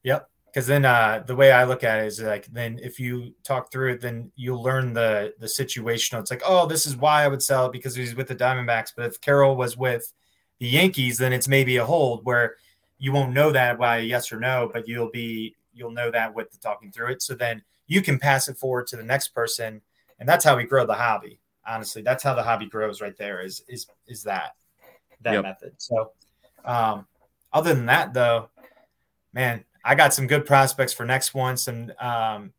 Yep. 0.04 0.30
Because 0.46 0.68
then 0.68 0.86
uh, 0.86 1.22
the 1.26 1.36
way 1.36 1.52
I 1.52 1.66
look 1.66 1.84
at 1.84 2.00
it 2.00 2.08
is 2.08 2.22
like 2.22 2.46
then 2.46 2.80
if 2.82 3.00
you 3.00 3.34
talk 3.44 3.72
through 3.72 3.94
it, 3.94 4.02
then 4.02 4.32
you'll 4.36 4.64
learn 4.64 4.94
the 4.94 5.34
the 5.40 5.48
situational. 5.48 6.22
It's 6.22 6.32
like, 6.32 6.44
oh, 6.46 6.66
this 6.66 6.86
is 6.86 6.96
why 6.96 7.24
I 7.24 7.28
would 7.28 7.44
sell 7.44 7.70
because 7.70 7.94
he's 7.94 8.16
with 8.16 8.28
the 8.28 8.36
Diamondbacks. 8.36 8.94
But 8.96 9.08
if 9.08 9.20
Carroll 9.20 9.58
was 9.58 9.76
with 9.76 10.14
the 10.60 10.68
Yankees, 10.68 11.18
then 11.18 11.34
it's 11.34 11.50
maybe 11.50 11.76
a 11.78 11.86
hold 11.86 12.24
where 12.24 12.56
you 12.98 13.12
won't 13.12 13.34
know 13.34 13.52
that 13.52 13.78
by 13.78 13.98
yes 13.98 14.32
or 14.32 14.40
no, 14.40 14.70
but 14.72 14.88
you'll 14.88 15.12
be 15.12 15.56
you'll 15.74 15.92
know 15.92 16.10
that 16.10 16.34
with 16.34 16.52
the 16.52 16.58
talking 16.60 16.92
through 16.92 17.12
it. 17.12 17.22
So 17.22 17.36
then 17.36 17.62
you 17.88 18.02
can 18.02 18.18
pass 18.18 18.48
it 18.48 18.58
forward 18.58 18.88
to 18.88 18.96
the 18.96 19.04
next 19.04 19.30
person, 19.30 19.82
and 20.20 20.30
that's 20.30 20.46
how 20.46 20.56
we 20.56 20.64
grow 20.64 20.86
the 20.86 20.94
hobby. 20.94 21.42
Honestly, 21.68 22.02
that's 22.02 22.24
how 22.24 22.34
the 22.34 22.44
hobby 22.44 22.68
grows 22.68 23.02
right 23.02 23.18
there. 23.18 23.42
Is 23.42 23.62
is 23.68 23.88
is 24.08 24.24
that 24.24 24.54
that 25.26 25.34
yep. 25.34 25.44
method? 25.44 25.74
So, 25.78 26.12
um, 26.64 27.06
other 27.52 27.74
than 27.74 27.86
that, 27.88 28.14
though, 28.14 28.50
man, 29.34 29.64
I 29.84 29.94
got 29.96 30.14
some 30.14 30.26
good 30.26 30.46
prospects 30.46 30.94
for 30.94 31.06
next 31.06 31.34
one. 31.34 31.58
Some 31.58 31.92
um, 32.00 32.54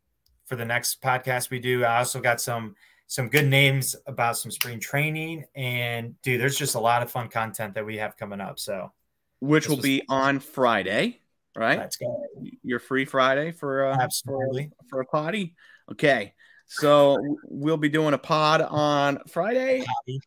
for 0.45 0.55
the 0.55 0.65
next 0.65 1.01
podcast 1.01 1.49
we 1.49 1.59
do. 1.59 1.83
I 1.83 1.97
also 1.97 2.21
got 2.21 2.39
some 2.39 2.75
some 3.07 3.29
good 3.29 3.47
names 3.47 3.95
about 4.05 4.37
some 4.37 4.51
spring 4.51 4.79
training. 4.79 5.45
And 5.55 6.19
dude, 6.21 6.39
there's 6.39 6.57
just 6.57 6.75
a 6.75 6.79
lot 6.79 7.01
of 7.01 7.11
fun 7.11 7.29
content 7.29 7.73
that 7.75 7.85
we 7.85 7.97
have 7.97 8.17
coming 8.17 8.41
up. 8.41 8.59
So, 8.59 8.91
which 9.39 9.67
will 9.67 9.77
be 9.77 10.03
fun. 10.07 10.17
on 10.17 10.39
Friday, 10.39 11.19
right? 11.55 11.77
Let's 11.77 11.97
go. 11.97 12.23
You're 12.63 12.79
free 12.79 13.05
Friday 13.05 13.51
for 13.51 13.87
uh, 13.87 13.97
absolutely 13.99 14.71
for, 14.89 14.89
for 14.89 15.01
a 15.01 15.05
potty. 15.05 15.55
Okay, 15.91 16.33
so 16.67 17.17
we'll 17.43 17.77
be 17.77 17.89
doing 17.89 18.13
a 18.13 18.17
pod 18.17 18.61
on 18.61 19.19
Friday. 19.27 19.81
A 19.81 19.85
potty. 19.85 20.19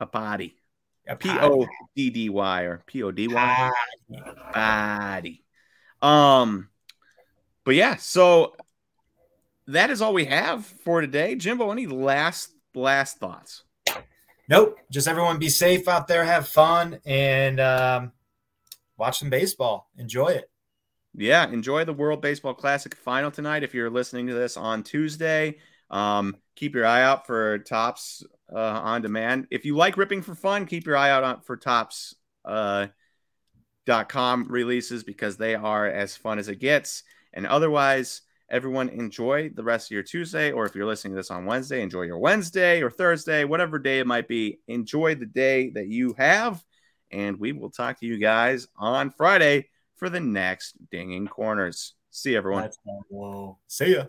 A 0.00 0.06
P 1.16 1.28
O 1.30 1.66
D 1.96 2.10
D 2.10 2.28
Y 2.28 2.62
or 2.62 2.82
P 2.86 3.02
O 3.02 3.10
D 3.10 3.28
Y. 3.28 3.70
Potty. 4.52 5.44
Um, 6.02 6.68
but 7.64 7.74
yeah, 7.74 7.96
so 7.96 8.54
that 9.66 9.90
is 9.90 10.02
all 10.02 10.12
we 10.12 10.24
have 10.26 10.64
for 10.64 11.00
today. 11.00 11.34
Jimbo, 11.34 11.70
any 11.70 11.86
last 11.86 12.50
last 12.74 13.18
thoughts? 13.18 13.64
Nope. 14.48 14.78
Just 14.90 15.06
everyone 15.06 15.38
be 15.38 15.48
safe 15.48 15.86
out 15.86 16.08
there, 16.08 16.24
have 16.24 16.48
fun, 16.48 16.98
and 17.04 17.60
um, 17.60 18.12
watch 18.96 19.18
some 19.18 19.30
baseball. 19.30 19.88
Enjoy 19.96 20.28
it. 20.28 20.50
Yeah, 21.14 21.48
enjoy 21.48 21.84
the 21.84 21.92
World 21.92 22.20
Baseball 22.20 22.54
Classic 22.54 22.94
final 22.94 23.30
tonight. 23.30 23.62
If 23.62 23.74
you're 23.74 23.90
listening 23.90 24.28
to 24.28 24.34
this 24.34 24.56
on 24.56 24.82
Tuesday, 24.82 25.58
um, 25.90 26.36
keep 26.54 26.74
your 26.74 26.86
eye 26.86 27.02
out 27.02 27.26
for 27.26 27.58
Topps 27.58 28.24
uh, 28.52 28.80
on 28.84 29.02
demand. 29.02 29.46
If 29.50 29.64
you 29.64 29.76
like 29.76 29.96
ripping 29.96 30.22
for 30.22 30.34
fun, 30.34 30.66
keep 30.66 30.86
your 30.86 30.96
eye 30.96 31.10
out 31.10 31.24
on, 31.24 31.40
for 31.42 31.56
Topps 31.56 32.14
uh, 32.44 32.88
dot 33.86 34.08
com 34.08 34.46
releases 34.48 35.04
because 35.04 35.36
they 35.36 35.54
are 35.54 35.86
as 35.86 36.16
fun 36.16 36.38
as 36.38 36.48
it 36.48 36.60
gets. 36.60 37.02
And 37.32 37.46
otherwise, 37.46 38.22
Everyone 38.50 38.88
enjoy 38.88 39.50
the 39.54 39.62
rest 39.62 39.86
of 39.86 39.92
your 39.92 40.02
Tuesday, 40.02 40.50
or 40.50 40.66
if 40.66 40.74
you're 40.74 40.84
listening 40.84 41.12
to 41.12 41.18
this 41.18 41.30
on 41.30 41.46
Wednesday, 41.46 41.82
enjoy 41.82 42.02
your 42.02 42.18
Wednesday 42.18 42.82
or 42.82 42.90
Thursday, 42.90 43.44
whatever 43.44 43.78
day 43.78 44.00
it 44.00 44.08
might 44.08 44.26
be. 44.26 44.58
Enjoy 44.66 45.14
the 45.14 45.26
day 45.26 45.70
that 45.70 45.86
you 45.86 46.14
have, 46.18 46.60
and 47.12 47.38
we 47.38 47.52
will 47.52 47.70
talk 47.70 48.00
to 48.00 48.06
you 48.06 48.18
guys 48.18 48.66
on 48.76 49.12
Friday 49.12 49.68
for 49.94 50.10
the 50.10 50.18
next 50.18 50.74
Dinging 50.90 51.28
Corners. 51.28 51.94
See 52.10 52.34
everyone. 52.34 52.70
See 53.68 53.94
ya. 53.94 54.06